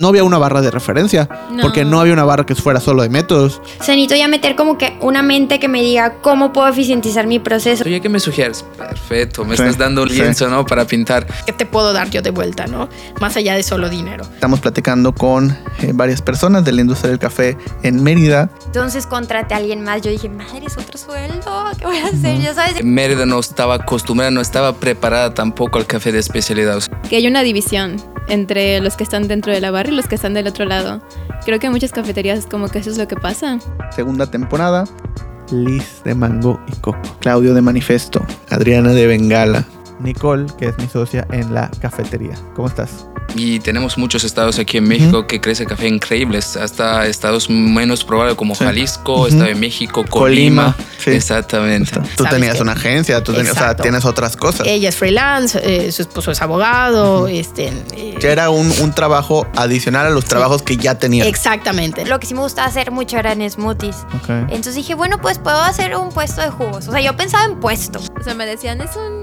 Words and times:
no 0.00 0.06
había 0.08 0.22
una 0.22 0.38
barra 0.38 0.60
de 0.60 0.70
referencia, 0.70 1.28
No. 1.50 1.60
porque 1.60 1.84
no 1.84 2.00
había 2.00 2.12
una 2.12 2.22
barra 2.22 2.46
que 2.46 2.54
fuera 2.54 2.78
solo 2.78 3.02
de 3.02 3.08
métodos. 3.08 3.60
O 3.80 3.82
sea, 3.82 3.96
necesito 3.96 4.14
ya 4.14 4.28
meter 4.28 4.54
como 4.54 4.78
que 4.78 4.96
una 5.00 5.24
mente 5.24 5.58
que 5.58 5.66
me 5.66 5.82
diga 5.82 6.18
cómo 6.22 6.52
puedo 6.52 6.68
eficientizar 6.68 7.26
mi 7.26 7.40
proceso. 7.40 7.82
Oye, 7.84 8.00
¿qué 8.00 8.08
me 8.08 8.20
sugieres? 8.20 8.64
Perfecto, 8.76 9.44
me 9.44 9.56
Sí, 9.56 9.62
estás 9.62 9.76
dando 9.76 10.04
un 10.04 10.08
sí. 10.08 10.14
lienzo, 10.14 10.48
¿no? 10.48 10.64
Para 10.64 10.86
pintar. 10.86 11.26
¿Qué 11.46 11.52
te 11.52 11.66
puedo 11.66 11.92
dar 11.92 12.10
yo 12.10 12.22
de 12.22 12.30
vuelta, 12.30 12.68
no? 12.68 12.88
Más 13.20 13.36
allá 13.36 13.56
de 13.56 13.64
solo 13.64 13.88
dinero. 13.88 14.22
Estamos 14.34 14.60
platicando 14.60 15.12
con 15.12 15.50
eh, 15.80 15.90
varias 15.92 16.22
personas 16.22 16.64
de 16.64 16.70
la 16.70 16.80
industria 16.82 17.10
del 17.10 17.18
café 17.18 17.56
en 17.82 18.00
Mérida. 18.00 18.50
Entonces 18.66 19.04
contraté 19.04 19.54
a 19.54 19.56
alguien 19.56 19.82
más. 19.82 20.02
Yo 20.02 20.12
dije, 20.12 20.28
madre, 20.28 20.62
es 20.64 20.76
otro 20.78 20.96
sueldo. 20.96 21.64
¿Qué 21.76 21.84
voy 21.86 21.96
a 21.98 22.06
hacer? 22.06 22.38
Ya 22.40 22.54
sabes. 22.54 22.84
Mérida 22.84 23.26
no 23.26 23.40
estaba 23.40 23.74
acostumbrada, 23.74 24.30
no 24.30 24.40
estaba 24.40 24.74
preparada 24.76 25.34
tampoco 25.34 25.76
al 25.76 25.86
café 25.86 26.12
de 26.12 26.20
especialidad. 26.20 26.76
O 26.76 26.80
sea, 26.82 27.00
que 27.10 27.16
hay 27.16 27.26
una 27.26 27.42
división 27.42 27.96
entre 28.28 28.80
los 28.80 28.96
que 28.96 29.04
están 29.04 29.28
dentro 29.28 29.52
de 29.52 29.60
la 29.60 29.70
barra 29.70 29.90
y 29.90 29.96
los 29.96 30.06
que 30.06 30.14
están 30.14 30.34
del 30.34 30.46
otro 30.46 30.64
lado. 30.64 31.02
Creo 31.44 31.58
que 31.58 31.66
en 31.66 31.72
muchas 31.72 31.92
cafeterías 31.92 32.46
como 32.46 32.68
que 32.68 32.78
eso 32.78 32.90
es 32.90 32.98
lo 32.98 33.08
que 33.08 33.16
pasa. 33.16 33.58
Segunda 33.94 34.30
temporada. 34.30 34.84
Liz 35.50 36.02
de 36.04 36.14
Mango 36.14 36.60
y 36.68 36.72
Coco. 36.76 37.00
Claudio 37.20 37.54
de 37.54 37.62
Manifesto. 37.62 38.24
Adriana 38.50 38.92
de 38.92 39.06
Bengala. 39.06 39.64
Nicole, 40.00 40.46
que 40.58 40.66
es 40.66 40.78
mi 40.78 40.86
socia 40.86 41.26
en 41.32 41.54
la 41.54 41.70
cafetería. 41.80 42.34
¿Cómo 42.54 42.68
estás? 42.68 43.06
Y 43.34 43.60
tenemos 43.60 43.98
muchos 43.98 44.24
estados 44.24 44.58
aquí 44.58 44.78
en 44.78 44.84
México 44.88 45.26
que 45.26 45.40
crece 45.40 45.66
café 45.66 45.86
increíbles, 45.86 46.56
hasta 46.56 47.06
estados 47.06 47.48
menos 47.50 48.02
probables 48.04 48.34
como 48.36 48.54
Sí. 48.54 48.64
Jalisco. 48.64 49.26
Estado 49.28 49.44
de 49.44 49.54
México, 49.54 50.04
Colima, 50.08 50.74
Colima. 50.74 50.76
sí. 50.98 51.10
Exactamente. 51.10 51.92
Tú 52.16 52.24
¿Sabes 52.24 52.30
tenías 52.38 52.56
qué? 52.56 52.62
una 52.62 52.72
agencia, 52.72 53.22
tú 53.22 53.32
tenías, 53.32 53.54
o 53.54 53.58
sea, 53.58 53.76
tienes 53.76 54.04
otras 54.04 54.36
cosas. 54.36 54.66
Ella 54.66 54.88
es 54.88 54.96
freelance, 54.96 55.60
eh, 55.62 55.92
su 55.92 56.02
esposo 56.02 56.30
es 56.32 56.40
abogado, 56.42 57.28
este... 57.28 57.72
eh, 57.94 58.16
Ya 58.20 58.30
era 58.32 58.50
un, 58.50 58.72
un 58.80 58.92
trabajo 58.92 59.46
adicional 59.56 60.06
a 60.06 60.10
los 60.10 60.24
trabajos 60.24 60.62
que 60.62 60.76
ya 60.76 60.98
tenías. 60.98 61.26
Exactamente. 61.28 62.04
Lo 62.06 62.18
que 62.18 62.26
sí 62.26 62.34
me 62.34 62.40
gustaba 62.40 62.66
hacer 62.66 62.90
mucho 62.90 63.18
eran 63.18 63.48
smoothies. 63.48 63.96
Ok. 64.22 64.28
Entonces 64.48 64.74
dije, 64.74 64.94
bueno, 64.94 65.18
pues 65.20 65.38
puedo 65.38 65.60
hacer 65.60 65.94
un 65.96 66.08
puesto 66.10 66.40
de 66.40 66.50
jugos. 66.50 66.88
O 66.88 66.92
sea, 66.92 67.00
yo 67.00 67.16
pensaba 67.16 67.44
en 67.44 67.60
puesto. 67.60 68.00
O 68.18 68.24
sea, 68.24 68.34
me 68.34 68.46
decían, 68.46 68.80
es 68.80 68.90
un 68.96 69.20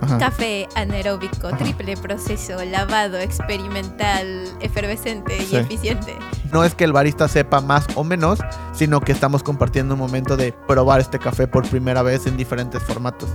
Ajá. 0.00 0.18
café 0.18 0.68
anaeróbico, 0.74 1.50
triple 1.56 1.96
proceso, 1.96 2.64
lavado, 2.64 3.18
experimental, 3.18 4.44
efervescente 4.60 5.38
Sí. 5.40 5.54
y 5.54 5.56
eficiente. 5.56 6.14
No 6.52 6.64
es 6.64 6.74
que 6.74 6.84
el 6.84 6.92
barista 6.92 7.28
sepa 7.28 7.60
más 7.60 7.86
o 7.94 8.04
menos, 8.04 8.38
sino 8.72 9.00
que 9.00 9.12
estamos 9.12 9.42
compartiendo 9.42 9.94
un 9.94 10.00
momento 10.00 10.36
de 10.36 10.52
probar 10.66 11.00
este 11.00 11.18
café 11.18 11.46
por 11.46 11.66
primera 11.68 12.02
vez 12.02 12.26
en 12.26 12.36
diferentes 12.36 12.82
formatos. 12.82 13.28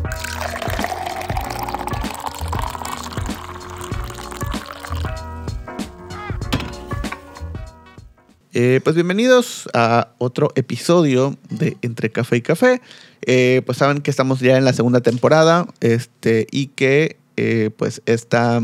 Eh, 8.55 8.81
pues 8.83 8.95
bienvenidos 8.95 9.67
a 9.73 10.09
otro 10.19 10.49
episodio 10.55 11.37
de 11.49 11.77
Entre 11.81 12.11
Café 12.11 12.37
y 12.37 12.41
Café. 12.41 12.81
Eh, 13.25 13.61
pues 13.65 13.77
saben 13.77 14.01
que 14.01 14.11
estamos 14.11 14.39
ya 14.39 14.57
en 14.57 14.65
la 14.65 14.73
segunda 14.73 15.01
temporada 15.01 15.67
este, 15.79 16.47
y 16.51 16.67
que 16.67 17.17
eh, 17.35 17.71
pues 17.75 18.01
esta, 18.05 18.61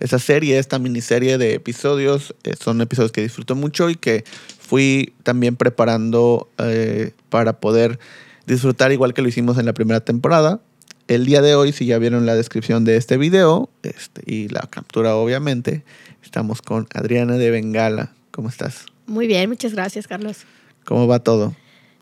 esta 0.00 0.18
serie, 0.18 0.58
esta 0.58 0.78
miniserie 0.78 1.38
de 1.38 1.54
episodios 1.54 2.34
eh, 2.44 2.54
son 2.60 2.80
episodios 2.80 3.12
que 3.12 3.22
disfruto 3.22 3.54
mucho 3.54 3.90
y 3.90 3.96
que 3.96 4.24
fui 4.60 5.12
también 5.22 5.56
preparando 5.56 6.48
eh, 6.58 7.12
para 7.28 7.60
poder 7.60 7.98
disfrutar 8.46 8.92
igual 8.92 9.14
que 9.14 9.22
lo 9.22 9.28
hicimos 9.28 9.58
en 9.58 9.66
la 9.66 9.74
primera 9.74 10.00
temporada. 10.00 10.60
El 11.08 11.26
día 11.26 11.42
de 11.42 11.54
hoy, 11.54 11.72
si 11.72 11.86
ya 11.86 11.98
vieron 11.98 12.24
la 12.24 12.34
descripción 12.34 12.84
de 12.84 12.96
este 12.96 13.16
video 13.16 13.68
este, 13.82 14.22
y 14.26 14.48
la 14.48 14.60
captura 14.70 15.16
obviamente, 15.16 15.84
estamos 16.22 16.62
con 16.62 16.86
Adriana 16.94 17.36
de 17.36 17.50
Bengala. 17.50 18.12
¿Cómo 18.30 18.48
estás? 18.48 18.86
Muy 19.06 19.26
bien, 19.26 19.48
muchas 19.50 19.74
gracias, 19.74 20.06
Carlos. 20.06 20.44
¿Cómo 20.84 21.08
va 21.08 21.18
todo? 21.18 21.54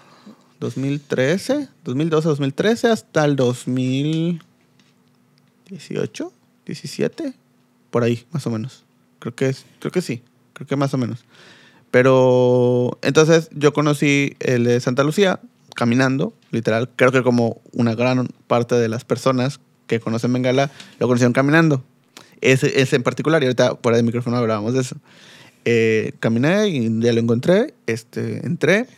2013, 0.60 1.68
2012, 1.84 2.28
2013 2.28 2.88
hasta 2.88 3.24
el 3.24 3.36
2018, 3.36 6.32
17, 6.64 7.34
por 7.92 8.02
ahí, 8.02 8.24
más 8.32 8.44
o 8.48 8.50
menos. 8.50 8.84
Creo 9.20 9.36
que 9.36 9.48
es, 9.50 9.64
creo 9.78 9.92
que 9.92 10.02
sí, 10.02 10.24
creo 10.54 10.66
que 10.66 10.74
más 10.74 10.92
o 10.94 10.98
menos. 10.98 11.24
Pero 11.92 12.98
entonces 13.02 13.50
yo 13.52 13.72
conocí 13.72 14.34
el 14.40 14.64
de 14.64 14.80
Santa 14.80 15.04
Lucía 15.04 15.38
caminando, 15.76 16.34
literal. 16.50 16.90
Creo 16.96 17.12
que 17.12 17.22
como 17.22 17.60
una 17.72 17.94
gran 17.94 18.26
parte 18.48 18.74
de 18.74 18.88
las 18.88 19.04
personas 19.04 19.60
que 19.86 20.00
conocen 20.00 20.32
Bengala 20.32 20.70
lo 20.98 21.06
conocieron 21.06 21.34
caminando. 21.34 21.84
Ese, 22.40 22.80
ese 22.80 22.96
en 22.96 23.04
particular, 23.04 23.42
y 23.42 23.46
ahorita 23.46 23.76
fuera 23.80 23.96
del 23.96 24.06
micrófono 24.06 24.38
hablábamos 24.38 24.72
de 24.74 24.80
eso. 24.80 24.96
Eh, 25.64 26.14
caminé 26.18 26.68
y 26.68 27.00
ya 27.00 27.12
lo 27.12 27.20
encontré, 27.20 27.74
este, 27.86 28.44
entré 28.44 28.88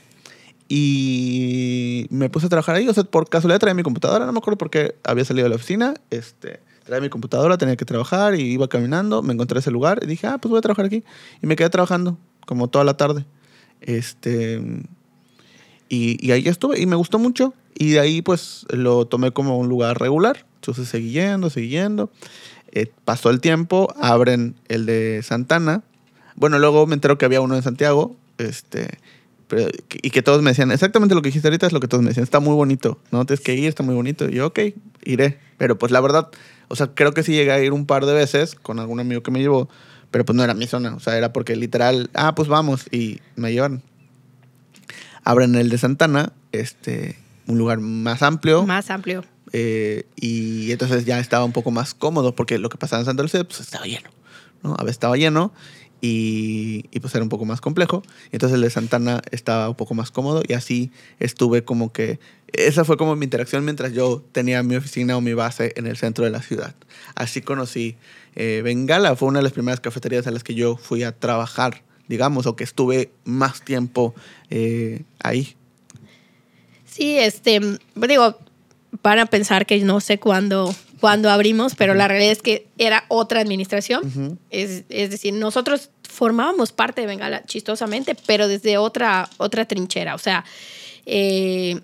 y 0.68 2.06
me 2.10 2.30
puse 2.30 2.46
a 2.46 2.48
trabajar 2.48 2.76
ahí. 2.76 2.88
O 2.88 2.94
sea, 2.94 3.04
por 3.04 3.28
casualidad 3.28 3.58
traía 3.58 3.74
mi 3.74 3.82
computadora, 3.82 4.24
no 4.24 4.32
me 4.32 4.38
acuerdo 4.38 4.56
por 4.56 4.70
qué 4.70 4.94
había 5.04 5.24
salido 5.24 5.44
de 5.44 5.50
la 5.50 5.56
oficina. 5.56 5.94
Este, 6.10 6.60
traía 6.84 7.00
mi 7.00 7.08
computadora, 7.08 7.58
tenía 7.58 7.76
que 7.76 7.84
trabajar 7.84 8.34
y 8.34 8.42
iba 8.52 8.68
caminando. 8.68 9.22
Me 9.22 9.32
encontré 9.32 9.58
ese 9.58 9.70
lugar 9.70 10.00
y 10.02 10.06
dije, 10.06 10.26
ah, 10.26 10.38
pues 10.38 10.50
voy 10.50 10.58
a 10.58 10.62
trabajar 10.62 10.84
aquí. 10.86 11.02
Y 11.42 11.46
me 11.46 11.56
quedé 11.56 11.70
trabajando 11.70 12.18
como 12.46 12.68
toda 12.68 12.84
la 12.84 12.96
tarde. 12.96 13.24
Este, 13.80 14.60
y, 15.88 16.24
y 16.26 16.32
ahí 16.32 16.46
estuve 16.48 16.80
y 16.80 16.86
me 16.86 16.96
gustó 16.96 17.18
mucho. 17.18 17.54
Y 17.76 17.90
de 17.92 18.00
ahí 18.00 18.22
pues 18.22 18.66
lo 18.70 19.06
tomé 19.06 19.32
como 19.32 19.58
un 19.58 19.68
lugar 19.68 19.98
regular. 19.98 20.46
Entonces 20.56 20.88
seguí 20.88 21.10
yendo, 21.10 21.50
seguí 21.50 21.68
yendo. 21.68 22.10
Eh, 22.72 22.90
pasó 23.04 23.30
el 23.30 23.40
tiempo, 23.40 23.92
abren 24.00 24.54
el 24.68 24.86
de 24.86 25.20
Santana. 25.22 25.82
Bueno, 26.36 26.58
luego 26.58 26.86
me 26.86 26.94
entero 26.94 27.18
que 27.18 27.24
había 27.24 27.40
uno 27.40 27.56
en 27.56 27.62
Santiago. 27.62 28.16
Este, 28.38 28.98
pero- 29.48 29.70
y 30.02 30.10
que 30.10 30.22
todos 30.22 30.42
me 30.42 30.50
decían, 30.50 30.70
exactamente 30.72 31.14
lo 31.14 31.22
que 31.22 31.28
dijiste 31.28 31.48
ahorita 31.48 31.66
es 31.66 31.72
lo 31.72 31.80
que 31.80 31.88
todos 31.88 32.02
me 32.02 32.08
decían. 32.10 32.24
Está 32.24 32.40
muy 32.40 32.54
bonito, 32.54 32.98
¿no? 33.10 33.24
Tienes 33.26 33.44
que 33.44 33.54
ir, 33.54 33.68
está 33.68 33.82
muy 33.82 33.94
bonito. 33.94 34.28
Y 34.28 34.34
yo, 34.34 34.46
ok, 34.48 34.58
iré. 35.04 35.38
Pero 35.58 35.78
pues 35.78 35.92
la 35.92 36.00
verdad, 36.00 36.28
o 36.68 36.76
sea, 36.76 36.88
creo 36.94 37.12
que 37.12 37.22
sí 37.22 37.32
llegué 37.32 37.52
a 37.52 37.62
ir 37.62 37.72
un 37.72 37.86
par 37.86 38.06
de 38.06 38.12
veces 38.12 38.54
con 38.54 38.78
algún 38.78 39.00
amigo 39.00 39.22
que 39.22 39.30
me 39.30 39.40
llevó. 39.40 39.68
Pero 40.10 40.24
pues 40.24 40.36
no 40.36 40.44
era 40.44 40.54
mi 40.54 40.66
zona. 40.66 40.94
O 40.94 41.00
sea, 41.00 41.16
era 41.16 41.32
porque 41.32 41.56
literal, 41.56 42.10
ah, 42.14 42.34
pues 42.34 42.48
vamos. 42.48 42.86
Y 42.92 43.20
me 43.36 43.52
llevaron. 43.52 43.82
Abren 45.24 45.54
el 45.54 45.70
de 45.70 45.78
Santana, 45.78 46.32
este, 46.52 47.18
un 47.46 47.58
lugar 47.58 47.80
más 47.80 48.22
amplio. 48.22 48.64
Más 48.66 48.90
amplio. 48.90 49.24
Eh, 49.52 50.06
y 50.16 50.72
entonces 50.72 51.04
ya 51.04 51.18
estaba 51.20 51.44
un 51.44 51.52
poco 51.52 51.70
más 51.70 51.94
cómodo 51.94 52.34
porque 52.34 52.58
lo 52.58 52.68
que 52.68 52.78
pasaba 52.78 53.00
en 53.00 53.06
Santa 53.06 53.22
Lucía 53.22 53.44
pues 53.44 53.60
estaba 53.60 53.86
lleno, 53.86 54.10
¿no? 54.62 54.74
A 54.74 54.82
veces 54.82 54.96
estaba 54.96 55.16
lleno 55.16 55.52
y, 56.06 56.82
pues 57.00 57.14
era 57.14 57.24
un 57.24 57.30
poco 57.30 57.46
más 57.46 57.62
complejo. 57.62 58.02
Entonces 58.30 58.56
el 58.56 58.60
de 58.60 58.68
Santana 58.68 59.22
estaba 59.30 59.70
un 59.70 59.74
poco 59.74 59.94
más 59.94 60.10
cómodo 60.10 60.42
y 60.46 60.52
así 60.52 60.90
estuve 61.18 61.64
como 61.64 61.92
que... 61.92 62.20
Esa 62.52 62.84
fue 62.84 62.98
como 62.98 63.16
mi 63.16 63.24
interacción 63.24 63.64
mientras 63.64 63.94
yo 63.94 64.22
tenía 64.32 64.62
mi 64.62 64.76
oficina 64.76 65.16
o 65.16 65.22
mi 65.22 65.32
base 65.32 65.72
en 65.76 65.86
el 65.86 65.96
centro 65.96 66.26
de 66.26 66.30
la 66.30 66.42
ciudad. 66.42 66.74
Así 67.14 67.40
conocí 67.40 67.96
eh, 68.36 68.60
Bengala, 68.62 69.16
fue 69.16 69.28
una 69.28 69.38
de 69.38 69.44
las 69.44 69.52
primeras 69.52 69.80
cafeterías 69.80 70.26
a 70.26 70.30
las 70.30 70.44
que 70.44 70.54
yo 70.54 70.76
fui 70.76 71.02
a 71.04 71.12
trabajar, 71.12 71.82
digamos, 72.06 72.44
o 72.44 72.54
que 72.54 72.64
estuve 72.64 73.10
más 73.24 73.62
tiempo 73.62 74.14
eh, 74.50 75.04
ahí. 75.20 75.56
Sí, 76.84 77.16
este, 77.18 77.60
digo, 77.96 78.38
van 79.02 79.20
a 79.20 79.26
pensar 79.26 79.64
que 79.64 79.78
no 79.80 80.00
sé 80.00 80.18
cuándo, 80.18 80.74
cuándo 81.04 81.28
abrimos, 81.28 81.74
pero 81.74 81.92
la 81.92 82.08
realidad 82.08 82.32
es 82.32 82.40
que 82.40 82.66
era 82.78 83.04
otra 83.08 83.42
administración. 83.42 84.38
es, 84.48 84.84
es, 84.88 85.10
decir, 85.10 85.34
nosotros 85.34 85.90
formábamos 86.08 86.72
parte 86.72 87.02
de 87.02 87.06
Bengala 87.06 87.44
chistosamente, 87.44 88.16
pero 88.26 88.48
desde 88.48 88.78
otra, 88.78 89.28
otra 89.36 89.66
trinchera. 89.66 90.14
O 90.14 90.18
sea, 90.18 90.46
eh, 91.04 91.78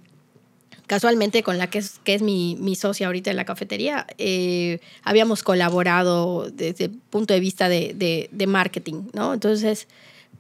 casualmente 0.87 1.43
con 1.43 1.59
la 1.59 1.69
que 1.69 1.81
es, 1.81 1.99
que 2.03 2.15
es 2.15 2.23
mi, 2.23 2.57
mi 2.61 2.77
socia 2.77 3.09
ahorita 3.09 3.29
en 3.29 3.37
la 3.37 3.45
cafetería, 3.45 4.07
eh, 4.17 4.81
habíamos 5.03 5.43
colaborado 5.43 6.49
desde 6.51 6.87
el 6.87 6.93
punto 6.93 7.35
de 7.35 7.41
vista 7.41 7.69
de, 7.69 7.93
de, 7.95 8.31
de 8.33 8.47
marketing, 8.47 9.11
¿no? 9.13 9.35
Entonces, 9.35 9.87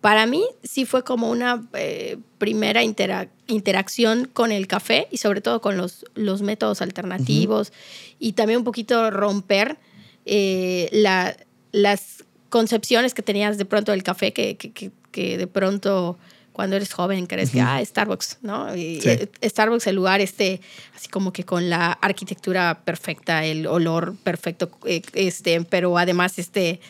para 0.00 0.26
mí 0.26 0.44
sí 0.62 0.86
fue 0.86 1.04
como 1.04 1.30
una 1.30 1.68
eh, 1.74 2.16
primera 2.38 2.82
intera 2.82 3.28
interacción 3.46 4.28
con 4.32 4.52
el 4.52 4.66
café 4.66 5.08
y 5.10 5.18
sobre 5.18 5.40
todo 5.40 5.60
con 5.60 5.76
los, 5.76 6.06
los 6.14 6.42
métodos 6.42 6.80
alternativos 6.80 7.68
uh 7.68 7.72
-huh. 7.72 8.16
y 8.18 8.32
también 8.32 8.58
un 8.58 8.64
poquito 8.64 9.10
romper 9.10 9.76
eh, 10.24 10.88
la, 10.92 11.36
las 11.72 12.24
concepciones 12.48 13.12
que 13.12 13.22
tenías 13.22 13.58
de 13.58 13.64
pronto 13.64 13.92
del 13.92 14.02
café 14.02 14.32
que, 14.32 14.56
que, 14.56 14.90
que 15.10 15.38
de 15.38 15.46
pronto 15.46 16.16
cuando 16.52 16.76
eres 16.76 16.92
joven 16.92 17.26
crees 17.26 17.50
uh 17.50 17.52
-huh. 17.52 17.54
que, 17.54 17.60
ah, 17.60 17.84
Starbucks, 17.84 18.38
¿no? 18.42 18.74
Y 18.74 19.00
sí. 19.00 19.10
Starbucks, 19.42 19.86
el 19.86 19.96
lugar 19.96 20.20
este, 20.20 20.60
así 20.94 21.08
como 21.08 21.32
que 21.32 21.44
con 21.44 21.68
la 21.68 21.92
arquitectura 21.92 22.82
perfecta, 22.84 23.44
el 23.44 23.66
olor 23.66 24.14
perfecto, 24.22 24.70
eh, 24.86 25.02
este, 25.14 25.62
pero 25.62 25.98
además 25.98 26.38
este... 26.38 26.80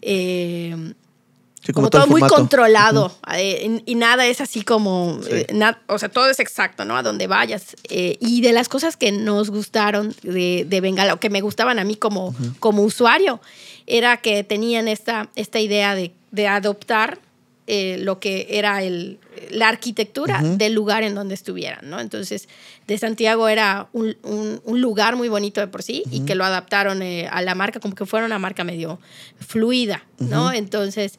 Eh, 0.00 0.94
Sí, 1.68 1.74
como, 1.74 1.84
como, 1.84 1.90
todo, 1.90 2.02
todo 2.04 2.10
muy 2.10 2.22
controlado 2.22 3.06
uh 3.06 3.28
-huh. 3.28 3.36
eh, 3.36 3.82
y, 3.84 3.94
nada 3.94 4.26
es 4.26 4.40
así 4.40 4.62
como, 4.62 5.20
sí. 5.22 5.28
eh, 5.32 5.46
na, 5.52 5.78
o 5.86 5.98
sea, 5.98 6.08
todo 6.08 6.30
es 6.30 6.40
exacto, 6.40 6.86
¿no? 6.86 6.96
A 6.96 7.02
donde 7.02 7.26
vayas. 7.26 7.76
Eh, 7.90 8.16
y 8.20 8.40
de 8.40 8.52
las 8.54 8.70
cosas 8.70 8.96
que 8.96 9.12
nos 9.12 9.50
gustaron 9.50 10.14
de, 10.22 10.64
de 10.66 10.80
Bengala, 10.80 11.12
o 11.12 11.20
que 11.20 11.28
me 11.28 11.42
gustaban 11.42 11.78
a 11.78 11.84
mí 11.84 11.94
como, 11.94 12.28
uh 12.28 12.32
-huh. 12.32 12.58
como 12.58 12.84
usuario, 12.84 13.42
era 13.86 14.16
que 14.16 14.44
tenían 14.44 14.88
esta, 14.88 15.28
esta 15.36 15.60
idea 15.60 15.94
de, 15.94 16.14
de 16.30 16.48
adoptar 16.48 17.18
eh, 17.70 17.98
lo 17.98 18.18
que 18.18 18.46
era 18.52 18.82
el, 18.82 19.18
la 19.50 19.68
arquitectura 19.68 20.40
uh 20.42 20.46
-huh. 20.46 20.56
del 20.56 20.72
lugar 20.72 21.02
en 21.02 21.14
donde 21.14 21.34
estuvieran, 21.34 21.90
¿no? 21.90 22.00
Entonces, 22.00 22.48
de 22.86 22.96
Santiago 22.96 23.46
era 23.46 23.88
un, 23.92 24.16
un, 24.22 24.62
un 24.64 24.80
lugar 24.80 25.16
muy 25.16 25.28
bonito 25.28 25.60
de 25.60 25.66
por 25.66 25.82
sí 25.82 26.02
y 26.10 26.24
que 26.24 26.34
lo 26.34 26.46
adaptaron 26.46 27.02
eh, 27.02 27.28
a 27.30 27.42
la 27.42 27.54
marca 27.54 27.78
como 27.78 27.94
que 27.94 28.06
fuera 28.06 28.24
una 28.24 28.38
marca 28.38 28.64
medio 28.64 28.98
fluida, 29.46 30.06
¿no? 30.18 30.50
Entonces, 30.50 31.18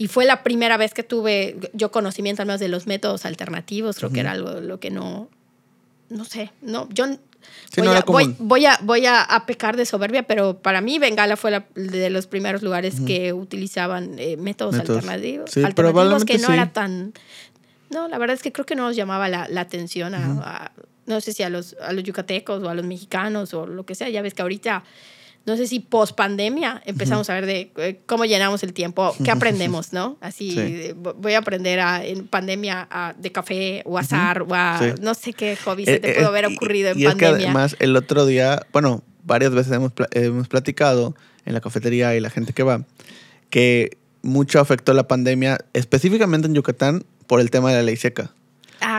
y 0.00 0.08
fue 0.08 0.24
la 0.24 0.42
primera 0.42 0.78
vez 0.78 0.94
que 0.94 1.02
tuve 1.02 1.58
yo 1.74 1.90
conocimiento 1.90 2.40
al 2.40 2.46
menos 2.46 2.58
de 2.58 2.68
los 2.68 2.86
métodos 2.86 3.26
alternativos, 3.26 3.98
creo 3.98 4.10
que 4.10 4.20
era 4.20 4.30
algo 4.30 4.52
lo 4.62 4.80
que 4.80 4.90
no, 4.90 5.28
no 6.08 6.24
sé, 6.24 6.52
no, 6.62 6.88
yo 6.88 7.04
Sí, 7.70 7.80
voy, 7.80 7.88
no 7.88 7.92
a, 7.92 8.00
voy, 8.00 8.34
voy, 8.38 8.66
a, 8.66 8.78
voy 8.82 9.06
a, 9.06 9.22
a, 9.22 9.44
pecar 9.44 9.76
de 9.76 9.84
soberbia, 9.84 10.22
pero 10.22 10.58
para 10.58 10.80
mí 10.80 10.98
Bengala 10.98 11.36
fue 11.36 11.50
la, 11.50 11.66
de 11.74 12.08
los 12.08 12.26
primeros 12.26 12.62
lugares 12.62 12.94
uh 12.94 13.02
-huh. 13.02 13.06
que 13.06 13.32
utilizaban 13.32 14.18
eh, 14.18 14.36
métodos, 14.36 14.74
métodos, 14.74 14.98
alternativos, 15.04 15.50
sí, 15.50 15.62
alternativos 15.62 16.24
que 16.24 16.38
no 16.38 16.46
sí. 16.48 16.52
era 16.52 16.72
tan... 16.72 17.12
No, 17.88 18.08
la 18.08 18.18
verdad 18.18 18.34
es 18.34 18.42
que 18.42 18.52
creo 18.52 18.66
que 18.66 18.76
no 18.76 18.82
nos 18.86 18.96
llamaba 18.96 19.28
la, 19.28 19.48
la 19.48 19.62
atención 19.62 20.14
a, 20.14 20.18
uh 20.18 20.22
-huh. 20.22 20.42
a, 20.44 20.72
no 21.06 21.20
sé 21.20 21.32
si 21.32 21.42
a 21.42 21.48
los, 21.48 21.76
a 21.82 21.92
los 21.92 22.04
yucatecos 22.04 22.62
o 22.62 22.68
a 22.68 22.74
los 22.74 22.84
mexicanos 22.84 23.54
o 23.54 23.66
lo 23.66 23.84
que 23.84 23.94
sea. 23.94 24.08
Ya 24.10 24.22
ves 24.22 24.34
que 24.34 24.42
ahorita 24.42 24.84
no 25.46 25.56
sé 25.56 25.66
si 25.66 25.80
post 25.80 26.14
pandemia 26.16 26.82
empezamos 26.84 27.28
uh 27.28 27.32
-huh. 27.32 27.36
a 27.36 27.40
ver 27.40 27.46
de 27.46 27.72
eh, 27.76 28.00
cómo 28.06 28.24
llenamos 28.24 28.62
el 28.62 28.72
tiempo, 28.72 29.14
qué 29.24 29.30
aprendemos, 29.36 29.92
¿no? 29.92 30.16
Así 30.20 30.52
sí. 30.52 30.92
voy 30.94 31.34
a 31.34 31.38
aprender 31.38 31.80
a, 31.80 32.04
en 32.04 32.28
pandemia 32.28 32.86
a, 32.90 33.14
de 33.18 33.32
café 33.32 33.82
o 33.84 33.98
azar 33.98 34.42
uh 34.42 34.46
-huh. 34.46 34.52
o 34.52 34.54
a 34.54 34.78
sí. 34.78 35.02
no 35.02 35.14
sé 35.14 35.32
qué 35.32 35.56
hobby 35.56 35.84
se 35.84 35.98
te 35.98 36.10
eh, 36.10 36.14
pudo 36.16 36.28
haber 36.28 36.46
ocurrido 36.46 36.90
y, 36.90 36.92
en 36.92 37.00
y 37.00 37.04
pandemia. 37.04 37.30
Es 37.30 37.36
que 37.38 37.44
además 37.44 37.76
el 37.78 37.96
otro 37.96 38.26
día, 38.26 38.66
bueno, 38.72 39.02
varias 39.24 39.52
veces 39.52 39.72
hemos, 39.72 39.92
hemos 40.12 40.48
platicado 40.48 41.14
en 41.44 41.54
la 41.54 41.60
cafetería 41.60 42.14
y 42.14 42.20
la 42.20 42.30
gente 42.30 42.52
que 42.52 42.62
va, 42.62 42.84
que 43.48 43.98
mucho 44.22 44.60
afectó 44.60 44.92
la 44.94 45.08
pandemia, 45.08 45.58
específicamente 45.72 46.46
en 46.46 46.54
Yucatán, 46.54 47.04
por 47.26 47.40
el 47.40 47.50
tema 47.50 47.70
de 47.70 47.76
la 47.76 47.82
ley 47.82 47.96
seca. 47.96 48.32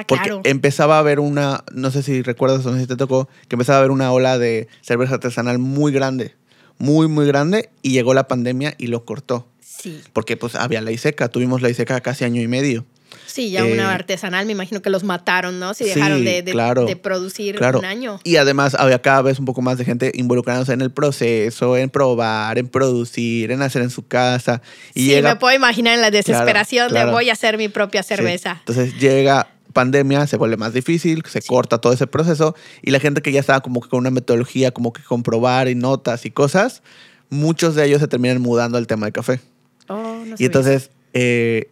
Ah, 0.01 0.05
Porque 0.07 0.23
claro. 0.23 0.41
empezaba 0.45 0.95
a 0.95 0.99
haber 0.99 1.19
una, 1.19 1.63
no 1.71 1.91
sé 1.91 2.03
si 2.03 2.21
recuerdas 2.21 2.65
o 2.65 2.71
no 2.71 2.75
sé 2.75 2.81
si 2.81 2.87
te 2.87 2.95
tocó, 2.95 3.29
que 3.47 3.55
empezaba 3.55 3.77
a 3.77 3.79
haber 3.79 3.91
una 3.91 4.11
ola 4.11 4.37
de 4.37 4.67
cerveza 4.81 5.15
artesanal 5.15 5.59
muy 5.59 5.91
grande, 5.91 6.35
muy, 6.77 7.07
muy 7.07 7.27
grande, 7.27 7.69
y 7.81 7.91
llegó 7.91 8.13
la 8.13 8.27
pandemia 8.27 8.73
y 8.77 8.87
lo 8.87 9.05
cortó. 9.05 9.47
Sí. 9.61 10.01
Porque 10.13 10.37
pues 10.37 10.55
había 10.55 10.81
ley 10.81 10.97
seca, 10.97 11.29
tuvimos 11.29 11.61
ley 11.61 11.73
seca 11.73 12.01
casi 12.01 12.25
año 12.25 12.41
y 12.41 12.47
medio. 12.47 12.85
Sí, 13.25 13.49
ya 13.49 13.61
eh, 13.61 13.71
una 13.71 13.93
artesanal, 13.93 14.45
me 14.45 14.51
imagino 14.51 14.81
que 14.81 14.89
los 14.89 15.03
mataron, 15.03 15.59
¿no? 15.59 15.73
Si 15.73 15.85
dejaron 15.85 16.19
sí, 16.19 16.25
de, 16.25 16.41
de, 16.41 16.51
claro, 16.51 16.85
de, 16.85 16.95
producir 16.95 17.55
claro. 17.55 17.79
un 17.79 17.85
año. 17.85 18.19
Y 18.23 18.35
además 18.35 18.75
había 18.75 19.01
cada 19.01 19.21
vez 19.21 19.39
un 19.39 19.45
poco 19.45 19.61
más 19.61 19.77
de 19.77 19.85
gente 19.85 20.11
involucrándose 20.15 20.73
en 20.73 20.81
el 20.81 20.91
proceso, 20.91 21.77
en 21.77 21.89
probar, 21.89 22.57
en 22.57 22.67
producir, 22.67 23.51
en 23.51 23.61
hacer 23.61 23.81
en 23.81 23.89
su 23.89 24.05
casa. 24.05 24.61
Y 24.93 25.01
sí, 25.01 25.05
llega... 25.07 25.29
me 25.29 25.35
puedo 25.37 25.55
imaginar 25.55 25.95
en 25.95 26.01
la 26.01 26.11
desesperación 26.11 26.89
claro, 26.89 27.07
de 27.07 27.13
voy 27.13 27.29
a 27.29 27.33
hacer 27.33 27.57
mi 27.57 27.69
propia 27.69 28.03
cerveza. 28.03 28.55
Sí. 28.55 28.59
Entonces 28.67 28.99
llega 28.99 29.47
pandemia 29.71 30.27
se 30.27 30.37
vuelve 30.37 30.57
más 30.57 30.73
difícil, 30.73 31.23
se 31.27 31.41
sí. 31.41 31.47
corta 31.47 31.79
todo 31.79 31.93
ese 31.93 32.07
proceso 32.07 32.55
y 32.81 32.91
la 32.91 32.99
gente 32.99 33.21
que 33.21 33.31
ya 33.31 33.39
estaba 33.39 33.61
como 33.61 33.81
que 33.81 33.89
con 33.89 33.99
una 33.99 34.11
metodología, 34.11 34.71
como 34.71 34.93
que 34.93 35.01
comprobar 35.03 35.67
y 35.67 35.75
notas 35.75 36.25
y 36.25 36.31
cosas, 36.31 36.83
muchos 37.29 37.75
de 37.75 37.85
ellos 37.85 37.99
se 37.99 38.07
terminan 38.07 38.41
mudando 38.41 38.77
al 38.77 38.87
tema 38.87 39.05
de 39.07 39.11
café. 39.11 39.39
Oh, 39.87 40.23
no 40.25 40.35
y 40.37 40.45
entonces, 40.45 40.91
eh, 41.13 41.69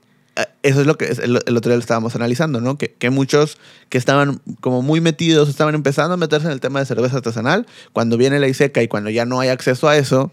eso 0.63 0.81
es 0.81 0.88
lo 0.88 0.98
que 0.98 1.06
el, 1.06 1.40
el, 1.46 1.57
otro 1.57 1.69
día 1.69 1.75
lo 1.75 1.81
estábamos 1.81 2.16
analizando, 2.16 2.62
¿no? 2.62 2.78
Que, 2.78 2.94
que, 2.94 3.10
muchos 3.10 3.57
que 3.90 3.98
estaban 3.98 4.42
como 4.62 4.81
muy 4.81 5.02
metidos, 5.02 5.50
estaban 5.50 5.75
empezando 5.75 6.13
a 6.13 6.18
meterse 6.18 6.48
en 6.48 6.54
el 6.54 6.60
tema 6.60 6.80
de 6.80 6.86
cerveza 6.86 7.18
artesanal, 7.18 7.68
cuando 7.94 8.18
viene 8.18 8.40
la 8.40 8.48
ISECA 8.48 8.81
y 8.81 8.88
cuando 8.88 9.10
ya 9.10 9.25
no 9.25 9.40
hay 9.40 9.50
acceso 9.50 9.88
a 9.88 9.98
eso, 9.98 10.31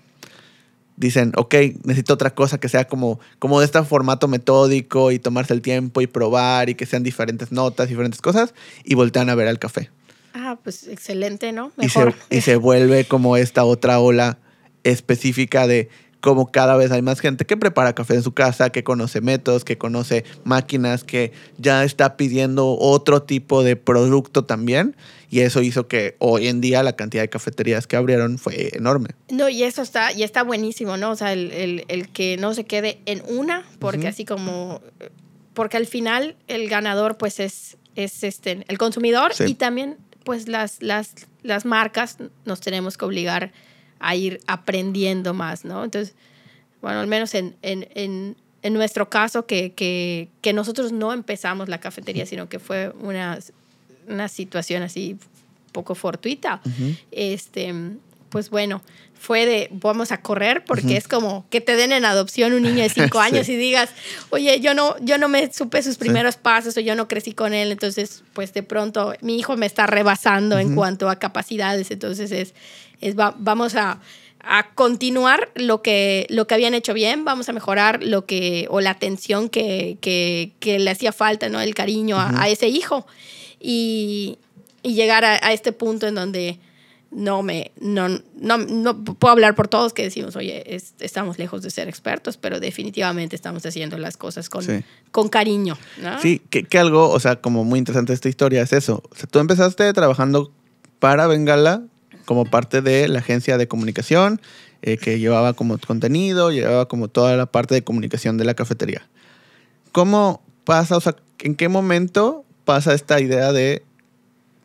dicen, 0.97 1.33
ok, 1.37 1.55
necesito 1.85 2.15
otra 2.15 2.35
cosa 2.35 2.59
que 2.59 2.69
sea 2.69 2.87
como, 2.87 3.21
como 3.39 3.61
de 3.61 3.67
este 3.67 3.83
formato 3.85 4.29
metódico 4.29 5.13
y 5.13 5.19
tomarse 5.19 5.55
el 5.55 5.63
tiempo 5.63 6.01
y 6.01 6.07
probar 6.07 6.69
y 6.71 6.75
que 6.75 6.87
sean 6.87 7.03
diferentes 7.03 7.53
notas, 7.53 7.89
diferentes 7.89 8.21
cosas, 8.21 8.55
y 8.85 8.95
voltean 8.95 9.31
a 9.31 9.35
ver 9.35 9.49
al 9.49 9.59
café. 9.59 9.91
Ah, 10.35 10.59
pues 10.63 10.87
excelente, 10.89 11.53
¿no? 11.53 11.73
Mejor. 11.77 12.15
Y 12.31 12.35
se, 12.35 12.37
y 12.37 12.41
se 12.43 12.57
vuelve 12.57 13.05
como 13.05 13.37
esta 13.37 13.65
otra 13.65 14.01
ola 14.01 14.39
específica 14.85 15.67
de 15.67 15.89
como 16.21 16.51
cada 16.51 16.77
vez 16.77 16.91
hay 16.91 17.03
más 17.03 17.21
gente 17.21 17.45
que 17.45 17.57
prepara 17.57 17.95
café 17.95 18.15
en 18.15 18.23
su 18.23 18.33
casa, 18.33 18.71
que 18.71 18.83
conoce 18.83 19.21
métodos, 19.21 19.65
que 19.65 19.79
conoce 19.79 20.25
máquinas, 20.43 21.05
que 21.05 21.33
ya 21.59 21.85
está 21.85 22.17
pidiendo 22.17 22.77
otro 22.79 23.23
tipo 23.23 23.63
de 23.63 23.77
producto 23.77 24.45
también. 24.45 24.97
Y 25.31 25.41
eso 25.41 25.61
hizo 25.63 25.89
que 25.89 26.17
hoy 26.19 26.47
en 26.47 26.61
día 26.61 26.83
la 26.83 26.95
cantidad 26.95 27.23
de 27.23 27.29
cafeterías 27.29 27.87
que 27.87 27.97
abrieron 27.97 28.39
fue 28.39 28.71
enorme. 28.77 29.11
No, 29.31 29.49
y 29.49 29.65
eso 29.65 29.83
está, 29.83 30.13
y 30.13 30.23
está 30.23 30.43
buenísimo, 30.43 30.97
¿no? 30.97 31.11
O 31.11 31.17
sea, 31.17 31.33
el, 31.33 31.51
el, 31.53 31.85
el 31.89 32.09
que 32.09 32.37
no 32.37 32.55
se 32.55 32.65
quede 32.65 33.01
en 33.07 33.23
una, 33.29 33.65
porque 33.79 33.99
uh 33.99 34.03
-huh. 34.03 34.09
así 34.09 34.25
como, 34.25 34.81
porque 35.55 35.77
al 35.77 35.87
final 35.87 36.37
el 36.47 36.69
ganador 36.69 37.17
pues 37.17 37.41
es, 37.41 37.77
es 37.97 38.23
este, 38.23 38.65
el 38.69 38.79
consumidor 38.79 39.35
sí. 39.35 39.45
y 39.47 39.55
también 39.55 39.97
pues 40.25 40.49
las, 40.49 40.83
las, 40.83 41.15
las 41.43 41.65
marcas 41.65 42.19
nos 42.45 42.61
tenemos 42.61 42.97
que 42.97 43.05
obligar 43.05 43.53
a 43.99 44.15
ir 44.15 44.41
aprendiendo 44.47 45.35
más, 45.35 45.65
¿no? 45.65 45.85
Entonces, 45.85 46.15
bueno, 46.83 47.01
al 47.01 47.07
menos 47.07 47.35
en, 47.35 47.57
en, 47.63 47.89
en, 47.95 48.37
en 48.63 48.75
nuestro 48.75 49.09
caso, 49.09 49.47
que, 49.47 49.73
que, 49.73 50.29
que, 50.41 50.53
nosotros 50.53 50.93
no 50.93 51.13
empezamos 51.13 51.69
la 51.69 51.79
cafetería, 51.79 52.27
sino 52.27 52.49
que 52.49 52.59
fue 52.59 52.93
una, 53.01 53.39
una 54.09 54.29
situación 54.29 54.83
así 54.83 55.17
poco 55.73 55.95
fortuita, 55.95 56.61
uh 56.65 56.69
-huh. 56.69 56.97
este, 57.11 57.75
pues 58.31 58.51
bueno, 58.51 58.83
fue 59.19 59.47
de 59.47 59.69
vamos 59.73 60.13
a 60.13 60.21
correr 60.21 60.65
porque 60.65 60.87
uh 60.87 60.91
-huh. 60.91 60.97
es 60.97 61.09
como 61.09 61.47
que 61.51 61.61
te 61.61 61.77
den 61.77 61.93
en 61.93 62.05
adopción 62.05 62.53
un 62.53 62.63
niño 62.63 62.83
de 62.83 62.89
cinco 62.89 63.19
años 63.29 63.47
sí. 63.47 63.53
y 63.53 63.57
digas, 63.57 63.91
oye, 64.31 64.61
yo 64.61 64.75
no, 64.75 64.97
yo 65.01 65.19
no 65.19 65.29
me 65.29 65.53
supe 65.53 65.83
sus 65.83 65.97
primeros 65.97 66.35
sí. 66.35 66.41
pasos 66.43 66.77
o 66.77 66.81
yo 66.81 66.95
no 66.95 67.09
crecí 67.09 67.33
con 67.33 67.53
él, 67.55 67.73
entonces 67.73 68.23
pues 68.33 68.53
de 68.53 68.63
pronto 68.63 69.15
mi 69.21 69.39
hijo 69.39 69.57
me 69.57 69.67
está 69.67 69.87
rebasando 69.87 70.57
uh 70.57 70.59
-huh. 70.59 70.63
en 70.63 70.75
cuanto 70.75 71.09
a 71.09 71.19
capacidades, 71.19 71.91
entonces 71.91 72.31
es, 72.33 72.55
es 73.01 73.17
va, 73.19 73.35
vamos 73.39 73.75
a, 73.75 74.01
a 74.41 74.71
continuar 74.75 75.51
lo 75.55 75.83
que, 75.83 76.27
lo 76.31 76.47
que 76.47 76.55
habían 76.55 76.75
hecho 76.75 76.95
bien, 76.95 77.25
vamos 77.25 77.49
a 77.49 77.53
mejorar 77.53 78.03
lo 78.03 78.27
que, 78.27 78.67
o 78.71 78.81
la 78.81 78.91
atención 78.91 79.49
que, 79.49 79.99
que, 80.01 80.53
que 80.61 80.79
le 80.79 80.91
hacía 80.91 81.13
falta, 81.13 81.49
¿no? 81.49 81.61
El 81.61 81.75
cariño 81.75 82.17
uh 82.17 82.21
-huh. 82.21 82.39
a, 82.39 82.43
a, 82.43 82.49
ese 82.49 82.69
hijo. 82.69 83.07
Y, 83.61 84.39
y 84.83 84.95
llegar 84.95 85.25
a, 85.25 85.35
a, 85.35 85.53
este 85.53 85.73
punto 85.73 86.07
en 86.07 86.15
donde 86.15 86.59
no 87.11 87.43
me, 87.43 87.71
no, 87.81 88.09
no, 88.39 88.59
no 88.59 89.05
puedo 89.05 89.33
hablar 89.33 89.55
por 89.55 89.69
todos 89.69 89.93
que 89.93 90.03
decimos, 90.03 90.37
oye, 90.37 90.75
es- 90.75 90.95
estamos 91.01 91.39
lejos 91.39 91.63
de 91.63 91.71
ser 91.71 91.89
expertos, 91.89 92.37
pero 92.37 92.61
definitivamente 92.61 93.35
estamos 93.37 93.65
haciendo 93.65 93.97
las 93.99 94.17
cosas 94.17 94.49
con, 94.51 94.63
Sí. 94.65 94.83
con 95.13 95.29
cariño. 95.29 95.79
¿no? 96.03 96.21
Sí, 96.21 96.43
que, 96.51 96.65
que 96.65 96.79
algo, 96.79 97.09
o 97.11 97.21
sea, 97.21 97.37
como 97.41 97.65
muy 97.65 97.79
interesante 97.79 98.13
esta 98.13 98.29
historia 98.29 98.63
es 98.63 98.73
eso. 98.73 99.03
O 99.11 99.15
sea, 99.15 99.27
tú 99.27 99.39
empezaste 99.39 99.91
trabajando 99.93 100.53
para 100.99 101.27
Bengala 101.27 101.83
como 102.25 102.45
parte 102.45 102.83
de 102.83 103.07
la 103.09 103.21
agencia 103.21 103.57
de 103.57 103.69
comunicación 103.69 104.41
eh, 104.83 104.99
que 104.99 105.19
llevaba 105.19 105.55
como 105.55 105.79
contenido, 105.79 106.51
llevaba 106.51 106.87
como 106.89 107.09
toda 107.09 107.37
la 107.37 107.47
parte 107.47 107.75
de 107.75 107.85
comunicación 107.85 108.37
de 108.37 108.45
la 108.45 108.55
cafetería. 108.55 109.07
¿Cómo 109.93 110.43
pasa, 110.65 110.97
o 110.97 111.01
sea, 111.01 111.17
en 111.39 111.55
qué 111.55 111.69
momento 111.69 112.45
pasa 112.67 112.93
esta 112.93 113.19
idea 113.21 113.53
de, 113.53 113.83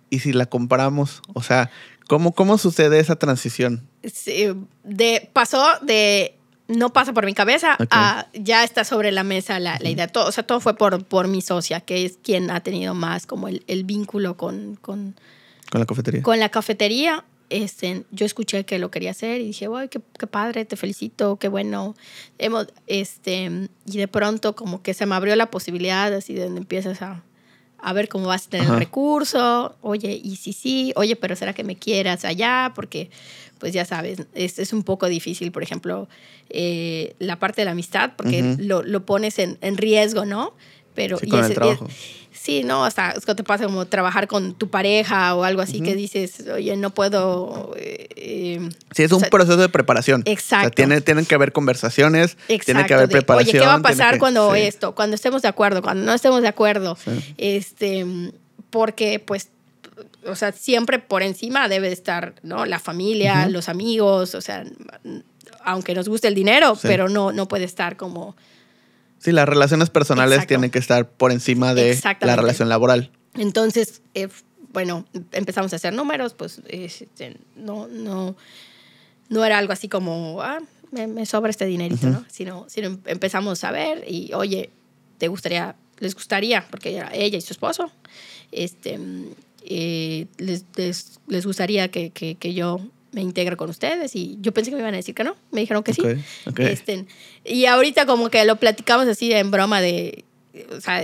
y 0.10 0.20
si 0.20 0.34
la 0.34 0.48
comparamos? 0.48 1.22
O 1.34 1.42
sea, 1.42 1.70
¿cómo, 2.10 2.34
cómo 2.34 2.58
sucede 2.58 3.00
esa 3.00 3.16
transición? 3.16 3.88
Sí, 4.12 4.48
de, 4.84 5.30
pasó 5.32 5.64
de 5.82 6.36
no 6.68 6.92
pasa 6.94 7.14
por 7.14 7.26
mi 7.26 7.34
cabeza 7.34 7.78
a 7.90 8.28
ya 8.34 8.64
está 8.64 8.84
sobre 8.86 9.12
la 9.12 9.24
mesa 9.24 9.60
la, 9.60 9.78
la 9.80 9.90
idea. 9.90 10.08
Todo, 10.08 10.28
o 10.28 10.32
sea, 10.32 10.46
todo 10.46 10.60
fue 10.60 10.76
por, 10.76 11.04
por 11.06 11.28
mi 11.28 11.42
socia, 11.42 11.82
que 11.82 12.06
es 12.06 12.18
quien 12.24 12.50
ha 12.52 12.62
tenido 12.62 12.94
más 12.94 13.26
como 13.26 13.48
el, 13.48 13.64
el 13.68 13.84
vínculo 13.84 14.38
con, 14.38 14.76
con, 14.82 15.16
Con 15.70 15.80
la 15.80 15.86
cafetería. 15.86 16.22
con 16.24 16.40
la 16.40 16.50
cafetería. 16.50 17.24
Este, 17.50 18.06
yo 18.12 18.26
escuché 18.26 18.64
que 18.64 18.80
lo 18.80 18.90
quería 18.92 19.12
hacer 19.12 19.42
y 19.42 19.48
dije, 19.48 19.68
"Ay, 19.76 19.90
qué, 19.90 20.00
qué 20.18 20.26
padre, 20.26 20.64
te 20.64 20.78
felicito, 20.78 21.36
qué 21.36 21.50
bueno. 21.50 21.96
Hemos, 22.38 22.68
este, 22.88 23.68
y 23.86 23.98
de 23.98 24.08
pronto 24.08 24.56
como 24.56 24.82
que 24.82 24.94
se 24.94 25.06
me 25.06 25.16
abrió 25.16 25.36
la 25.36 25.52
posibilidad 25.52 26.14
así 26.14 26.34
de 26.34 26.46
donde 26.46 26.62
empiezas 26.62 27.02
a, 27.02 27.22
a 27.82 27.94
ver 27.94 28.08
cómo 28.10 28.28
vas 28.28 28.48
a 28.48 28.50
tener 28.50 28.68
Ajá. 28.68 28.76
el 28.76 28.80
recurso. 28.80 29.76
Oye, 29.82 30.20
y 30.24 30.36
sí, 30.36 30.54
sí, 30.54 30.94
oye, 30.96 31.16
pero 31.16 31.36
¿será 31.36 31.54
que 31.54 31.64
me 31.64 31.76
quieras 31.76 32.26
allá? 32.26 32.72
Porque, 32.76 33.10
pues 33.60 33.74
ya 33.74 33.86
sabes, 33.86 34.24
es, 34.34 34.60
es 34.60 34.74
un 34.74 34.84
poco 34.84 35.08
difícil, 35.08 35.52
por 35.52 35.64
ejemplo, 35.64 36.08
eh, 36.50 37.16
la 37.20 37.40
parte 37.40 37.62
de 37.62 37.66
la 37.66 37.72
amistad, 37.72 38.12
porque 38.16 38.44
Ujú. 38.44 38.64
lo, 38.64 38.84
lo 38.84 39.06
pones 39.06 39.40
en, 39.40 39.58
en 39.62 39.78
riesgo, 39.78 40.26
¿no? 40.26 40.54
Pero, 40.96 41.18
Sí, 41.18 41.28
y 41.28 41.30
con 41.30 41.44
el 41.46 41.54
trabajo. 41.54 41.88
Sí, 42.34 42.64
no, 42.64 42.84
hasta 42.86 43.12
es 43.12 43.24
que 43.26 43.36
te 43.36 43.44
pasa 43.44 43.66
como 43.66 43.86
trabajar 43.86 44.28
con 44.28 44.56
tu 44.56 44.68
pareja 44.70 45.36
o 45.36 45.44
algo 45.44 45.62
así 45.62 45.80
que 45.82 45.94
dices, 45.96 46.44
oye, 46.52 46.76
no 46.76 46.90
puedo. 46.92 47.74
eh, 47.78 48.08
eh, 48.16 48.70
Sí, 48.96 49.04
es 49.04 49.12
un 49.12 49.18
o 49.18 49.20
sea, 49.20 49.30
proceso 49.30 49.58
de 49.58 49.70
preparación. 49.70 50.24
Exacto. 50.26 50.58
O 50.66 50.70
sea, 50.70 50.72
tiene, 50.72 51.02
tienen 51.02 51.26
que 51.28 51.36
haber 51.36 51.52
conversaciones, 51.52 52.38
tiene 52.48 52.56
Exacto, 52.56 52.88
que 52.88 52.94
haber 52.96 53.08
de, 53.10 53.12
preparación. 53.12 53.50
Oye, 53.58 53.60
¿qué 53.60 53.66
va 53.68 53.74
a 53.74 53.82
tiene 53.82 53.84
pasar 53.84 54.14
que- 54.16 54.20
cuando 54.20 54.56
sí. 54.56 54.62
esto? 54.62 54.96
Cuando 54.96 55.16
estemos 55.16 55.44
de 55.44 55.50
acuerdo, 55.50 55.84
cuando 55.84 56.04
no 56.04 56.14
estemos 56.14 56.42
de 56.42 56.48
acuerdo. 56.48 56.96
Sí. 57.04 57.12
Este, 57.38 58.06
porque, 58.72 59.20
pues, 59.20 59.50
o 60.26 60.36
sea, 60.36 60.52
siempre 60.52 60.98
por 60.98 61.22
encima 61.22 61.68
debe 61.70 61.88
de 61.90 61.94
estar, 61.94 62.34
¿no? 62.42 62.66
La 62.66 62.80
familia, 62.80 63.48
los 63.50 63.70
amigos, 63.70 64.34
o 64.34 64.42
sea, 64.42 64.64
aunque 65.64 65.94
nos 65.94 66.10
guste 66.10 66.28
el 66.28 66.34
dinero, 66.36 66.76
pero 66.82 67.08
no, 67.08 67.32
no 67.32 67.48
puede 67.48 67.66
estar 67.66 67.98
como 67.98 68.36
Sí, 69.22 69.32
las 69.32 69.48
relaciones 69.48 69.90
personales 69.92 70.34
Exacto. 70.34 70.48
tienen 70.50 70.72
que 70.72 70.80
estar 70.80 71.08
por 71.08 71.32
encima 71.32 71.76
de 71.76 72.00
la 72.22 72.36
relación 72.36 72.70
laboral. 72.70 73.12
Entonces, 73.36 74.02
eh, 74.16 74.30
bueno, 74.74 75.06
empezamos 75.32 75.72
a 75.74 75.76
hacer 75.76 75.94
números, 75.94 76.34
pues 76.34 76.62
este, 76.68 77.38
no, 77.56 77.88
no, 77.88 78.36
no 79.30 79.46
era 79.46 79.60
algo 79.60 79.74
así 79.74 79.88
como, 79.88 80.42
ah, 80.42 80.60
me, 80.92 81.06
me 81.08 81.26
sobra 81.28 81.52
este 81.52 81.66
dinerito, 81.66 82.08
¿no? 82.10 82.26
Sino, 82.30 82.66
sino 82.68 82.88
em- 82.88 83.00
empezamos 83.06 83.64
a 83.64 83.72
ver 83.72 84.04
y, 84.08 84.34
oye, 84.34 84.72
¿te 85.20 85.28
gustaría, 85.28 85.76
les 86.00 86.16
gustaría, 86.16 86.66
porque 86.72 86.96
era 86.96 87.12
ella 87.14 87.38
y 87.38 87.42
su 87.42 87.54
esposo, 87.54 87.92
este, 88.52 88.98
mm, 88.98 89.26
eh, 89.66 90.26
les, 90.38 90.66
les, 90.76 91.20
les 91.28 91.46
gustaría 91.46 91.92
que, 91.92 92.10
que, 92.10 92.36
que 92.36 92.54
yo 92.56 92.80
me 93.12 93.22
integre 93.22 93.58
con 93.58 93.70
ustedes? 93.70 94.16
Y 94.16 94.38
yo 94.42 94.54
pensé 94.54 94.72
que 94.72 94.76
me 94.76 94.82
iban 94.82 94.94
a 94.94 94.98
decir 94.98 95.14
que 95.16 95.24
no, 95.24 95.36
me 95.52 95.62
dijeron 95.62 95.84
que 95.84 95.94
sí. 95.94 96.02
Este, 96.58 97.06
y 97.46 97.66
ahorita 97.66 98.06
como 98.06 98.30
que 98.30 98.44
lo 98.46 98.56
platicamos 98.58 99.08
así 99.08 99.32
en 99.34 99.52
broma 99.52 99.82
de, 99.82 100.24
o 100.76 100.82
sea, 100.82 101.04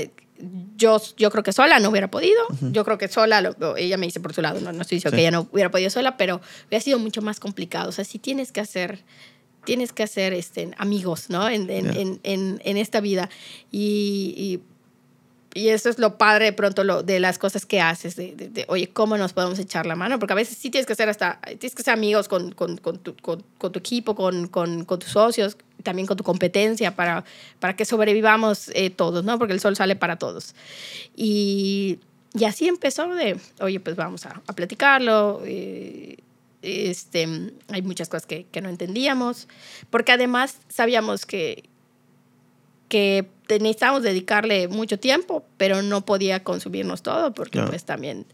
yo, 0.77 1.01
yo 1.17 1.31
creo 1.31 1.43
que 1.43 1.51
sola 1.51 1.79
no 1.79 1.89
hubiera 1.89 2.11
podido. 2.11 2.39
Yo 2.61 2.85
creo 2.85 2.97
que 2.97 3.07
sola, 3.07 3.41
lo- 3.41 3.75
ella 3.75 3.97
me 3.97 4.05
dice 4.05 4.19
por 4.19 4.33
su 4.33 4.41
lado, 4.41 4.61
no, 4.61 4.71
no 4.71 4.81
estoy 4.83 4.97
diciendo 4.97 5.15
Sí. 5.15 5.17
que 5.17 5.21
ella 5.27 5.31
no 5.31 5.47
hubiera 5.51 5.71
podido 5.71 5.89
sola, 5.89 6.15
pero 6.17 6.39
hubiera 6.67 6.83
sido 6.83 6.99
mucho 6.99 7.21
más 7.21 7.39
complicado. 7.39 7.89
O 7.89 7.91
sea, 7.91 8.05
si 8.05 8.19
tienes 8.19 8.51
que 8.51 8.59
hacer, 8.61 9.03
tienes 9.65 9.91
que 9.93 10.03
hacer 10.03 10.33
este, 10.33 10.69
amigos, 10.77 11.29
¿no? 11.29 11.49
En, 11.49 11.69
en, 11.69 11.89
en, 11.97 12.19
en, 12.23 12.61
en 12.63 12.77
esta 12.77 13.01
vida. 13.01 13.29
Y, 13.71 14.33
y, 14.37 14.59
y 15.57 15.69
eso 15.69 15.89
es 15.89 15.97
lo 15.99 16.17
padre 16.17 16.45
de 16.45 16.53
pronto 16.53 16.83
lo, 16.83 17.03
de 17.03 17.19
las 17.19 17.37
cosas 17.37 17.65
que 17.65 17.81
haces, 17.81 18.15
de, 18.15 18.35
de- 18.35 18.49
de, 18.49 18.65
oye, 18.67 18.87
¿cómo 18.89 19.17
nos 19.17 19.33
podemos 19.33 19.57
echar 19.59 19.85
la 19.85 19.95
mano? 19.95 20.19
Porque 20.19 20.33
a 20.33 20.35
veces 20.35 20.57
sí 20.57 20.69
tienes 20.69 20.85
que 20.85 20.95
ser 20.95 21.09
hasta, 21.09 21.39
tienes 21.59 21.73
que 21.75 21.83
ser 21.83 21.93
amigos 21.93 22.27
con, 22.27 22.51
con, 22.51 22.77
con, 22.77 22.99
tu, 22.99 23.15
con, 23.15 23.43
tu 23.57 23.79
equipo, 23.79 24.15
con 24.15 24.85
tus 24.85 25.09
socios, 25.09 25.57
también 25.83 26.05
con 26.07 26.17
tu 26.17 26.23
competencia 26.23 26.95
para, 26.95 27.23
para 27.59 27.75
que 27.75 27.85
sobrevivamos 27.85 28.69
eh, 28.73 28.89
todos, 28.89 29.23
¿no? 29.23 29.37
Porque 29.39 29.53
el 29.53 29.59
sol 29.59 29.75
sale 29.75 29.95
para 29.95 30.17
todos. 30.17 30.53
Y, 31.15 31.99
y 32.33 32.45
así 32.45 32.67
empezó 32.67 33.07
de, 33.13 33.39
oye, 33.59 33.79
pues 33.79 33.95
vamos 33.95 34.25
a, 34.25 34.41
a 34.47 34.53
platicarlo. 34.53 35.41
eh, 35.45 36.17
este, 36.63 37.27
hay 37.69 37.81
muchas 37.83 38.09
cosas 38.09 38.25
que, 38.25 38.45
que 38.51 38.61
no 38.61 38.69
entendíamos, 38.69 39.47
porque 39.89 40.11
además 40.11 40.57
sabíamos 40.69 41.25
que, 41.25 41.63
que 42.87 43.27
necesitábamos 43.49 44.03
dedicarle 44.03 44.67
mucho 44.67 44.99
tiempo, 44.99 45.43
pero 45.57 45.81
no 45.81 46.05
podía 46.05 46.43
consumirnos 46.43 47.01
todo, 47.01 47.33
porque 47.33 47.51
Claro. 47.59 47.69
pues 47.69 47.83
también... 47.85 48.25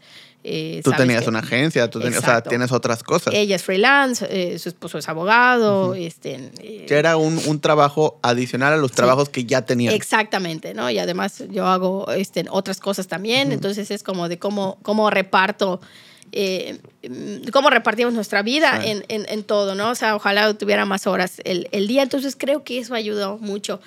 eh, 0.46 0.80
Tú 0.84 0.90
tenías 0.92 1.22
que 1.22 1.30
una 1.30 1.38
agencia, 1.38 1.88
tú 1.88 2.00
tenías, 2.00 2.22
o 2.22 2.24
sea, 2.26 2.42
tienes 2.42 2.70
otras 2.72 3.02
cosas. 3.02 3.32
Ella 3.32 3.56
es 3.56 3.62
freelance, 3.62 4.26
eh, 4.28 4.58
su 4.58 4.68
esposo 4.68 4.98
es 4.98 5.08
abogado, 5.08 5.94
este... 5.94 6.50
eh, 6.60 6.84
Ya 6.88 6.98
era 6.98 7.16
un, 7.16 7.40
un 7.46 7.60
trabajo 7.60 8.18
adicional 8.22 8.72
a 8.72 8.76
los 8.76 8.92
trabajos 8.92 9.28
que 9.30 9.44
ya 9.44 9.62
tenían. 9.62 9.94
Exactamente, 9.94 10.74
¿no? 10.74 10.90
Y 10.90 10.98
además 10.98 11.42
yo 11.50 11.66
hago 11.66 12.10
este, 12.12 12.44
otras 12.50 12.78
cosas 12.80 13.06
también, 13.08 13.52
entonces 13.52 13.90
es 13.90 14.02
como 14.02 14.28
de 14.28 14.38
cómo, 14.38 14.78
cómo 14.82 15.08
reparto, 15.10 15.80
eh, 16.32 16.78
cómo 17.52 17.70
repartimos 17.70 18.12
nuestra 18.12 18.42
vida 18.42 18.80
Sí. 18.82 18.90
en, 18.90 19.04
en, 19.08 19.26
en 19.28 19.44
todo, 19.44 19.74
¿no? 19.74 19.90
O 19.90 19.94
sea, 19.94 20.14
ojalá 20.16 20.52
tuviera 20.54 20.84
más 20.84 21.06
horas 21.06 21.40
el, 21.44 21.68
el 21.72 21.86
día, 21.86 22.02
entonces 22.02 22.36
creo 22.36 22.64
que 22.64 22.78
eso 22.78 22.94
ayudó 22.94 23.38
mucho, 23.38 23.80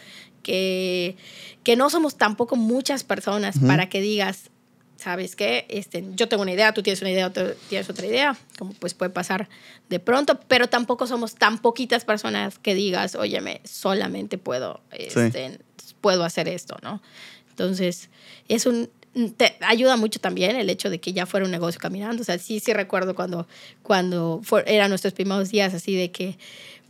que, 0.48 1.18
que 1.64 1.76
no 1.76 1.90
somos 1.90 2.16
tampoco 2.16 2.56
muchas 2.56 3.04
personas 3.04 3.60
para 3.60 3.90
que 3.90 4.00
digas, 4.00 4.50
¿sabes 4.96 5.36
qué? 5.36 5.66
Este, 5.68 6.06
yo 6.16 6.30
tengo 6.30 6.44
una 6.44 6.54
idea, 6.54 6.74
tú 6.74 6.84
tienes 6.84 7.02
una 7.02 7.12
idea, 7.12 7.34
tú 7.34 7.42
tienes 7.68 7.90
otra 7.90 8.06
idea, 8.06 8.38
como 8.58 8.72
pues 8.72 8.94
puede 8.94 9.10
pasar 9.10 9.50
de 9.90 10.00
pronto, 10.00 10.40
pero 10.48 10.70
tampoco 10.70 11.06
somos 11.06 11.36
tan 11.36 11.58
poquitas 11.58 12.06
personas 12.06 12.60
que 12.60 12.76
digas, 12.76 13.16
óyeme, 13.16 13.60
solamente 13.66 14.38
puedo, 14.38 14.80
este, 14.92 15.60
puedo 16.00 16.24
hacer 16.24 16.48
esto, 16.48 16.78
¿no? 16.82 17.02
Entonces, 17.50 18.10
es 18.48 18.66
un, 18.66 18.90
te 19.36 19.58
ayuda 19.60 19.98
mucho 19.98 20.22
también 20.22 20.56
el 20.56 20.70
hecho 20.70 20.90
de 20.90 21.02
que 21.02 21.12
ya 21.12 21.26
fuera 21.26 21.46
un 21.46 21.52
negocio 21.52 21.82
caminando, 21.82 22.22
o 22.22 22.26
sea, 22.26 22.38
sí, 22.38 22.62
sí 22.62 22.72
recuerdo 22.72 23.16
cuando, 23.16 23.50
cuando 23.84 24.42
eran 24.66 24.88
nuestros 24.88 25.14
primeros 25.14 25.50
días 25.50 25.74
así 25.74 25.94
de 25.94 26.10
que, 26.10 26.38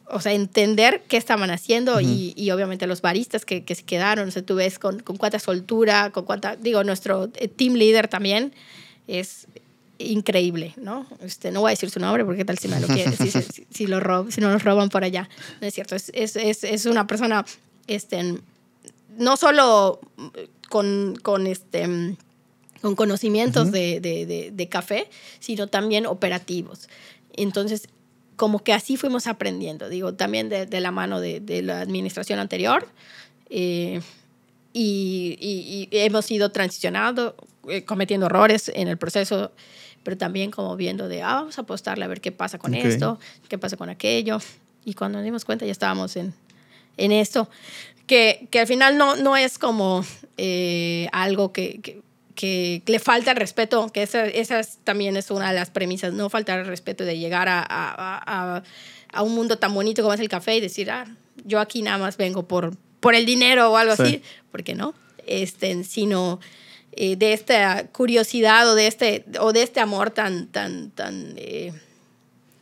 o 0.10 0.22
sea, 0.22 0.34
entender 0.34 1.04
qué 1.08 1.18
estaban 1.18 1.50
haciendo 1.50 2.00
y, 2.00 2.34
y 2.36 2.52
obviamente 2.52 2.88
los 2.88 3.02
baristas 3.02 3.44
que, 3.46 3.64
que 3.64 3.76
se 3.76 3.84
quedaron, 3.84 4.30
o 4.30 4.32
sea, 4.32 4.42
tú 4.42 4.56
ves 4.56 4.80
con, 4.80 5.00
con 5.00 5.18
cuánta 5.18 5.40
soltura, 5.40 6.12
con 6.12 6.26
cuánta, 6.26 6.56
digo, 6.56 6.84
nuestro 6.84 7.30
eh, 7.36 7.48
team 7.48 7.74
leader 7.74 8.08
también 8.08 8.54
es 9.08 9.48
increíble, 10.00 10.74
¿no? 10.78 11.08
Este, 11.22 11.52
no 11.52 11.62
voy 11.62 11.70
a 11.70 11.72
decir 11.72 11.90
su 11.90 12.00
nombre 12.00 12.24
porque 12.24 12.46
tal 12.46 12.58
si 12.58 12.68
me 12.68 12.80
lo 12.80 12.88
quiere, 12.88 13.12
si, 13.12 13.32
si, 13.32 13.66
si 13.70 13.88
lo 13.88 14.00
rob, 14.00 14.32
si 14.32 14.42
no 14.42 14.52
nos 14.52 14.64
roban 14.64 14.90
por 14.90 15.04
allá. 15.04 15.28
No 15.60 15.68
es 15.68 15.74
cierto, 15.74 15.96
es, 15.96 16.12
es, 16.14 16.36
es, 16.36 16.64
es 16.64 16.86
una 16.86 17.08
persona, 17.08 17.46
este, 17.88 18.38
no 19.18 19.38
solo 19.38 20.00
con, 20.70 21.18
con 21.22 21.48
este 21.48 22.16
con 22.82 22.96
conocimientos 22.96 23.72
de, 23.72 24.00
de, 24.00 24.28
de, 24.28 24.52
de 24.54 24.70
café, 24.70 25.10
sino 25.40 25.66
también 25.66 26.06
operativos. 26.06 26.88
Entonces, 27.34 27.90
como 28.38 28.64
que 28.64 28.72
así 28.72 28.96
fuimos 28.98 29.28
aprendiendo, 29.28 29.90
digo, 29.90 30.14
también 30.14 30.48
de, 30.48 30.68
de 30.68 30.80
la 30.80 30.92
mano 30.92 31.20
de, 31.20 31.40
de, 31.40 31.64
la 31.64 31.82
administración 31.82 32.40
anterior. 32.40 32.88
Eh, 33.50 34.00
y, 34.74 35.38
y, 35.42 35.90
y, 35.92 35.98
hemos 35.98 36.30
ido 36.30 36.52
transicionando, 36.52 37.36
eh, 37.68 37.84
cometiendo 37.84 38.28
errores 38.28 38.72
en 38.74 38.88
el 38.88 38.98
proceso, 38.98 39.52
pero 40.04 40.18
también 40.18 40.52
como 40.52 40.76
viendo 40.76 41.10
de, 41.10 41.24
ah, 41.24 41.34
vamos 41.34 41.58
a 41.58 41.62
apostarle 41.62 42.06
a 42.06 42.08
ver 42.08 42.22
qué 42.22 42.32
pasa 42.32 42.60
con 42.60 42.76
okay. 42.76 42.88
esto, 42.88 43.20
qué 43.50 43.58
pasa 43.58 43.76
con 43.76 43.90
aquello. 43.90 44.38
Y 44.86 44.94
cuando 44.94 45.18
nos 45.18 45.26
dimos 45.26 45.44
cuenta 45.44 45.66
ya 45.66 45.72
estábamos 45.72 46.16
en, 46.16 46.34
en 46.98 47.12
esto, 47.12 47.50
que, 48.06 48.48
que 48.52 48.60
al 48.60 48.68
final 48.68 48.98
no, 49.00 49.16
no 49.16 49.36
es 49.36 49.58
como 49.58 50.06
eh, 50.38 51.10
algo 51.12 51.52
que, 51.52 51.82
que 51.82 52.02
que 52.38 52.84
le 52.86 53.00
falta 53.00 53.32
el 53.32 53.38
respeto, 53.38 53.90
que 53.90 54.04
esa, 54.04 54.26
esa 54.28 54.62
también 54.84 55.18
es 55.18 55.32
una 55.32 55.50
de 55.50 55.56
las 55.56 55.72
premisas, 55.72 56.14
no 56.14 56.30
faltar 56.30 56.60
el 56.60 56.68
respeto 56.68 57.04
de 57.04 57.18
llegar 57.18 57.50
a, 57.50 57.60
a, 57.60 58.56
a, 58.58 58.64
a, 59.12 59.24
un 59.24 59.34
mundo 59.34 59.58
tan 59.58 59.74
bonito 59.74 60.04
como 60.04 60.14
es 60.14 60.20
el 60.20 60.30
café 60.30 60.56
y 60.56 60.62
decir, 60.62 60.92
ah, 60.92 61.08
yo 61.46 61.60
aquí 61.60 61.82
nada 61.82 61.98
más 61.98 62.16
vengo 62.16 62.48
por, 62.48 62.78
por 63.00 63.16
el 63.16 63.26
dinero 63.26 63.72
o 63.72 63.78
algo 63.78 63.96
sí. 63.96 64.04
así, 64.04 64.22
porque 64.52 64.76
no, 64.76 64.94
este, 65.26 65.84
sino 65.84 66.40
eh, 66.92 67.16
de 67.16 67.34
esta 67.34 67.88
curiosidad 67.88 68.70
o 68.70 68.76
de 68.76 68.86
este, 68.86 69.26
o 69.40 69.52
de 69.52 69.64
este 69.64 69.80
amor 69.80 70.12
tan, 70.12 70.46
tan, 70.46 70.92
tan, 70.92 71.34
eh, 71.38 71.74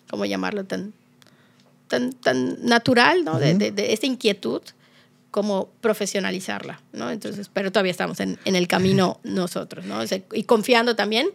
¿cómo 0.10 0.24
llamarlo? 0.24 0.64
Tan, 0.64 0.94
tan, 1.90 2.14
tan 2.14 2.66
natural, 2.66 3.26
¿no? 3.26 3.40
de, 3.40 3.56
de, 3.56 3.72
de 3.72 3.92
esa 3.92 4.06
inquietud 4.06 4.62
como 5.36 5.68
profesionalizarla, 5.82 6.80
¿no? 6.94 7.12
Entonces, 7.12 7.50
pero 7.52 7.70
todavía 7.70 7.92
estamos 7.92 8.22
en, 8.22 8.40
en 8.46 8.56
el 8.56 8.70
camino 8.70 9.20
nosotros, 9.26 9.84
¿no? 9.84 10.00
O 10.00 10.08
sea, 10.08 10.22
y 10.32 10.44
confiando 10.44 10.96
también 10.96 11.28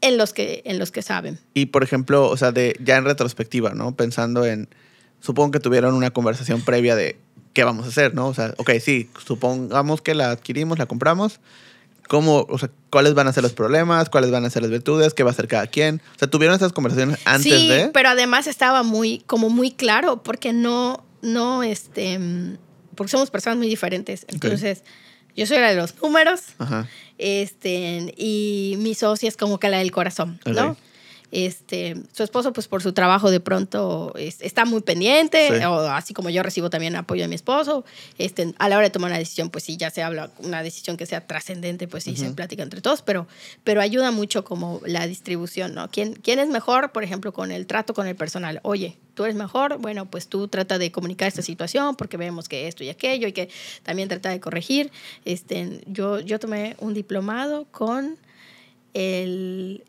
en 0.00 0.16
los 0.16 0.32
que, 0.32 0.62
en 0.64 0.78
los 0.78 0.92
que 0.92 1.02
saben. 1.02 1.40
Y 1.54 1.66
por 1.66 1.82
ejemplo, 1.82 2.28
o 2.28 2.36
sea, 2.36 2.52
de, 2.52 2.76
ya 2.78 2.98
en 2.98 3.04
retrospectiva, 3.04 3.74
¿no? 3.74 3.96
Pensando 3.96 4.46
en, 4.46 4.68
supongo 5.18 5.50
que 5.50 5.58
tuvieron 5.58 5.96
una 5.96 6.12
conversación 6.12 6.62
previa 6.62 6.94
de 6.94 7.18
qué 7.52 7.64
vamos 7.64 7.86
a 7.86 7.88
hacer, 7.88 8.14
¿no? 8.14 8.28
O 8.28 8.34
sea, 8.34 8.54
ok, 8.58 8.70
sí, 8.80 9.10
supongamos 9.26 10.02
que 10.02 10.14
la 10.14 10.30
adquirimos, 10.30 10.78
la 10.78 10.86
compramos. 10.86 11.40
¿Cómo, 12.06 12.46
o 12.48 12.58
sea, 12.58 12.70
cuáles 12.90 13.14
van 13.14 13.26
a 13.26 13.32
ser 13.32 13.42
los 13.42 13.54
problemas? 13.54 14.08
¿Cuáles 14.08 14.30
van 14.30 14.44
a 14.44 14.50
ser 14.50 14.62
las 14.62 14.70
virtudes? 14.70 15.14
¿Qué 15.14 15.24
va 15.24 15.30
a 15.30 15.32
hacer 15.32 15.48
cada 15.48 15.66
quien? 15.66 16.00
O 16.14 16.18
sea, 16.20 16.30
tuvieron 16.30 16.54
esas 16.54 16.72
conversaciones 16.72 17.18
antes 17.24 17.60
sí, 17.60 17.68
de... 17.68 17.88
pero 17.88 18.10
además 18.10 18.46
estaba 18.46 18.84
muy, 18.84 19.24
como 19.26 19.50
muy 19.50 19.72
claro, 19.72 20.22
porque 20.22 20.52
no, 20.52 21.04
no, 21.22 21.64
este, 21.64 22.20
porque 22.98 23.12
somos 23.12 23.30
personas 23.30 23.56
muy 23.56 23.68
diferentes. 23.68 24.26
Entonces, 24.28 24.82
yo 25.34 25.46
soy 25.46 25.58
la 25.58 25.70
de 25.70 25.76
los 25.76 25.94
números, 26.02 26.40
Ajá. 26.58 26.86
este, 27.16 28.12
y 28.18 28.74
mi 28.78 28.94
socia 28.94 29.28
es 29.28 29.36
como 29.36 29.58
que 29.58 29.68
la 29.70 29.78
del 29.78 29.92
corazón, 29.92 30.40
¿no? 30.44 30.76
Este, 31.30 31.94
su 32.12 32.22
esposo, 32.22 32.54
pues 32.54 32.68
por 32.68 32.82
su 32.82 32.92
trabajo 32.94 33.30
de 33.30 33.40
pronto 33.40 34.14
es- 34.16 34.40
está 34.40 34.64
muy 34.64 34.80
pendiente, 34.80 35.48
Sí. 35.58 35.64
o 35.64 35.80
así 35.90 36.14
como 36.14 36.30
yo 36.30 36.42
recibo 36.42 36.70
también 36.70 36.96
apoyo 36.96 37.22
de 37.22 37.28
mi 37.28 37.34
esposo. 37.34 37.84
Este, 38.16 38.54
a 38.58 38.68
la 38.70 38.76
hora 38.78 38.86
de 38.86 38.90
tomar 38.90 39.10
una 39.10 39.18
decisión, 39.18 39.50
pues 39.50 39.64
sí, 39.64 39.76
ya 39.76 39.90
se 39.90 40.02
habla, 40.02 40.30
una 40.38 40.62
decisión 40.62 40.96
que 40.96 41.04
sea 41.04 41.26
trascendente, 41.26 41.86
pues 41.86 42.04
sí, 42.04 42.16
se 42.16 42.30
platica 42.30 42.62
entre 42.62 42.80
todos, 42.80 43.02
pero, 43.02 43.26
pero 43.62 43.80
ayuda 43.82 44.10
mucho 44.10 44.42
como 44.44 44.80
la 44.86 45.06
distribución, 45.06 45.74
¿no? 45.74 45.90
¿Quién, 45.90 46.14
¿Quién 46.14 46.38
es 46.38 46.48
mejor, 46.48 46.92
por 46.92 47.04
ejemplo, 47.04 47.32
con 47.34 47.52
el 47.52 47.66
trato 47.66 47.92
con 47.92 48.06
el 48.06 48.16
personal? 48.16 48.60
Oye, 48.62 48.96
tú 49.14 49.24
eres 49.24 49.36
mejor, 49.36 49.78
bueno, 49.78 50.06
pues 50.06 50.28
tú 50.28 50.48
trata 50.48 50.78
de 50.78 50.90
comunicar 50.92 51.28
esta 51.28 51.42
situación 51.42 51.94
porque 51.96 52.16
vemos 52.16 52.48
que 52.48 52.68
esto 52.68 52.84
y 52.84 52.88
aquello 52.88 53.28
y 53.28 53.32
que 53.32 53.50
también 53.82 54.08
trata 54.08 54.30
de 54.30 54.40
corregir. 54.40 54.90
Este, 55.26 55.82
yo, 55.86 56.20
yo 56.20 56.38
tomé 56.38 56.74
un 56.78 56.94
diplomado 56.94 57.66
con 57.70 58.16
el, 58.94 59.84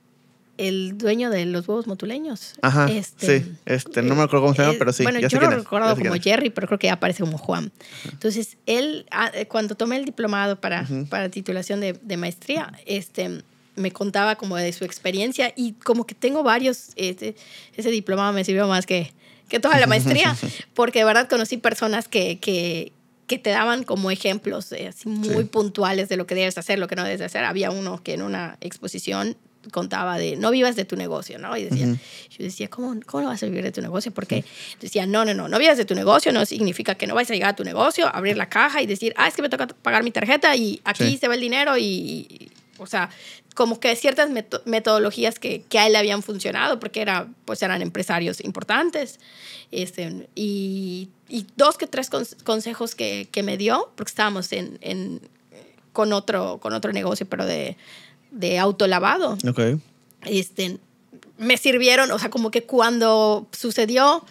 el 0.60 0.98
dueño 0.98 1.30
de 1.30 1.46
los 1.46 1.68
huevos 1.68 1.88
motuleños. 1.88 2.54
Ajá, 2.62 2.88
Este, 2.92 3.40
sí. 3.42 3.52
Este, 3.66 4.02
no 4.02 4.14
me 4.16 4.24
acuerdo 4.24 4.42
cómo 4.46 4.54
se 4.56 4.62
llama, 4.62 4.74
eh, 4.74 4.78
pero 4.78 4.94
sí, 4.94 5.04
Bueno, 5.04 5.20
ya 5.20 5.28
yo 5.30 5.40
lo 5.40 5.48
quién 5.48 5.64
como. 5.64 6.22
Jerry, 6.22 6.50
pero 6.50 6.68
creo 6.68 6.80
que 6.80 6.88
ya 6.88 6.94
aparece 6.94 7.24
como 7.24 7.38
Juan. 7.38 7.72
Entonces, 8.12 8.58
él, 8.66 9.06
ah, 9.12 9.32
eh, 9.34 9.46
cuando 9.48 9.76
tomé 9.76 9.98
el 9.98 10.06
diplomado 10.06 10.60
para, 10.60 10.86
para 11.10 11.30
titulación 11.30 11.80
de, 11.80 11.94
de 11.94 12.18
maestría, 12.18 12.74
este 12.86 13.42
me 13.76 13.92
contaba 13.92 14.36
como 14.36 14.58
de 14.58 14.74
su 14.74 14.84
experiencia 14.84 15.54
y 15.56 15.72
como 15.74 16.06
que 16.06 16.14
tengo 16.14 16.44
varios, 16.44 16.90
este, 16.98 17.36
ese 17.78 17.90
diplomado 17.92 18.34
me 18.34 18.44
sirvió 18.44 18.68
más 18.68 18.86
que, 18.86 19.14
que 19.48 19.62
toda 19.62 19.80
la 19.80 19.88
maestría, 19.88 20.36
porque 20.74 21.00
de 21.00 21.06
verdad 21.06 21.30
conocí 21.30 21.56
personas 21.56 22.10
que, 22.10 22.40
que, 22.40 22.92
que 23.26 23.38
te 23.38 23.52
daban 23.52 23.86
como 23.86 24.12
ejemplos 24.12 24.74
eh, 24.74 24.90
así 24.90 25.08
muy 25.08 25.44
Sí. 25.44 25.50
puntuales 25.50 26.10
de 26.10 26.18
lo 26.18 26.28
que 26.28 26.36
debes 26.36 26.58
hacer, 26.58 26.78
lo 26.78 26.88
que 26.90 26.98
no 26.98 27.06
debes 27.06 27.22
hacer. 27.22 27.46
Había 27.46 27.72
uno 27.72 28.04
que 28.04 28.16
en 28.16 28.24
una 28.24 28.58
exposición 28.60 29.38
contaba 29.72 30.18
de 30.18 30.36
no 30.36 30.52
vivas 30.52 30.76
de 30.76 30.86
tu 30.86 30.96
negocio, 30.96 31.38
¿no? 31.40 31.56
Y 31.58 31.66
decía, 31.66 31.86
yo 31.88 32.44
decía, 32.44 32.70
¿cómo, 32.70 33.00
¿cómo 33.06 33.24
no 33.24 33.30
vas 33.30 33.42
a 33.44 33.46
vivir 33.46 33.64
de 33.64 33.72
tu 33.72 33.82
negocio? 33.82 34.12
Porque 34.12 34.44
decía, 34.80 35.06
no, 35.06 35.26
no, 35.26 35.34
no, 35.34 35.48
no 35.48 35.58
vivas 35.60 35.78
de 35.78 35.86
tu 35.86 35.96
negocio, 35.96 36.32
no 36.32 36.46
significa 36.46 36.96
que 36.96 37.08
no 37.08 37.16
vas 37.16 37.30
a 37.30 37.34
llegar 37.34 37.50
a 37.52 37.56
tu 37.56 37.64
negocio, 37.64 38.08
abrir 38.14 38.38
la 38.38 38.50
caja 38.50 38.82
y 38.82 38.86
decir, 38.88 39.14
ah, 39.18 39.28
es 39.28 39.36
que 39.36 39.42
me 39.42 39.50
toca 39.50 39.68
pagar 39.68 40.04
mi 40.04 40.12
tarjeta 40.12 40.56
y 40.56 40.82
aquí 40.84 41.04
Sí. 41.12 41.18
se 41.18 41.28
va 41.28 41.36
el 41.36 41.42
dinero 41.42 41.78
y, 41.78 41.84
y- 41.84 42.52
o 42.78 42.86
sea, 42.88 43.10
como 43.56 43.80
que 43.82 43.94
ciertas 43.98 44.30
meto- 44.30 44.62
metodologías 44.66 45.38
que, 45.38 45.64
que 45.64 45.80
a 45.80 45.86
él 45.88 45.92
le 45.92 45.98
habían 46.00 46.24
funcionado, 46.24 46.80
porque 46.80 47.02
era, 47.02 47.28
pues 47.44 47.62
eran 47.62 47.82
empresarios 47.82 48.40
importantes. 48.42 49.20
Este, 49.72 50.30
y, 50.34 51.10
y 51.28 51.46
dos 51.58 51.78
que 51.78 51.86
tres 51.88 52.10
cons- 52.10 52.42
consejos 52.44 52.96
que, 52.96 53.28
que 53.32 53.44
me 53.44 53.58
dio, 53.58 53.92
porque 53.98 54.10
estábamos 54.12 54.52
en, 54.54 54.78
en- 54.82 55.20
con, 55.92 56.14
otro, 56.14 56.60
con 56.62 56.72
otro 56.74 56.94
negocio, 56.94 57.26
pero 57.28 57.46
de, 57.46 57.76
de 58.32 58.60
autolavado 58.60 59.38
Ok. 59.48 59.60
este, 60.26 60.78
me 61.38 61.58
sirvieron, 61.58 62.12
o 62.12 62.20
sea, 62.20 62.30
como 62.30 62.52
que 62.52 62.64
cuando 62.64 63.48
sucedió 63.52 64.26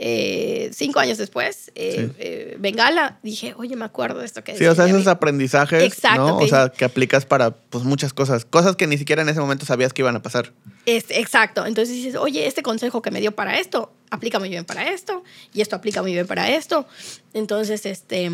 eh, 0.00 0.70
cinco 0.72 1.00
años 1.00 1.18
después, 1.18 1.72
eh, 1.74 2.06
Sí. 2.08 2.14
eh, 2.20 2.56
Bengala, 2.60 3.18
dije, 3.24 3.54
oye, 3.56 3.74
me 3.74 3.84
acuerdo 3.84 4.20
de 4.20 4.26
esto 4.26 4.44
que 4.44 4.56
Sí, 4.56 4.64
o 4.66 4.74
sea, 4.76 4.84
esos 4.86 4.98
Jerry". 4.98 5.10
aprendizajes, 5.10 5.82
Exacto, 5.82 6.24
¿no? 6.28 6.38
O 6.38 6.46
sea, 6.46 6.68
que 6.68 6.84
aplicas 6.84 7.26
para, 7.26 7.50
pues, 7.50 7.82
muchas 7.82 8.12
cosas. 8.12 8.44
Cosas 8.44 8.76
que 8.76 8.86
ni 8.86 8.96
siquiera 8.96 9.22
en 9.22 9.28
ese 9.28 9.40
momento 9.40 9.66
sabías 9.66 9.92
que 9.92 10.02
iban 10.02 10.14
a 10.14 10.22
pasar. 10.22 10.52
Exacto. 10.86 11.66
Entonces 11.66 11.96
dices, 11.96 12.14
oye, 12.14 12.46
este 12.46 12.62
consejo 12.62 13.02
que 13.02 13.10
me 13.10 13.20
dio 13.20 13.32
para 13.32 13.58
esto, 13.58 13.92
aplica 14.10 14.38
muy 14.38 14.48
bien 14.50 14.64
para 14.64 14.88
esto, 14.88 15.24
y 15.52 15.62
esto 15.62 15.74
aplica 15.74 16.00
muy 16.00 16.12
bien 16.12 16.28
para 16.28 16.48
esto. 16.48 16.86
Entonces, 17.34 17.84
este, 17.84 18.30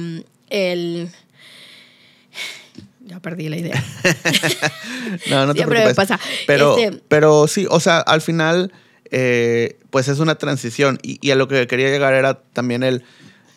el... 0.51 1.09
Ya 3.07 3.21
perdí 3.21 3.49
la 3.49 3.57
idea. 3.57 3.85
No, 5.31 5.47
no 5.47 5.53
te 5.55 5.59
Siempre 5.59 5.79
me 5.81 5.85
preocupes. 5.85 5.97
pasa. 5.97 6.19
Pero, 6.47 6.77
Este- 6.79 7.01
pero 7.09 7.47
sí, 7.47 7.67
o 7.71 7.79
sea, 7.81 7.99
al 8.01 8.21
final, 8.21 8.73
eh, 9.11 9.77
pues 9.91 10.09
es 10.09 10.19
una 10.19 10.37
transición. 10.37 10.99
Y, 11.03 11.19
y 11.27 11.31
a 11.31 11.37
lo 11.37 11.47
que 11.49 11.67
quería 11.67 11.89
llegar 11.91 12.15
era 12.15 12.35
también 12.53 12.83
el, 12.83 13.05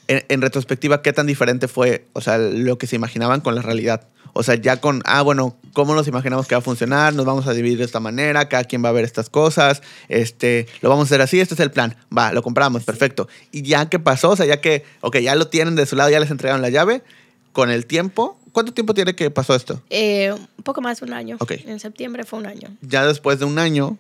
en, 0.08 0.24
en 0.30 0.42
retrospectiva, 0.42 1.02
qué 1.02 1.14
tan 1.14 1.26
diferente 1.28 1.68
fue, 1.68 2.06
o 2.14 2.22
sea, 2.22 2.38
lo 2.38 2.78
que 2.78 2.88
se 2.88 2.96
imaginaban 2.96 3.42
con 3.42 3.56
la 3.56 3.62
realidad. 3.62 4.08
O 4.34 4.44
sea, 4.44 4.56
ya 4.56 4.80
con, 4.80 5.02
ah, 5.06 5.22
bueno, 5.24 5.56
¿cómo 5.74 5.96
nos 5.96 6.08
imaginamos 6.08 6.46
que 6.48 6.54
va 6.54 6.60
a 6.60 6.62
funcionar? 6.62 7.14
Nos 7.16 7.26
vamos 7.26 7.48
a 7.48 7.54
dividir 7.54 7.80
de 7.80 7.86
esta 7.86 8.00
manera, 8.00 8.48
cada 8.50 8.66
quien 8.66 8.84
va 8.84 8.90
a 8.90 8.92
ver 8.92 9.04
estas 9.04 9.30
cosas, 9.32 9.82
este, 10.10 10.68
lo 10.82 10.90
vamos 10.90 11.06
a 11.06 11.08
hacer 11.08 11.22
así, 11.22 11.40
este 11.40 11.56
es 11.56 11.60
el 11.60 11.72
plan, 11.72 11.96
va, 12.16 12.32
lo 12.34 12.44
compramos, 12.44 12.84
perfecto. 12.84 13.28
Y 13.52 13.64
ya 13.64 13.90
que 13.90 13.98
pasó, 13.98 14.32
o 14.32 14.36
sea, 14.36 14.46
ya 14.46 14.62
que, 14.62 14.84
ok, 15.02 15.18
ya 15.20 15.34
lo 15.36 15.48
tienen 15.48 15.76
de 15.76 15.86
su 15.88 15.96
lado, 15.96 16.12
ya 16.12 16.20
les 16.20 16.30
entregaron 16.30 16.62
la 16.62 16.70
llave, 16.70 17.02
con 17.52 17.72
el 17.72 17.88
tiempo, 17.88 18.40
¿cuánto 18.58 18.74
tiempo 18.74 18.96
tiene 18.96 19.14
que 19.16 19.30
pasó 19.30 19.54
esto? 19.54 19.80
Eh, 19.92 20.34
un 20.34 20.64
poco 20.64 20.82
más 20.82 21.00
de 21.00 21.06
un 21.06 21.14
año. 21.14 21.38
Ok. 21.40 21.52
En 21.68 21.80
septiembre 21.80 22.24
fue 22.24 22.40
un 22.40 22.48
año. 22.48 22.70
Ya 22.82 23.06
después 23.06 23.38
de 23.38 23.46
un 23.46 23.60
año, 23.60 24.00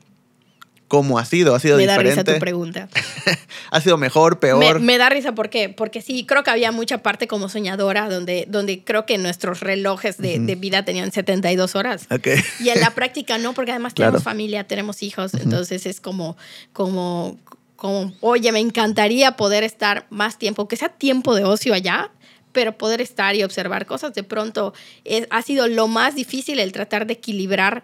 ¿cómo 0.87 1.19
ha 1.19 1.25
sido? 1.25 1.53
¿Ha 1.53 1.59
sido 1.59 1.77
Me 1.77 1.85
da 1.85 1.93
diferente? 1.93 2.23
risa 2.23 2.33
tu 2.33 2.39
pregunta. 2.39 2.89
¿Ha 3.71 3.81
sido 3.81 3.97
mejor, 3.97 4.39
peor? 4.39 4.57
Me, 4.79 4.83
me 4.83 4.97
da 4.97 5.09
risa 5.09 5.33
¿por 5.35 5.51
qué? 5.51 5.69
porque 5.69 6.01
sí, 6.01 6.25
creo 6.25 6.43
que 6.43 6.49
había 6.49 6.71
mucha 6.71 7.03
parte 7.03 7.27
como 7.27 7.49
soñadora 7.49 8.09
donde, 8.09 8.45
donde 8.49 8.83
creo 8.83 9.05
que 9.05 9.19
nuestros 9.19 9.59
relojes 9.59 10.17
de, 10.17 10.39
de 10.39 10.55
vida 10.55 10.83
tenían 10.85 11.11
72 11.11 11.75
horas. 11.75 12.07
Ok. 12.09 12.27
Y 12.59 12.69
en 12.69 12.79
la 12.79 12.89
práctica 12.95 13.37
no, 13.37 13.53
porque 13.53 13.71
además 13.71 13.93
Claro. 13.93 14.13
tenemos 14.13 14.23
familia, 14.23 14.63
tenemos 14.63 15.03
hijos, 15.03 15.35
entonces 15.35 15.85
es 15.85 16.01
como, 16.01 16.35
como, 16.73 17.37
como, 17.75 18.11
oye, 18.21 18.51
me 18.51 18.59
encantaría 18.59 19.33
poder 19.37 19.63
estar 19.63 20.07
más 20.09 20.39
tiempo, 20.39 20.67
que 20.67 20.77
sea 20.77 20.89
tiempo 20.89 21.35
de 21.35 21.43
ocio 21.43 21.75
allá, 21.75 22.09
pero 22.57 22.75
poder 22.75 23.01
estar 23.01 23.35
y 23.35 23.43
observar 23.43 23.85
cosas. 23.85 24.15
De 24.15 24.23
pronto 24.23 24.73
es- 25.03 25.27
ha 25.29 25.43
sido 25.43 25.67
lo 25.67 25.87
más 25.87 26.15
difícil 26.15 26.57
el 26.57 26.71
tratar 26.71 27.05
de 27.05 27.13
equilibrar 27.13 27.83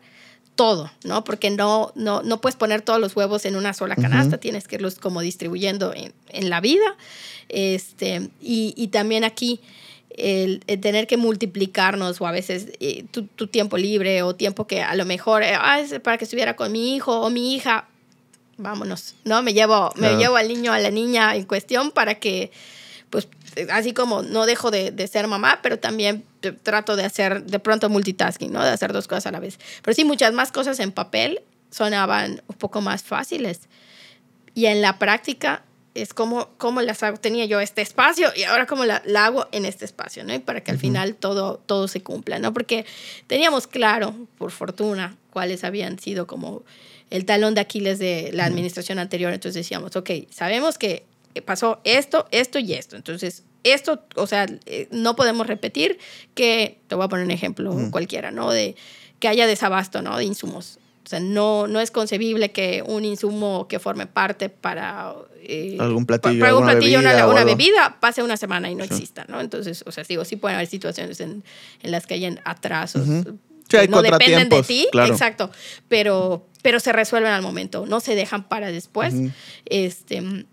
todo, 0.56 0.92
¿no? 1.04 1.24
Porque 1.24 1.52
no, 1.52 1.92
no, 1.94 2.24
no 2.24 2.42
puedes 2.42 2.56
poner 2.56 2.82
todos 2.82 3.00
los 3.00 3.16
huevos 3.16 3.46
en 3.46 3.56
una 3.56 3.74
sola 3.76 3.96
canasta, 3.96 4.40
tienes 4.40 4.68
que 4.68 4.78
irlos 4.78 4.96
como 4.96 5.22
distribuyendo 5.22 5.94
en, 5.94 6.12
en 6.30 6.50
la 6.50 6.60
vida. 6.60 6.96
Este, 7.50 8.30
y, 8.42 8.74
y 8.76 8.88
también 8.88 9.24
aquí 9.24 9.60
el, 10.18 10.64
el 10.66 10.80
tener 10.80 11.06
que 11.06 11.18
multiplicarnos 11.18 12.20
o 12.20 12.26
a 12.26 12.32
veces 12.32 12.70
eh, 12.80 13.06
tu, 13.12 13.28
tu 13.28 13.46
tiempo 13.46 13.78
libre 13.78 14.24
o 14.24 14.34
tiempo 14.34 14.66
que 14.66 14.82
a 14.82 14.96
lo 14.96 15.06
mejor 15.06 15.44
eh, 15.44 15.54
ah, 15.56 15.80
es 15.82 16.00
para 16.00 16.18
que 16.18 16.24
estuviera 16.26 16.56
con 16.56 16.72
mi 16.72 16.96
hijo 16.96 17.20
o 17.22 17.30
mi 17.30 17.54
hija, 17.56 17.88
vámonos, 18.58 19.14
¿no? 19.24 19.44
Me 19.44 19.54
llevo, 19.54 19.92
me 19.98 20.10
llevo 20.18 20.36
al 20.38 20.48
niño, 20.48 20.72
a 20.74 20.80
la 20.80 20.90
niña 20.90 21.36
en 21.36 21.44
cuestión 21.46 21.92
para 21.92 22.16
que, 22.16 22.52
pues, 23.10 23.28
así 23.70 23.94
como 23.94 24.22
no 24.22 24.46
dejo 24.46 24.72
de, 24.72 24.92
de 24.92 25.08
ser 25.08 25.28
mamá, 25.28 25.60
pero 25.62 25.80
también 25.80 26.24
eh, 26.42 26.52
trato 26.52 26.96
de 26.96 27.04
hacer 27.04 27.44
de 27.44 27.60
pronto 27.60 27.90
multitasking, 27.90 28.52
¿no? 28.52 28.64
De 28.64 28.70
hacer 28.70 28.94
dos 28.94 29.08
cosas 29.08 29.28
a 29.28 29.32
la 29.32 29.40
vez. 29.40 29.60
Pero 29.82 29.96
sí, 29.96 30.04
muchas 30.04 30.34
más 30.34 30.52
cosas 30.52 30.80
en 30.80 30.92
papel 30.92 31.42
sonaban 31.72 32.42
un 32.48 32.56
poco 32.56 32.82
más 32.82 33.04
fáciles. 33.04 33.62
Y 34.54 34.68
en 34.68 34.82
la 34.82 35.00
práctica 35.00 35.64
es 35.96 36.14
como, 36.14 36.50
como 36.58 36.82
las 36.82 37.04
hago. 37.04 37.18
Tenía 37.18 37.46
yo 37.46 37.60
este 37.60 37.82
espacio 37.82 38.32
y 38.36 38.44
ahora 38.44 38.66
como 38.66 38.86
la, 38.86 39.02
la 39.06 39.26
hago 39.26 39.48
en 39.52 39.66
este 39.66 39.86
espacio, 39.86 40.24
¿no? 40.24 40.34
Y 40.34 40.40
para 40.40 40.62
que 40.62 40.72
al 40.72 40.78
final 40.78 41.16
todo, 41.16 41.62
todo 41.66 41.88
se 41.88 42.02
cumpla, 42.02 42.40
¿no? 42.40 42.54
Porque 42.54 42.86
teníamos 43.28 43.68
claro, 43.68 44.16
por 44.38 44.52
fortuna, 44.52 45.18
cuáles 45.32 45.64
habían 45.64 46.00
sido 46.00 46.28
como 46.28 46.64
el 47.10 47.26
talón 47.26 47.54
de 47.54 47.62
Aquiles 47.62 48.00
de 48.00 48.32
la 48.34 48.46
administración 48.46 49.00
anterior. 49.00 49.34
Entonces 49.34 49.64
decíamos, 49.64 49.96
ok, 49.96 50.10
sabemos 50.32 50.78
que 50.78 51.06
pasó 51.42 51.82
esto, 51.84 52.28
esto 52.32 52.60
y 52.60 52.74
esto. 52.74 52.96
Entonces, 52.96 53.44
esto, 53.64 54.04
o 54.16 54.28
sea, 54.28 54.46
eh, 54.66 54.88
no 54.92 55.16
podemos 55.16 55.48
repetir 55.48 55.98
que, 56.36 56.80
te 56.88 56.96
voy 56.96 57.06
a 57.06 57.08
poner 57.08 57.26
un 57.26 57.32
ejemplo 57.32 57.76
cualquiera, 57.92 58.32
¿no? 58.32 58.52
De 58.52 58.76
que 59.20 59.28
haya 59.28 59.48
desabasto, 59.48 60.02
¿no? 60.02 60.18
De 60.18 60.26
insumos. 60.26 60.80
O 61.06 61.10
sea, 61.10 61.20
no, 61.20 61.68
no 61.68 61.80
es 61.82 61.92
concebible 61.92 62.52
que 62.52 62.84
un 62.86 63.04
insumo 63.04 63.68
que 63.68 63.80
forme 63.80 64.08
parte 64.08 64.50
para... 64.50 65.14
eh, 65.42 65.78
Algún 65.80 66.06
platillo, 66.06 66.40
para 66.40 66.52
algún 66.52 66.66
platillo, 66.66 67.02
bebida 67.02 67.28
una 67.28 67.44
bebida, 67.44 67.98
pase 68.00 68.24
una 68.24 68.38
semana 68.38 68.70
y 68.70 68.76
no 68.76 68.84
exista, 68.84 69.26
¿no? 69.28 69.42
Entonces, 69.42 69.84
o 69.86 69.92
sea, 69.92 70.06
digo, 70.06 70.24
sí 70.24 70.38
pueden 70.38 70.56
haber 70.56 70.68
situaciones 70.68 71.20
en, 71.20 71.44
en 71.82 71.92
las 71.92 72.08
que 72.08 72.14
hayan 72.14 72.40
atrasos 72.46 73.06
Sí, 73.70 73.78
hay 73.78 73.88
no 73.88 74.02
dependen 74.02 74.50
de 74.50 74.62
ti, 74.64 74.88
claro. 74.92 75.12
exacto, 75.12 75.50
pero, 75.88 76.46
pero 76.62 76.80
se 76.80 76.92
resuelven 76.92 77.32
al 77.32 77.42
momento, 77.42 77.86
no 77.86 78.00
se 78.00 78.14
dejan 78.16 78.48
para 78.48 78.72
después. 78.72 79.14
Este, 79.66 80.46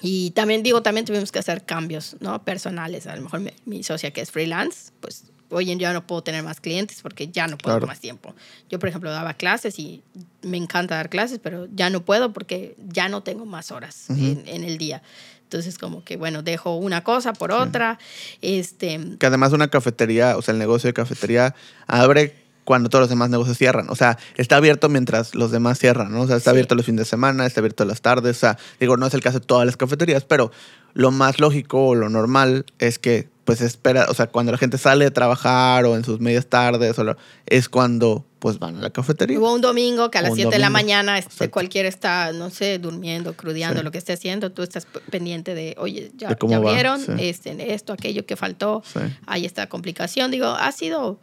y 0.00 0.30
también 0.30 0.62
digo, 0.62 0.82
también 0.82 1.04
tuvimos 1.06 1.32
que 1.32 1.38
hacer 1.38 1.64
cambios, 1.64 2.16
¿no? 2.20 2.42
Personales. 2.44 3.06
A 3.06 3.16
lo 3.16 3.22
mejor 3.22 3.40
mi, 3.40 3.50
mi 3.64 3.82
socia 3.82 4.10
que 4.12 4.20
es 4.20 4.30
freelance, 4.30 4.92
pues 5.00 5.24
hoy 5.50 5.70
en 5.70 5.78
día 5.78 5.92
no 5.94 6.06
puedo 6.06 6.22
tener 6.22 6.42
más 6.42 6.60
clientes 6.60 7.00
porque 7.02 7.28
ya 7.28 7.46
no 7.46 7.56
puedo 7.56 7.76
Claro. 7.76 7.86
más 7.86 8.00
tiempo. 8.00 8.34
Yo, 8.68 8.78
por 8.78 8.88
ejemplo, 8.90 9.10
daba 9.10 9.34
clases 9.34 9.78
y 9.78 10.02
me 10.42 10.56
encanta 10.58 10.94
dar 10.96 11.08
clases, 11.08 11.38
pero 11.42 11.66
ya 11.74 11.88
no 11.90 12.04
puedo 12.04 12.32
porque 12.32 12.76
ya 12.88 13.08
no 13.08 13.22
tengo 13.22 13.46
más 13.46 13.70
horas 13.72 14.10
en, 14.10 14.42
en 14.46 14.64
el 14.64 14.76
día. 14.78 15.02
Entonces, 15.44 15.78
como 15.78 16.04
que, 16.04 16.18
bueno, 16.18 16.42
dejo 16.42 16.76
una 16.76 17.02
cosa 17.02 17.32
por 17.32 17.52
otra. 17.52 17.98
Este, 18.42 19.00
Que 19.18 19.24
además 19.26 19.52
una 19.54 19.68
cafetería, 19.68 20.36
o 20.36 20.42
sea, 20.42 20.52
el 20.52 20.58
negocio 20.58 20.88
de 20.88 20.92
cafetería 20.94 21.54
abre 21.86 22.37
cuando 22.68 22.90
todos 22.90 23.00
los 23.04 23.08
demás 23.08 23.30
negocios 23.30 23.56
cierran. 23.56 23.88
O 23.88 23.96
sea, 23.96 24.18
está 24.36 24.56
abierto 24.56 24.90
mientras 24.90 25.34
los 25.34 25.50
demás 25.50 25.78
cierran, 25.78 26.12
¿no? 26.12 26.20
O 26.20 26.26
sea, 26.26 26.36
está 26.36 26.50
Sí. 26.50 26.52
abierto 26.56 26.74
los 26.74 26.84
fines 26.84 26.98
de 26.98 27.04
semana, 27.06 27.46
está 27.46 27.60
abierto 27.62 27.86
las 27.86 28.02
tardes. 28.02 28.36
O 28.36 28.40
sea, 28.40 28.58
digo, 28.78 28.98
no 28.98 29.06
es 29.06 29.14
el 29.14 29.22
caso 29.22 29.40
de 29.40 29.46
todas 29.46 29.64
las 29.64 29.78
cafeterías, 29.78 30.24
pero 30.26 30.52
lo 30.92 31.10
más 31.10 31.40
lógico 31.40 31.86
o 31.86 31.94
lo 31.94 32.10
normal 32.10 32.66
es 32.78 32.98
que, 32.98 33.30
pues, 33.46 33.62
espera, 33.62 34.04
o 34.10 34.14
sea, 34.14 34.26
cuando 34.26 34.52
la 34.52 34.58
gente 34.58 34.76
sale 34.76 35.06
de 35.06 35.10
trabajar 35.10 35.86
o 35.86 35.96
en 35.96 36.04
sus 36.04 36.20
medias 36.20 36.44
tardes, 36.46 36.98
o 36.98 37.04
lo- 37.04 37.16
es 37.46 37.70
cuando, 37.70 38.26
pues, 38.38 38.58
van 38.58 38.76
a 38.76 38.80
la 38.82 38.90
cafetería. 38.90 39.38
Hubo 39.38 39.54
un 39.54 39.62
domingo 39.62 40.10
que 40.10 40.18
a 40.18 40.20
las 40.22 40.32
Un 40.32 40.36
7 40.36 40.50
de 40.56 40.58
la 40.58 40.68
mañana 40.68 41.16
este, 41.16 41.32
Exacto. 41.32 41.52
cualquiera 41.52 41.88
está, 41.88 42.32
no 42.34 42.50
sé, 42.50 42.78
durmiendo, 42.78 43.32
crudeando, 43.34 43.78
Sí. 43.80 43.84
lo 43.84 43.90
que 43.92 43.96
esté 43.96 44.12
haciendo. 44.12 44.52
Tú 44.52 44.62
estás 44.62 44.86
pendiente 45.10 45.54
de, 45.54 45.74
oye, 45.78 46.12
ya, 46.18 46.28
De 46.28 46.36
ya 46.46 46.58
vieron 46.60 47.00
sí. 47.00 47.12
este, 47.18 47.72
esto, 47.72 47.94
aquello 47.94 48.26
que 48.26 48.36
faltó. 48.36 48.82
Hay 49.26 49.46
esta 49.46 49.66
complicación. 49.70 50.30
Digo, 50.30 50.48
ha 50.48 50.70
sido, 50.72 51.18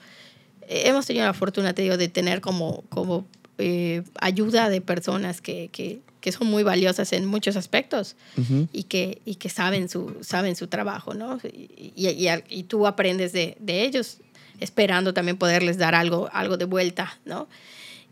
hemos 0.68 1.06
tenido 1.06 1.26
la 1.26 1.34
fortuna, 1.34 1.74
te 1.74 1.82
digo, 1.82 1.98
de 1.98 2.08
tener 2.08 2.42
como, 2.42 2.84
como 2.90 3.26
eh, 3.58 4.04
ayuda 4.20 4.70
de 4.70 4.82
personas 4.82 5.42
que, 5.42 5.70
que, 5.72 6.02
que 6.22 6.32
son 6.32 6.48
muy 6.48 6.64
valiosas 6.64 7.14
en 7.14 7.26
muchos 7.26 7.56
aspectos 7.56 8.16
Ujú. 8.38 8.68
y 8.74 8.84
que, 8.84 9.22
y 9.26 9.36
que 9.36 9.50
saben, 9.50 9.90
su, 9.90 10.18
saben 10.22 10.56
su 10.56 10.68
trabajo, 10.68 11.14
¿no? 11.14 11.40
Y, 11.44 11.94
y, 11.96 12.08
y- 12.10 12.44
y 12.50 12.64
tú 12.64 12.88
aprendes 12.88 13.32
de, 13.34 13.56
de 13.60 13.84
ellos, 13.84 14.18
esperando 14.60 15.14
también 15.14 15.38
poderles 15.38 15.78
dar 15.78 15.96
algo, 15.96 16.30
algo 16.34 16.58
de 16.58 16.66
vuelta, 16.66 17.18
¿no? 17.26 17.48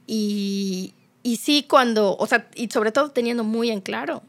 Y, 0.07 0.93
y 1.23 1.37
sí, 1.37 1.65
cuando, 1.67 2.15
o 2.17 2.27
sea, 2.27 2.47
y 2.55 2.67
sobre 2.69 2.91
todo 2.91 3.11
teniendo 3.11 3.43
muy 3.43 3.69
en 3.71 3.81
claro 3.81 4.23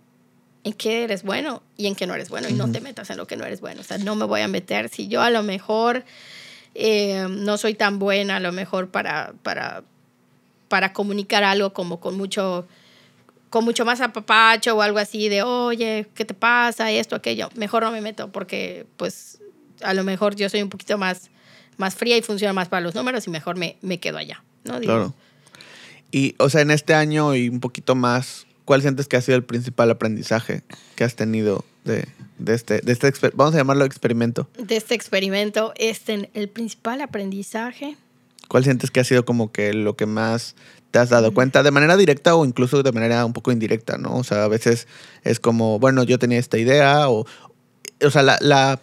en 0.63 0.73
qué 0.73 1.05
eres 1.05 1.25
bueno 1.25 1.63
y 1.77 1.87
en 1.89 1.95
qué 1.95 2.07
no 2.07 2.15
eres 2.15 2.31
bueno, 2.31 2.49
y 2.49 2.55
no 2.55 2.71
te 2.71 2.81
metas 2.81 3.11
en 3.11 3.19
lo 3.19 3.27
que 3.27 3.37
no 3.37 3.45
eres 3.45 3.61
bueno. 3.61 3.83
O 3.83 3.85
sea, 3.85 3.99
no 3.99 4.15
me 4.15 4.25
voy 4.25 4.41
a 4.41 4.49
meter 4.49 4.89
si 4.89 5.09
yo 5.09 5.21
a 5.21 5.29
lo 5.31 5.43
mejor 5.43 6.05
eh, 6.75 7.27
no 7.31 7.57
soy 7.57 7.75
tan 7.75 7.99
buena, 7.99 8.37
a 8.37 8.41
lo 8.41 8.53
mejor 8.53 8.89
para, 8.89 9.35
para, 9.43 9.83
para 10.69 10.93
comunicar 10.93 11.45
algo 11.45 11.73
como 11.73 12.01
con 12.01 12.17
mucho 12.17 12.67
con 13.55 13.65
mucho 13.65 13.85
más 13.85 14.01
apapacho 14.01 14.75
o 14.75 14.83
algo 14.83 14.99
así 14.99 15.29
de, 15.29 15.45
oye, 15.45 16.09
¿qué 16.17 16.25
te 16.25 16.35
pasa? 16.35 16.91
Esto, 16.91 17.15
aquello. 17.15 17.51
Mejor 17.55 17.85
no 17.85 17.93
me 17.93 18.01
meto 18.01 18.33
porque, 18.33 18.85
pues, 18.97 19.39
a 19.81 19.95
lo 19.95 20.03
mejor 20.03 20.35
yo 20.35 20.49
soy 20.49 20.61
un 20.61 20.71
poquito 20.71 20.99
más, 20.99 21.31
más 21.77 21.95
fría 21.95 22.17
y 22.17 22.23
funciona 22.23 22.53
más 22.53 22.69
para 22.69 22.81
los 22.81 22.97
números 22.97 23.29
y 23.29 23.31
mejor 23.31 23.57
me, 23.57 23.77
me 23.81 24.01
quedo 24.01 24.19
allá. 24.19 24.43
¿no? 24.65 24.81
Claro. 24.81 25.15
Y, 26.11 26.35
o 26.39 26.51
sea, 26.51 26.63
en 26.63 26.73
este 26.73 26.95
año 26.95 27.37
y 27.37 27.49
un 27.49 27.61
poquito 27.61 27.95
más, 27.95 28.49
¿cuál 28.65 28.83
sientes 28.83 29.07
que 29.07 29.17
ha 29.17 29.21
sido 29.21 29.37
el 29.37 29.45
principal 29.45 29.89
aprendizaje 29.89 30.65
que 30.97 31.05
has 31.05 31.15
tenido 31.15 31.65
de, 31.85 32.09
de 32.39 32.55
este, 32.55 32.81
de 32.81 32.93
este 32.93 33.13
vamos 33.35 33.55
a 33.55 33.59
llamarlo 33.59 33.85
experimento? 33.85 34.49
De 34.59 34.77
este 34.77 34.95
experimento, 34.95 35.73
este, 35.77 36.31
el 36.35 36.49
principal 36.49 37.01
aprendizaje. 37.01 37.97
¿Cuál 38.49 38.65
sientes 38.65 38.91
que 38.91 39.01
ha 39.01 39.05
sido 39.05 39.25
como 39.25 39.53
que 39.53 39.73
lo 39.73 39.97
que 39.97 40.07
más 40.07 40.55
te 40.91 40.99
has 40.99 41.09
dado 41.11 41.33
cuenta 41.35 41.63
de 41.63 41.71
manera 41.71 41.97
directa 41.97 42.35
o 42.37 42.45
incluso 42.45 42.83
de 42.83 42.93
manera 42.93 43.25
un 43.25 43.33
poco 43.33 43.51
indirecta, 43.53 43.99
¿no? 43.99 44.17
O 44.17 44.25
sea, 44.25 44.45
a 44.45 44.49
veces 44.49 44.87
es 45.25 45.41
como, 45.41 45.79
bueno, 45.79 46.05
yo 46.05 46.19
tenía 46.19 46.39
esta 46.39 46.59
idea 46.59 47.09
o, 47.09 47.27
o 48.05 48.11
sea, 48.11 48.23
la, 48.23 48.39
la- 48.41 48.81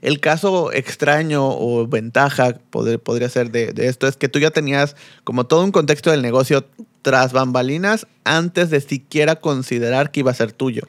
el 0.00 0.18
caso 0.18 0.72
extraño 0.72 1.46
o 1.48 1.86
ventaja 1.86 2.58
poder- 2.70 2.98
podría 2.98 3.28
ser 3.28 3.52
de, 3.52 3.72
de 3.72 3.86
esto 3.86 4.08
es 4.08 4.16
que 4.16 4.28
tú 4.28 4.40
ya 4.40 4.50
tenías 4.50 4.96
como 5.22 5.46
todo 5.46 5.62
un 5.62 5.70
contexto 5.70 6.10
del 6.10 6.22
negocio 6.22 6.66
tras 7.02 7.32
bambalinas 7.32 8.08
antes 8.24 8.70
de 8.70 8.80
siquiera 8.80 9.36
considerar 9.36 10.10
que 10.10 10.18
iba 10.20 10.32
a 10.32 10.34
ser 10.34 10.50
tuyo. 10.50 10.82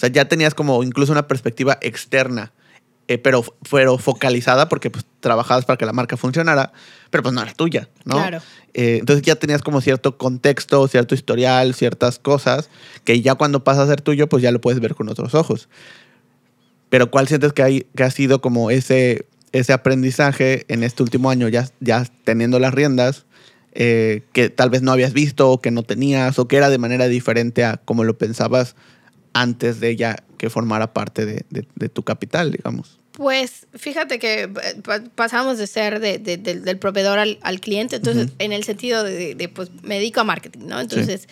O 0.00 0.06
sea, 0.06 0.08
ya 0.08 0.24
tenías 0.24 0.54
como 0.54 0.82
incluso 0.82 1.12
una 1.12 1.28
perspectiva 1.28 1.76
externa, 1.82 2.54
eh, 3.06 3.18
pero, 3.18 3.44
pero 3.70 3.98
focalizada 3.98 4.66
porque 4.70 4.88
pues, 4.88 5.04
trabajabas 5.20 5.66
para 5.66 5.76
que 5.76 5.84
la 5.84 5.92
marca 5.92 6.16
funcionara, 6.16 6.72
pero 7.10 7.22
pues 7.22 7.34
no 7.34 7.42
era 7.42 7.52
tuya, 7.52 7.90
¿no? 8.06 8.14
Claro. 8.14 8.38
Eh, 8.72 8.96
entonces 8.98 9.20
ya 9.20 9.36
tenías 9.36 9.60
como 9.60 9.82
cierto 9.82 10.16
contexto, 10.16 10.88
cierto 10.88 11.14
historial, 11.14 11.74
ciertas 11.74 12.18
cosas 12.18 12.70
que 13.04 13.20
ya 13.20 13.34
cuando 13.34 13.62
pasa 13.62 13.82
a 13.82 13.86
ser 13.86 14.00
tuyo, 14.00 14.26
pues 14.26 14.42
ya 14.42 14.52
lo 14.52 14.62
puedes 14.62 14.80
ver 14.80 14.94
con 14.94 15.10
otros 15.10 15.34
ojos. 15.34 15.68
Pero 16.88 17.10
¿cuál 17.10 17.28
sientes 17.28 17.52
que, 17.52 17.62
hay, 17.62 17.86
que 17.94 18.02
ha 18.02 18.10
sido 18.10 18.40
como 18.40 18.70
ese, 18.70 19.26
ese 19.52 19.74
aprendizaje 19.74 20.64
en 20.68 20.82
este 20.82 21.02
último 21.02 21.28
año, 21.28 21.46
ya, 21.48 21.68
ya 21.80 22.06
teniendo 22.24 22.58
las 22.58 22.72
riendas, 22.72 23.26
eh, 23.74 24.22
que 24.32 24.48
tal 24.48 24.70
vez 24.70 24.80
no 24.80 24.92
habías 24.92 25.12
visto 25.12 25.50
o 25.50 25.60
que 25.60 25.70
no 25.70 25.82
tenías 25.82 26.38
o 26.38 26.48
que 26.48 26.56
era 26.56 26.70
de 26.70 26.78
manera 26.78 27.06
diferente 27.06 27.64
a 27.64 27.76
como 27.76 28.02
lo 28.02 28.16
pensabas 28.16 28.76
antes 29.32 29.80
de 29.80 29.96
ya 29.96 30.22
que 30.38 30.50
formara 30.50 30.92
parte 30.92 31.24
de, 31.26 31.44
de- 31.50 31.66
de 31.74 31.88
tu 31.88 32.02
capital, 32.02 32.50
digamos? 32.52 32.98
Pues 33.12 33.66
fíjate 33.74 34.18
que 34.18 34.42
eh, 34.44 34.48
pa- 34.82 35.02
pasamos 35.14 35.58
de 35.58 35.66
ser 35.66 36.00
de- 36.00 36.18
de- 36.18 36.36
del- 36.38 36.64
del 36.64 36.78
proveedor 36.78 37.18
al, 37.18 37.38
al 37.42 37.60
cliente, 37.60 37.96
entonces 37.96 38.26
Ujú. 38.26 38.34
en 38.38 38.52
el 38.52 38.64
sentido 38.64 39.04
de, 39.04 39.34
de, 39.34 39.48
pues 39.48 39.70
me 39.82 39.96
dedico 39.96 40.20
a 40.20 40.24
marketing, 40.24 40.66
¿no? 40.66 40.80
Entonces 40.80 41.28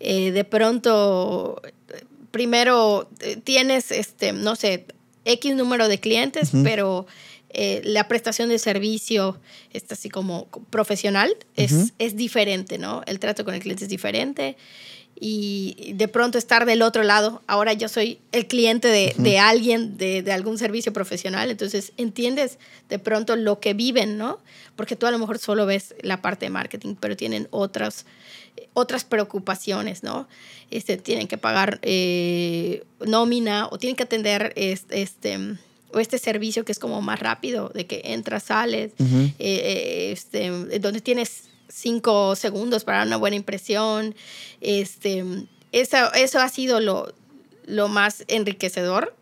eh, 0.00 0.32
de 0.32 0.44
pronto, 0.44 1.60
primero 2.30 3.08
eh, 3.20 3.36
tienes, 3.42 3.90
este, 3.90 4.32
no 4.32 4.56
sé, 4.56 4.86
X 5.24 5.54
número 5.54 5.88
de 5.88 5.98
clientes, 6.00 6.52
Ujú. 6.54 6.62
pero 6.64 7.06
eh, 7.50 7.80
la 7.84 8.06
prestación 8.08 8.48
de 8.48 8.58
servicio, 8.58 9.38
está 9.72 9.94
así 9.94 10.08
como 10.08 10.46
profesional, 10.70 11.36
es, 11.56 11.72
Ujú. 11.72 11.90
es 11.98 12.16
diferente, 12.16 12.78
¿no? 12.78 13.02
El 13.06 13.18
trato 13.18 13.44
con 13.44 13.54
el 13.54 13.60
cliente 13.60 13.84
es 13.84 13.90
diferente. 13.90 14.56
Y 15.22 15.92
de 15.96 16.08
pronto 16.08 16.38
estar 16.38 16.64
del 16.64 16.80
otro 16.80 17.02
lado, 17.02 17.42
ahora 17.46 17.74
yo 17.74 17.90
soy 17.90 18.18
el 18.32 18.46
cliente 18.46 18.88
de, 18.88 19.14
de 19.18 19.38
alguien, 19.38 19.98
de, 19.98 20.22
de 20.22 20.32
algún 20.32 20.56
servicio 20.56 20.94
profesional, 20.94 21.50
entonces 21.50 21.92
entiendes 21.98 22.58
de 22.88 22.98
pronto 22.98 23.36
lo 23.36 23.60
que 23.60 23.74
viven, 23.74 24.16
¿no? 24.16 24.38
Porque 24.76 24.96
tú 24.96 25.04
a 25.06 25.10
lo 25.10 25.18
mejor 25.18 25.38
solo 25.38 25.66
ves 25.66 25.94
la 26.00 26.22
parte 26.22 26.46
de 26.46 26.50
marketing, 26.50 26.94
pero 26.98 27.18
tienen 27.18 27.48
otras, 27.50 28.06
otras 28.72 29.04
preocupaciones, 29.04 30.02
¿no? 30.02 30.26
Este, 30.70 30.96
tienen 30.96 31.28
que 31.28 31.36
pagar 31.36 31.80
eh, 31.82 32.84
nómina 33.06 33.68
o 33.70 33.78
tienen 33.78 33.96
que 33.96 34.04
atender 34.04 34.54
este, 34.56 35.02
este, 35.02 35.38
o 35.92 35.98
este 35.98 36.16
servicio 36.16 36.64
que 36.64 36.72
es 36.72 36.78
como 36.78 37.02
más 37.02 37.20
rápido, 37.20 37.70
de 37.74 37.84
que 37.84 38.00
entras, 38.04 38.44
sales, 38.44 38.92
eh, 38.98 39.34
eh, 39.38 40.12
este, 40.12 40.48
donde 40.78 41.02
tienes 41.02 41.49
cinco 41.70 42.36
segundos 42.36 42.84
para 42.84 42.98
dar 42.98 43.06
una 43.06 43.16
buena 43.16 43.36
impresión. 43.36 44.14
Este, 44.60 45.24
eso, 45.72 46.12
eso 46.14 46.40
ha 46.40 46.48
sido 46.48 46.80
lo, 46.80 47.12
lo 47.66 47.88
más 47.88 48.24
enriquecedor. 48.28 49.14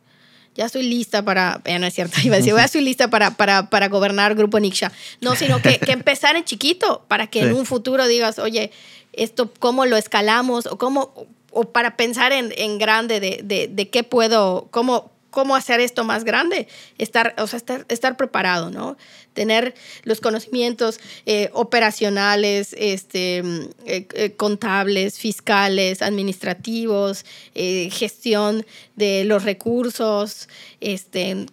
Ya 0.54 0.64
estoy 0.66 0.82
lista 0.82 1.24
para, 1.24 1.62
ya 1.64 1.78
no 1.78 1.86
es 1.86 1.94
cierto, 1.94 2.18
iba 2.24 2.34
a 2.34 2.38
decir, 2.38 2.54
ya 2.54 2.64
estoy 2.64 2.80
lista 2.80 3.08
para, 3.08 3.32
para, 3.36 3.70
para 3.70 3.88
gobernar 3.88 4.34
Grupo 4.34 4.58
Niksha. 4.58 4.90
No, 5.20 5.36
sino 5.36 5.62
que, 5.62 5.78
que 5.78 5.92
empezar 5.92 6.34
en 6.34 6.44
chiquito 6.44 7.04
para 7.06 7.28
que 7.28 7.40
en 7.40 7.52
un 7.52 7.64
futuro 7.64 8.06
digas, 8.08 8.38
oye, 8.38 8.72
esto, 9.12 9.52
¿cómo 9.58 9.86
lo 9.86 9.96
escalamos? 9.96 10.66
O 10.66 10.76
cómo, 10.76 11.12
o 11.52 11.64
para 11.70 11.96
pensar 11.96 12.32
en, 12.32 12.52
en 12.56 12.78
grande 12.78 13.20
de, 13.20 13.40
de, 13.44 13.68
de 13.68 13.88
qué 13.88 14.02
puedo, 14.02 14.68
cómo, 14.70 15.12
cómo 15.30 15.54
hacer 15.56 15.80
esto 15.80 16.04
más 16.04 16.24
grande, 16.24 16.68
estar, 16.96 17.34
o 17.38 17.46
sea, 17.46 17.58
estar, 17.58 17.86
estar 17.88 18.16
preparado, 18.16 18.70
¿no? 18.70 18.96
Tener 19.34 19.74
los 20.04 20.20
conocimientos 20.20 21.00
eh, 21.26 21.50
operacionales, 21.52 22.74
este, 22.78 23.42
mm, 23.42 23.60
eh, 23.86 24.08
eh, 24.14 24.32
contables, 24.36 25.18
fiscales, 25.18 26.02
administrativos, 26.02 27.24
gestión 27.54 28.64
de 28.96 29.24
los 29.24 29.44
recursos, 29.44 30.48
este, 30.80 31.46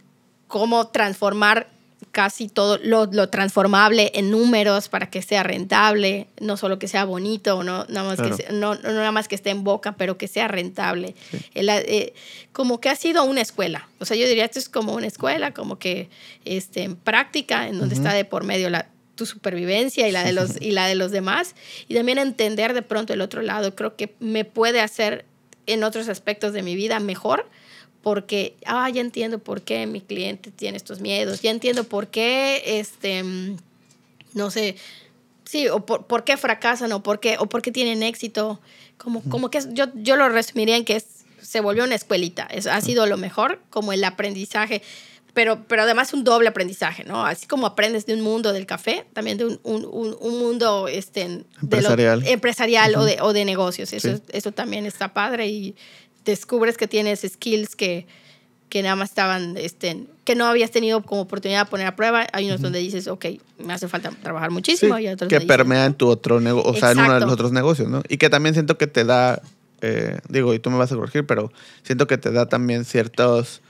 cómo 0.48 0.88
transformar 0.88 1.75
casi 2.16 2.48
todo 2.48 2.78
lo, 2.82 3.08
lo 3.08 3.28
transformable 3.28 4.10
en 4.16 4.32
números 4.32 4.88
para 4.88 5.10
que 5.10 5.22
sea 5.22 5.44
rentable, 5.44 6.28
no 6.40 6.56
solo 6.56 6.80
que 6.80 6.88
sea 6.88 7.04
bonito, 7.04 7.62
no 7.62 7.84
nada 7.90 8.08
más, 8.08 8.16
Claro. 8.16 8.38
que, 8.38 8.44
sea- 8.44 8.52
no, 8.54 8.76
no 8.76 8.94
nada 8.94 9.12
más 9.12 9.28
que 9.28 9.36
esté 9.36 9.50
en 9.50 9.66
boca, 9.66 9.98
pero 9.98 10.18
que 10.18 10.30
sea 10.30 10.48
rentable. 10.48 11.14
El, 11.54 11.68
eh, 11.68 12.14
como 12.54 12.80
que 12.80 12.88
ha 12.88 12.96
sido 12.96 13.26
una 13.26 13.42
escuela. 13.42 13.90
O 14.00 14.06
sea, 14.06 14.16
yo 14.16 14.26
diría, 14.30 14.46
esto 14.46 14.60
es 14.60 14.70
como 14.70 14.94
una 14.96 15.08
escuela, 15.08 15.54
como 15.54 15.78
que 15.78 16.08
este, 16.46 16.84
en 16.84 16.96
práctica, 16.96 17.68
en 17.68 17.80
donde 17.80 17.96
está 17.96 18.14
de 18.14 18.24
por 18.24 18.46
medio 18.46 18.70
la, 18.70 18.88
tu 19.16 19.26
supervivencia 19.26 20.08
y 20.08 20.14
la, 20.14 20.24
de 20.24 20.32
los, 20.32 20.52
y 20.62 20.72
la 20.72 20.88
de 20.88 20.96
los 20.96 21.12
demás. 21.12 21.54
Y 21.90 21.96
también 21.96 22.18
entender 22.18 22.74
de 22.74 22.82
pronto 22.82 23.12
el 23.12 23.20
otro 23.20 23.42
lado, 23.42 23.76
creo 23.76 23.98
que 23.98 24.16
me 24.22 24.46
puede 24.46 24.80
hacer 24.80 25.26
en 25.68 25.84
otros 25.84 26.08
aspectos 26.08 26.54
de 26.54 26.64
mi 26.64 26.76
vida 26.78 27.02
mejor 27.02 27.50
porque, 28.06 28.56
ah, 28.68 28.88
ya 28.92 29.02
entiendo 29.02 29.40
por 29.40 29.64
qué 29.64 29.88
mi 29.88 30.00
cliente 30.00 30.52
tiene 30.52 30.78
estos 30.78 31.02
miedos, 31.02 31.42
ya 31.42 31.50
entiendo 31.50 31.86
por 31.86 32.06
qué, 32.10 32.62
este, 32.80 33.24
mm, 33.24 33.58
no 34.36 34.52
sé, 34.52 34.76
sí, 35.44 35.68
o 35.70 35.84
por, 35.88 36.06
por 36.06 36.24
qué 36.24 36.38
fracasan 36.38 36.92
o 36.92 37.02
por 37.02 37.20
qué, 37.20 37.38
o 37.40 37.48
por 37.48 37.64
qué 37.64 37.72
tienen 37.72 38.04
éxito. 38.04 38.60
Como, 39.00 39.24
como 39.24 39.50
que 39.50 39.60
yo, 39.74 39.86
yo 39.96 40.18
lo 40.18 40.30
resumiría 40.30 40.78
en 40.78 40.86
que 40.86 40.98
es, 40.98 41.06
se 41.42 41.62
volvió 41.62 41.84
una 41.84 41.96
escuelita. 41.96 42.44
Es, 42.44 42.68
ha 42.68 42.80
sido 42.80 43.08
lo 43.08 43.18
mejor, 43.18 43.60
como 43.72 43.92
el 43.92 44.04
aprendizaje. 44.04 44.84
Pero, 45.34 45.66
pero 45.68 45.82
además 45.82 46.14
un 46.14 46.24
doble 46.24 46.48
aprendizaje, 46.48 47.06
¿no? 47.06 47.26
Así 47.26 47.48
como 47.48 47.66
aprendes 47.66 48.06
de 48.06 48.14
un 48.14 48.22
mundo 48.22 48.54
del 48.54 48.68
café, 48.68 49.04
también 49.14 49.38
de 49.40 49.46
un, 49.46 49.60
un, 49.64 49.84
un- 49.84 50.16
un 50.20 50.38
mundo 50.40 50.88
este, 50.88 51.22
de 51.28 51.38
lo- 51.38 51.44
Empresarial. 51.64 52.28
empresarial 52.28 52.96
o, 52.96 53.04
de, 53.04 53.18
o 53.22 53.34
de 53.34 53.44
negocios. 53.46 53.92
Eso, 53.94 54.16
Sí. 54.16 54.22
eso 54.32 54.52
también 54.52 54.86
está 54.86 55.12
padre 55.14 55.48
y 55.48 55.76
descubres 56.26 56.78
que 56.78 56.88
tienes 56.88 57.22
skills 57.22 57.76
que, 57.76 58.08
que 58.70 58.84
nada 58.84 58.96
más 58.96 59.10
estaban, 59.10 59.56
este, 59.58 60.06
que 60.24 60.36
no 60.36 60.46
habías 60.46 60.72
tenido 60.72 61.02
como 61.04 61.22
oportunidad 61.22 61.66
de 61.66 61.70
poner 61.70 61.88
a 61.88 61.96
prueba. 61.96 62.28
Hay 62.34 62.48
unos 62.48 62.62
donde 62.62 62.80
dices, 62.80 63.08
ok, 63.08 63.26
me 63.60 63.74
hace 63.74 63.88
falta 63.88 64.10
trabajar 64.10 64.50
Sí, 64.50 64.54
muchísimo. 64.54 65.00
y 65.00 65.08
otros 65.08 65.30
que 65.30 65.36
dices, 65.36 65.48
permea 65.48 65.86
en 65.86 65.94
tu 65.94 66.08
otro 66.08 66.42
negocio, 66.42 66.72
o 66.72 66.76
sea, 66.76 66.92
en 66.92 67.00
uno 67.00 67.14
de 67.14 67.20
los 67.22 67.32
otros 67.32 67.52
negocios, 67.52 67.90
¿no? 67.90 68.02
Y 68.10 68.18
que 68.18 68.30
también 68.30 68.54
siento 68.56 68.78
que 68.78 68.88
te 68.88 69.06
da, 69.06 69.42
eh, 69.82 70.20
digo, 70.28 70.54
y 70.54 70.60
tú 70.60 70.70
me 70.72 70.78
vas 70.78 70.92
a 70.92 70.96
corregir, 70.96 71.26
pero 71.26 71.52
siento 71.84 72.08
que 72.08 72.18
te 72.18 72.32
da 72.32 72.48
también 72.50 72.86
ciertos, 72.86 73.62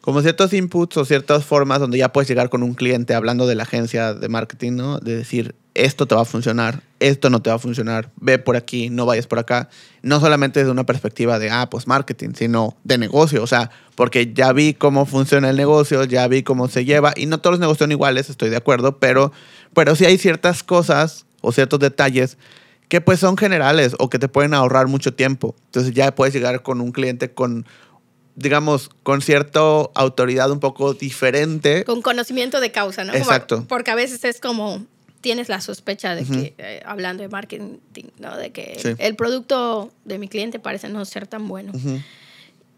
como 0.00 0.20
ciertos 0.22 0.52
inputs 0.52 0.96
o 0.96 1.04
ciertas 1.04 1.44
formas 1.44 1.78
donde 1.78 1.98
ya 1.98 2.12
puedes 2.12 2.28
llegar 2.28 2.48
con 2.48 2.62
un 2.62 2.74
cliente 2.74 3.14
hablando 3.14 3.46
de 3.46 3.54
la 3.54 3.64
agencia 3.64 4.14
de 4.14 4.28
marketing, 4.28 4.72
¿no? 4.72 4.98
De 4.98 5.16
decir, 5.16 5.54
esto 5.74 6.06
te 6.06 6.14
va 6.14 6.22
a 6.22 6.24
funcionar, 6.26 6.82
esto 7.00 7.30
no 7.30 7.40
te 7.40 7.50
va 7.50 7.56
a 7.56 7.58
funcionar, 7.58 8.10
ve 8.16 8.38
por 8.38 8.56
aquí, 8.56 8.90
no 8.90 9.06
vayas 9.06 9.26
por 9.26 9.38
acá. 9.38 9.68
No 10.02 10.20
solamente 10.20 10.60
desde 10.60 10.70
una 10.72 10.84
perspectiva 10.84 11.38
de, 11.38 11.50
ah, 11.50 11.68
pues 11.70 11.86
marketing, 11.86 12.30
sino 12.36 12.76
de 12.84 12.98
negocio, 12.98 13.42
o 13.42 13.46
sea, 13.46 13.70
porque 13.94 14.32
ya 14.34 14.52
vi 14.52 14.74
cómo 14.74 15.06
funciona 15.06 15.48
el 15.50 15.56
negocio, 15.56 16.04
ya 16.04 16.28
vi 16.28 16.42
cómo 16.42 16.68
se 16.68 16.84
lleva, 16.84 17.12
y 17.16 17.26
no 17.26 17.38
todos 17.38 17.54
los 17.54 17.60
negocios 17.60 17.86
son 17.86 17.92
iguales, 17.92 18.28
estoy 18.28 18.50
de 18.50 18.56
acuerdo, 18.56 18.98
pero, 18.98 19.32
pero 19.74 19.96
sí 19.96 20.04
hay 20.04 20.18
ciertas 20.18 20.62
cosas 20.62 21.24
o 21.40 21.52
ciertos 21.52 21.80
detalles 21.80 22.36
que 22.88 23.00
pues 23.00 23.20
son 23.20 23.38
generales 23.38 23.96
o 23.98 24.10
que 24.10 24.18
te 24.18 24.28
pueden 24.28 24.52
ahorrar 24.52 24.86
mucho 24.86 25.14
tiempo. 25.14 25.56
Entonces 25.64 25.94
ya 25.94 26.14
puedes 26.14 26.34
llegar 26.34 26.62
con 26.62 26.82
un 26.82 26.92
cliente 26.92 27.32
con, 27.32 27.64
digamos, 28.34 28.90
con 29.02 29.22
cierta 29.22 29.60
autoridad 29.94 30.50
un 30.50 30.60
poco 30.60 30.92
diferente. 30.92 31.84
Con 31.84 32.02
conocimiento 32.02 32.60
de 32.60 32.70
causa, 32.70 33.04
¿no? 33.04 33.12
Como- 33.12 33.24
Exacto. 33.24 33.64
porque 33.66 33.90
a 33.90 33.94
veces 33.94 34.24
es 34.24 34.40
como, 34.40 34.84
tienes 35.22 35.48
la 35.48 35.60
sospecha 35.62 36.14
de 36.14 36.24
que, 36.24 36.54
eh, 36.58 36.82
hablando 36.84 37.22
de 37.22 37.30
marketing, 37.30 37.78
¿no? 38.18 38.36
De 38.36 38.50
que 38.50 38.76
Sí. 38.78 38.90
el 38.98 39.16
producto 39.16 39.90
de 40.04 40.18
mi 40.18 40.28
cliente 40.28 40.58
parece 40.58 40.88
no 40.90 41.02
ser 41.06 41.26
tan 41.26 41.48
bueno. 41.48 41.72
Ujú. 41.74 42.00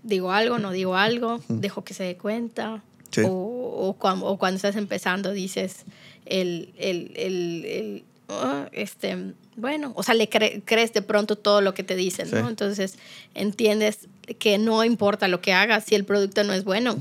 Digo 0.04 0.30
algo, 0.30 0.58
no 0.60 0.70
digo 0.70 0.94
algo, 0.94 1.40
dejo 1.48 1.82
que 1.82 1.94
se 1.94 2.04
dé 2.04 2.16
cuenta. 2.16 2.82
Sí. 3.10 3.22
O, 3.24 3.28
o, 3.30 3.92
cuan- 3.98 4.20
o 4.22 4.36
cuando 4.38 4.56
estás 4.56 4.76
empezando 4.76 5.32
dices, 5.32 5.84
el, 6.26 6.72
el, 6.78 7.12
el, 7.16 7.64
el, 7.64 8.04
ah, 8.28 8.68
este, 8.72 9.32
bueno, 9.56 9.92
o 9.96 10.02
sea, 10.02 10.14
le 10.14 10.28
cre- 10.28 10.62
crees 10.64 10.92
de 10.92 11.00
pronto 11.02 11.36
todo 11.36 11.60
lo 11.60 11.74
que 11.74 11.82
te 11.84 11.96
dicen, 11.96 12.26
Sí. 12.28 12.34
¿no? 12.34 12.48
Entonces 12.48 12.98
entiendes 13.34 14.08
que 14.38 14.58
no 14.58 14.84
importa 14.84 15.28
lo 15.28 15.40
que 15.40 15.52
hagas, 15.52 15.84
si 15.84 15.94
el 15.94 16.04
producto 16.04 16.44
no 16.44 16.52
es 16.52 16.64
bueno, 16.64 16.96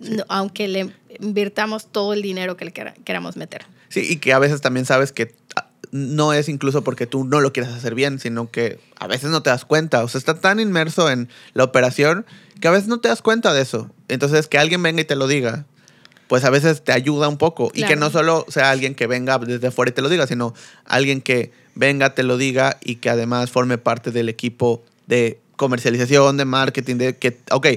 no- 0.00 0.24
aunque 0.28 0.68
le 0.68 0.90
invirtamos 1.18 1.86
todo 1.86 2.12
el 2.12 2.22
dinero 2.22 2.56
que 2.56 2.64
le 2.66 2.72
quera- 2.72 2.94
queramos 3.04 3.36
meter. 3.36 3.64
Sí, 3.94 4.04
y 4.10 4.16
que 4.16 4.32
a 4.32 4.40
veces 4.40 4.60
también 4.60 4.86
sabes 4.86 5.12
que 5.12 5.36
ah, 5.54 5.68
no 5.92 6.32
es 6.32 6.48
incluso 6.48 6.82
porque 6.82 7.06
tú 7.06 7.22
no 7.22 7.40
lo 7.40 7.52
quieres 7.52 7.72
hacer 7.72 7.94
bien, 7.94 8.18
sino 8.18 8.50
que 8.50 8.80
a 8.98 9.06
veces 9.06 9.30
no 9.30 9.40
te 9.40 9.50
das 9.50 9.64
cuenta. 9.64 10.02
O 10.02 10.08
sea, 10.08 10.18
está 10.18 10.40
tan 10.40 10.58
inmerso 10.58 11.08
en 11.08 11.28
la 11.52 11.62
operación 11.62 12.26
que 12.60 12.66
a 12.66 12.72
veces 12.72 12.88
no 12.88 12.98
te 12.98 13.06
das 13.06 13.22
cuenta 13.22 13.54
de 13.54 13.62
eso. 13.62 13.88
Entonces, 14.08 14.48
que 14.48 14.58
alguien 14.58 14.82
venga 14.82 15.02
y 15.02 15.04
te 15.04 15.14
lo 15.14 15.28
diga, 15.28 15.64
pues 16.26 16.42
a 16.42 16.50
veces 16.50 16.82
te 16.82 16.90
ayuda 16.90 17.28
un 17.28 17.38
poco. 17.38 17.70
Y 17.72 17.84
que 17.84 17.94
no 17.94 18.10
solo 18.10 18.44
sea 18.48 18.72
alguien 18.72 18.96
que 18.96 19.06
venga 19.06 19.38
desde 19.38 19.70
fuera 19.70 19.90
y 19.90 19.94
te 19.94 20.02
lo 20.02 20.08
diga, 20.08 20.26
sino 20.26 20.54
alguien 20.86 21.20
que 21.20 21.52
venga, 21.76 22.16
te 22.16 22.24
lo 22.24 22.36
diga 22.36 22.78
y 22.82 22.96
que 22.96 23.10
además 23.10 23.52
forme 23.52 23.78
parte 23.78 24.10
del 24.10 24.28
equipo 24.28 24.82
de 25.06 25.38
comercialización, 25.54 26.36
de 26.36 26.46
marketing, 26.46 26.96
de 26.96 27.16
que, 27.16 27.38
ok, 27.52 27.68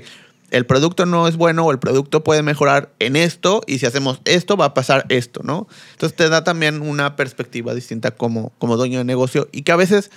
el 0.49 0.65
producto 0.65 1.05
no 1.05 1.27
es 1.27 1.35
bueno 1.35 1.65
o 1.65 1.71
el 1.71 1.79
producto 1.79 2.23
puede 2.23 2.41
mejorar 2.41 2.93
en 2.99 3.15
esto 3.15 3.61
y 3.67 3.79
si 3.79 3.85
hacemos 3.85 4.21
esto 4.25 4.55
va 4.55 4.65
a 4.65 4.73
pasar 4.73 5.05
esto, 5.09 5.41
¿no? 5.43 5.67
Entonces 5.91 6.15
te 6.15 6.29
da 6.29 6.43
también 6.43 6.81
una 6.81 7.15
perspectiva 7.15 7.73
distinta 7.73 8.11
como, 8.11 8.51
como 8.57 8.77
dueño 8.77 8.99
de 8.99 9.05
negocio 9.05 9.49
y 9.51 9.63
que 9.63 9.71
a 9.71 9.75
veces 9.75 10.09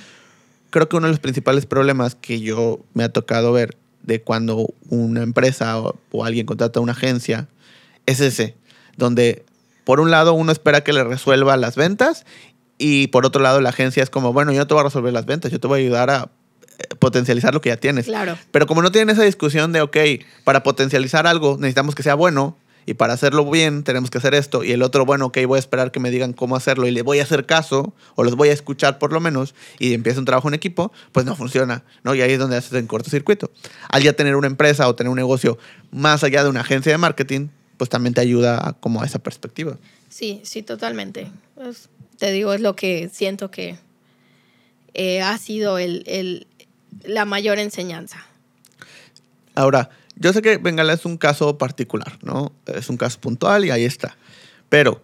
creo 0.70 0.88
que 0.88 0.96
uno 0.96 1.08
de 1.08 1.12
los 1.12 1.20
principales 1.20 1.66
problemas 1.66 2.14
que 2.14 2.40
yo 2.40 2.80
me 2.94 3.02
ha 3.02 3.12
tocado 3.12 3.52
ver 3.52 3.76
de 4.02 4.22
cuando 4.22 4.72
una 4.88 5.22
empresa 5.22 5.80
o, 5.80 5.98
o 6.12 6.24
alguien 6.24 6.46
contrata 6.46 6.80
una 6.80 6.92
agencia 6.92 7.48
es 8.06 8.20
ese, 8.20 8.56
donde 8.96 9.44
por 9.84 9.98
un 9.98 10.12
lado 10.12 10.32
uno 10.34 10.52
espera 10.52 10.84
que 10.84 10.92
le 10.92 11.02
resuelva 11.02 11.56
las 11.56 11.74
ventas 11.74 12.24
y 12.78 13.08
por 13.08 13.26
otro 13.26 13.42
lado 13.42 13.60
la 13.60 13.70
agencia 13.70 14.02
es 14.02 14.10
como, 14.10 14.32
bueno, 14.32 14.52
yo 14.52 14.60
no 14.60 14.66
te 14.66 14.74
voy 14.74 14.82
a 14.82 14.84
resolver 14.84 15.12
las 15.12 15.26
ventas, 15.26 15.50
yo 15.50 15.60
te 15.60 15.66
voy 15.66 15.80
a 15.80 15.84
ayudar 15.84 16.10
a 16.10 16.30
potencializar 16.98 17.54
lo 17.54 17.60
que 17.60 17.68
ya 17.70 17.76
tienes. 17.76 18.06
Claro. 18.06 18.36
Pero 18.50 18.66
como 18.66 18.82
no 18.82 18.90
tienen 18.92 19.10
esa 19.14 19.24
discusión 19.24 19.72
de, 19.72 19.80
ok, 19.82 19.96
para 20.44 20.62
potencializar 20.62 21.26
algo 21.26 21.56
necesitamos 21.58 21.94
que 21.94 22.02
sea 22.02 22.14
bueno 22.14 22.56
y 22.86 22.94
para 22.94 23.12
hacerlo 23.12 23.48
bien 23.48 23.84
tenemos 23.84 24.10
que 24.10 24.18
hacer 24.18 24.34
esto 24.34 24.64
y 24.64 24.72
el 24.72 24.82
otro, 24.82 25.04
bueno, 25.04 25.26
ok, 25.26 25.38
voy 25.46 25.56
a 25.56 25.60
esperar 25.60 25.92
que 25.92 26.00
me 26.00 26.10
digan 26.10 26.32
cómo 26.32 26.56
hacerlo 26.56 26.86
y 26.88 26.90
le 26.90 27.02
voy 27.02 27.20
a 27.20 27.22
hacer 27.24 27.44
caso 27.46 27.92
o 28.16 28.24
los 28.24 28.36
voy 28.36 28.48
a 28.48 28.52
escuchar 28.52 28.98
por 28.98 29.12
lo 29.12 29.20
menos 29.20 29.54
y 29.78 29.92
empieza 29.94 30.18
un 30.18 30.24
trabajo 30.24 30.48
en 30.48 30.54
equipo, 30.54 30.90
pues 31.12 31.26
no 31.26 31.36
funciona, 31.36 31.84
¿no? 32.04 32.14
Y 32.14 32.22
ahí 32.22 32.32
es 32.32 32.38
donde 32.38 32.56
haces 32.56 32.72
en 32.72 32.86
cortocircuito. 32.86 33.50
Al 33.90 34.02
ya 34.02 34.14
tener 34.14 34.34
una 34.34 34.46
empresa 34.46 34.88
o 34.88 34.94
tener 34.94 35.10
un 35.10 35.16
negocio 35.16 35.58
más 35.92 36.24
allá 36.24 36.42
de 36.42 36.48
una 36.50 36.60
agencia 36.62 36.90
de 36.90 36.98
marketing, 36.98 37.48
pues 37.76 37.90
también 37.90 38.14
te 38.14 38.22
ayuda 38.22 38.68
a, 38.68 38.72
como 38.72 39.02
a 39.02 39.06
esa 39.06 39.18
perspectiva. 39.20 39.76
Sí, 40.08 40.40
sí, 40.42 40.62
totalmente. 40.62 41.30
Pues, 41.54 41.90
te 42.18 42.32
digo, 42.32 42.52
es 42.54 42.60
lo 42.62 42.74
que 42.76 43.08
siento 43.12 43.50
que 43.50 43.76
eh, 44.94 45.22
ha 45.22 45.36
sido 45.38 45.78
el, 45.78 46.02
el- 46.06 46.46
la 47.02 47.24
mayor 47.24 47.58
enseñanza. 47.58 48.24
Ahora, 49.54 49.90
yo 50.16 50.32
sé 50.32 50.42
que 50.42 50.58
Bengala 50.58 50.92
es 50.92 51.04
un 51.04 51.16
caso 51.16 51.58
particular, 51.58 52.18
¿no? 52.22 52.52
Es 52.66 52.88
un 52.90 52.96
caso 52.96 53.20
puntual 53.20 53.64
y 53.64 53.70
ahí 53.70 53.84
está. 53.84 54.16
Pero 54.68 55.02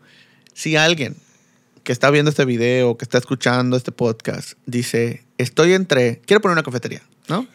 si 0.52 0.76
alguien 0.76 1.16
que 1.84 1.92
está 1.92 2.10
viendo 2.10 2.30
este 2.30 2.44
video, 2.44 2.96
que 2.96 3.04
está 3.04 3.18
escuchando 3.18 3.76
este 3.76 3.92
podcast, 3.92 4.54
dice, 4.66 5.24
estoy 5.38 5.72
entre, 5.72 6.20
quiero 6.20 6.40
poner 6.40 6.54
una 6.54 6.62
cafetería, 6.62 7.02
¿no? 7.28 7.46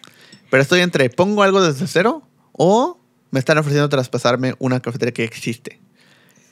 Pero 0.49 0.63
estoy 0.63 0.81
entre, 0.81 1.09
pongo 1.09 1.43
algo 1.43 1.61
desde 1.61 1.85
cero 1.87 2.27
o 2.53 2.99
me 3.31 3.39
están 3.39 3.57
ofreciendo 3.57 3.89
traspasarme 3.89 4.55
una 4.59 4.79
cafetería 4.79 5.13
que 5.13 5.23
existe. 5.23 5.79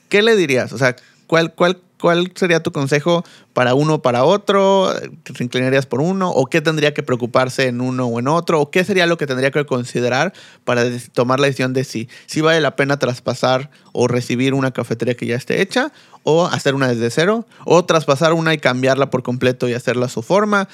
¿Qué 0.08 0.22
le 0.22 0.36
dirías? 0.36 0.72
O 0.72 0.78
sea, 0.78 0.96
¿cuál, 1.26 1.54
cuál, 1.54 1.80
cuál 2.00 2.32
sería 2.34 2.62
tu 2.62 2.72
consejo 2.72 3.24
para 3.52 3.74
uno 3.74 3.94
o 3.94 4.02
para 4.02 4.24
otro? 4.24 4.92
¿Te 5.22 5.44
inclinarías 5.44 5.86
por 5.86 6.00
uno? 6.00 6.30
¿O 6.30 6.46
qué 6.46 6.60
tendría 6.60 6.94
que 6.94 7.02
preocuparse 7.02 7.68
en 7.68 7.80
uno 7.80 8.06
o 8.06 8.18
en 8.18 8.28
otro? 8.28 8.60
¿O 8.60 8.70
qué 8.70 8.84
sería 8.84 9.06
lo 9.06 9.16
que 9.16 9.26
tendría 9.26 9.50
que 9.50 9.64
considerar 9.64 10.32
para 10.64 10.84
tomar 11.12 11.38
la 11.38 11.46
decisión 11.46 11.72
de 11.72 11.84
si, 11.84 12.08
si 12.26 12.40
vale 12.40 12.60
la 12.60 12.74
pena 12.76 12.98
traspasar 12.98 13.70
o 13.92 14.08
recibir 14.08 14.54
una 14.54 14.72
cafetería 14.72 15.14
que 15.14 15.26
ya 15.26 15.36
esté 15.36 15.60
hecha? 15.60 15.92
¿O 16.22 16.46
hacer 16.46 16.74
una 16.74 16.88
desde 16.88 17.10
cero? 17.10 17.46
¿O 17.64 17.84
traspasar 17.84 18.32
una 18.32 18.54
y 18.54 18.58
cambiarla 18.58 19.10
por 19.10 19.22
completo 19.22 19.68
y 19.68 19.74
hacerla 19.74 20.06
a 20.06 20.08
su 20.08 20.22
forma? 20.22 20.68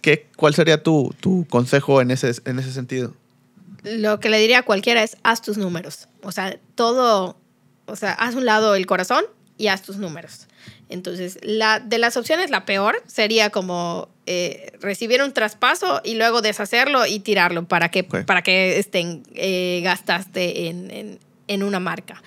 ¿Qué, 0.00 0.26
¿Cuál 0.36 0.54
sería 0.54 0.82
tu, 0.82 1.14
tu 1.20 1.46
consejo 1.48 2.00
en 2.00 2.10
ese, 2.10 2.32
en 2.44 2.58
ese 2.58 2.72
sentido? 2.72 3.14
Lo 3.84 4.18
que 4.18 4.30
le 4.30 4.38
diría 4.38 4.60
a 4.60 4.62
cualquiera 4.62 5.02
es 5.02 5.16
haz 5.22 5.42
tus 5.42 5.58
números. 5.58 6.08
O 6.22 6.32
sea, 6.32 6.58
todo, 6.74 7.36
o 7.86 7.96
sea, 7.96 8.12
haz 8.12 8.34
un 8.34 8.46
lado 8.46 8.74
el 8.74 8.86
corazón 8.86 9.24
y 9.56 9.68
haz 9.68 9.82
tus 9.82 9.96
números. 9.96 10.46
Entonces, 10.88 11.38
la, 11.42 11.80
de 11.80 11.98
las 11.98 12.16
opciones, 12.16 12.50
la 12.50 12.64
peor 12.64 13.02
sería 13.06 13.50
como 13.50 14.08
eh, 14.26 14.72
recibir 14.80 15.22
un 15.22 15.32
traspaso 15.32 16.00
y 16.04 16.14
luego 16.14 16.42
deshacerlo 16.42 17.06
y 17.06 17.20
tirarlo 17.20 17.66
para 17.66 17.90
que, 17.90 18.04
para 18.04 18.42
que 18.42 18.78
estén, 18.78 19.22
eh, 19.34 19.80
gastaste 19.82 20.68
en, 20.68 20.90
en, 20.90 21.18
en 21.48 21.62
una 21.62 21.80
marca. 21.80 22.22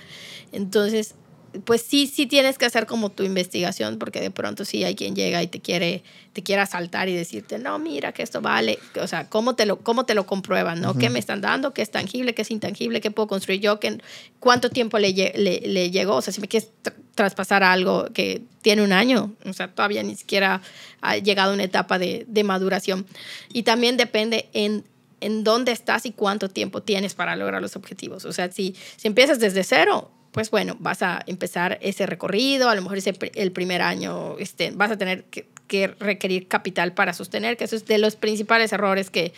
Entonces, 0.52 1.16
pues 1.60 1.82
sí, 1.82 2.08
sí 2.08 2.26
tienes 2.26 2.58
que 2.58 2.66
hacer 2.66 2.86
como 2.86 3.12
tu 3.12 3.24
investigación, 3.24 3.98
porque 4.00 4.20
de 4.20 4.32
pronto 4.32 4.66
sí 4.66 4.84
hay 4.84 4.96
quien 4.96 5.16
llega 5.16 5.42
y 5.44 5.48
te 5.48 5.60
quiere, 5.62 6.04
te 6.34 6.44
quiere 6.44 6.62
asaltar 6.62 7.10
y 7.10 7.14
decirte, 7.16 7.58
no, 7.60 7.80
mira 7.80 8.12
que 8.12 8.24
esto 8.24 8.42
vale. 8.42 8.80
O 9.02 9.08
sea, 9.08 9.30
¿cómo 9.30 9.56
te 9.56 9.66
lo, 9.66 9.80
cómo 9.80 10.06
te 10.06 10.14
lo 10.14 10.26
comprueban? 10.26 10.82
¿no? 10.82 10.98
¿Qué 10.98 11.10
me 11.10 11.20
están 11.20 11.42
dando? 11.42 11.74
¿Qué 11.74 11.82
es 11.82 11.92
tangible? 11.92 12.34
¿Qué 12.34 12.42
es 12.44 12.52
intangible? 12.52 13.02
¿Qué 13.02 13.12
puedo 13.12 13.28
construir 13.28 13.62
yo? 13.62 13.80
¿Qué, 13.80 13.98
¿Cuánto 14.40 14.70
tiempo 14.70 15.00
le, 15.00 15.14
lle- 15.16 15.34
le, 15.36 15.62
le 15.62 15.92
llegó? 15.92 16.16
O 16.16 16.22
sea, 16.22 16.34
si 16.34 16.42
me 16.42 16.48
quieres 16.48 16.70
tr- 16.84 16.94
traspasar 17.16 17.64
algo 17.64 18.08
que 18.14 18.42
tiene 18.62 18.82
un 18.84 18.92
año, 18.94 19.34
o 19.46 19.54
sea, 19.54 19.68
todavía 19.74 20.04
ni 20.04 20.16
siquiera 20.16 20.62
ha 21.02 21.18
llegado 21.18 21.52
a 21.52 21.54
una 21.54 21.64
etapa 21.64 21.98
de, 22.00 22.26
de 22.28 22.44
maduración. 22.44 23.06
Y 23.54 23.64
también 23.64 23.98
depende 23.98 24.50
en 24.54 24.84
en 25.20 25.44
dónde 25.44 25.72
estás 25.72 26.06
y 26.06 26.12
cuánto 26.12 26.48
tiempo 26.48 26.84
tienes 26.84 27.16
para 27.16 27.36
lograr 27.36 27.60
los 27.60 27.76
objetivos. 27.76 28.24
O 28.26 28.32
sea, 28.34 28.52
si, 28.52 28.76
si 28.98 29.08
empiezas 29.08 29.40
desde 29.40 29.64
cero, 29.64 30.12
pues 30.38 30.52
bueno, 30.52 30.78
vas 30.80 31.02
a 31.02 31.24
empezar 31.26 31.80
ese 31.82 32.06
recorrido, 32.06 32.70
a 32.70 32.76
lo 32.76 32.84
mejor 32.84 33.00
ese, 33.00 33.18
el 33.34 33.52
primer 33.52 33.82
año 33.82 34.38
este, 34.38 34.70
vas 34.70 34.92
a 34.92 34.98
tener 34.98 35.24
que, 35.24 35.48
que 35.66 35.88
requerir 35.88 36.48
capital 36.48 36.94
para 36.94 37.14
sostener, 37.14 37.58
que 37.58 37.64
eso 37.64 37.76
es 37.76 37.88
de 37.88 37.98
los 37.98 38.16
principales 38.16 38.72
errores 38.72 39.10
que, 39.10 39.34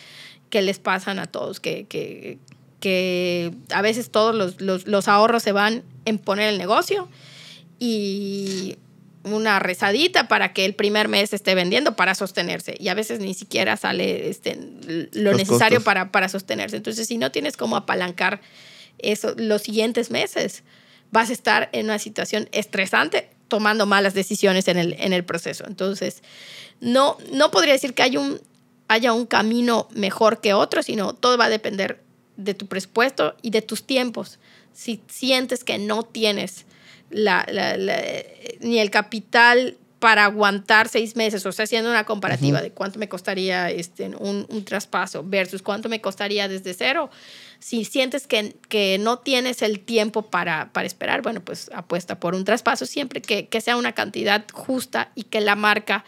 que 0.50 0.60
les 0.60 0.78
pasan 0.78 1.18
a 1.18 1.24
todos, 1.24 1.58
que, 1.58 1.86
que, 1.86 2.36
que 2.80 3.54
a 3.72 3.80
veces 3.80 4.10
todos 4.10 4.34
los, 4.34 4.60
los, 4.60 4.86
los 4.86 5.08
ahorros 5.08 5.42
se 5.42 5.52
van 5.52 5.84
en 6.04 6.18
poner 6.18 6.50
el 6.50 6.58
negocio 6.58 7.08
y, 7.78 8.76
una 9.22 9.58
rezadita 9.58 10.28
para 10.28 10.52
que 10.52 10.64
el 10.64 10.74
primer 10.74 11.08
mes 11.08 11.32
esté 11.32 11.54
vendiendo 11.54 11.94
para 11.94 12.14
sostenerse 12.14 12.74
y 12.78 12.88
a 12.88 12.94
veces 12.94 13.20
ni 13.20 13.34
siquiera 13.34 13.76
sale 13.76 14.30
este, 14.30 14.58
lo 15.12 15.32
Los 15.32 15.36
necesario 15.36 15.82
para, 15.82 16.10
para 16.10 16.28
sostenerse. 16.28 16.76
Entonces, 16.76 17.06
si 17.06 17.18
no 17.18 17.30
tienes 17.30 17.56
cómo 17.56 17.76
apalancar 17.76 18.40
eso 18.98 19.34
los 19.36 19.62
siguientes 19.62 20.10
meses, 20.10 20.62
vas 21.12 21.30
a 21.30 21.32
estar 21.32 21.68
en 21.72 21.86
una 21.86 21.98
situación 21.98 22.48
estresante 22.52 23.30
tomando 23.48 23.84
malas 23.86 24.14
decisiones 24.14 24.68
en 24.68 24.78
el, 24.78 24.94
en 24.98 25.12
el 25.12 25.24
proceso. 25.24 25.64
Entonces, 25.66 26.22
no, 26.80 27.16
no 27.32 27.50
podría 27.50 27.72
decir 27.72 27.94
que 27.94 28.02
hay 28.02 28.16
un, 28.16 28.40
haya 28.88 29.12
un 29.12 29.26
camino 29.26 29.88
mejor 29.92 30.40
que 30.40 30.54
otro, 30.54 30.82
sino 30.82 31.14
todo 31.14 31.36
va 31.36 31.46
a 31.46 31.50
depender 31.50 32.00
de 32.36 32.54
tu 32.54 32.66
presupuesto 32.66 33.34
y 33.42 33.50
de 33.50 33.60
tus 33.62 33.84
tiempos. 33.84 34.38
Si 34.72 35.00
sientes 35.08 35.64
que 35.64 35.78
no 35.78 36.04
tienes 36.04 36.64
la, 37.10 37.44
la- 37.50 37.76
ni 38.60 38.78
el 38.78 38.90
capital 38.90 39.76
para 40.00 40.24
aguantar 40.24 40.88
seis 40.88 41.14
meses, 41.14 41.44
o 41.46 41.52
sea, 41.52 41.64
haciendo 41.64 41.90
una 41.90 42.04
comparativa 42.04 42.62
de 42.62 42.72
cuánto 42.72 42.98
me 42.98 43.08
costaría 43.08 43.70
este, 43.70 44.06
un, 44.06 44.46
un 44.48 44.64
traspaso 44.64 45.22
versus 45.22 45.60
cuánto 45.62 45.88
me 45.88 46.00
costaría 46.00 46.48
desde 46.48 46.72
cero, 46.72 47.10
si 47.58 47.84
sientes 47.84 48.26
que, 48.26 48.56
que 48.68 48.96
no 48.98 49.18
tienes 49.18 49.60
el 49.60 49.80
tiempo 49.80 50.22
para, 50.22 50.72
para 50.72 50.86
esperar, 50.86 51.20
bueno, 51.20 51.44
pues 51.44 51.70
apuesta 51.74 52.18
por 52.18 52.34
un 52.34 52.44
traspaso 52.44 52.86
siempre 52.86 53.20
que, 53.20 53.46
que 53.48 53.60
sea 53.60 53.76
una 53.76 53.92
cantidad 53.92 54.44
justa 54.52 55.12
y 55.14 55.24
que 55.24 55.42
la 55.42 55.54
marca 55.54 56.04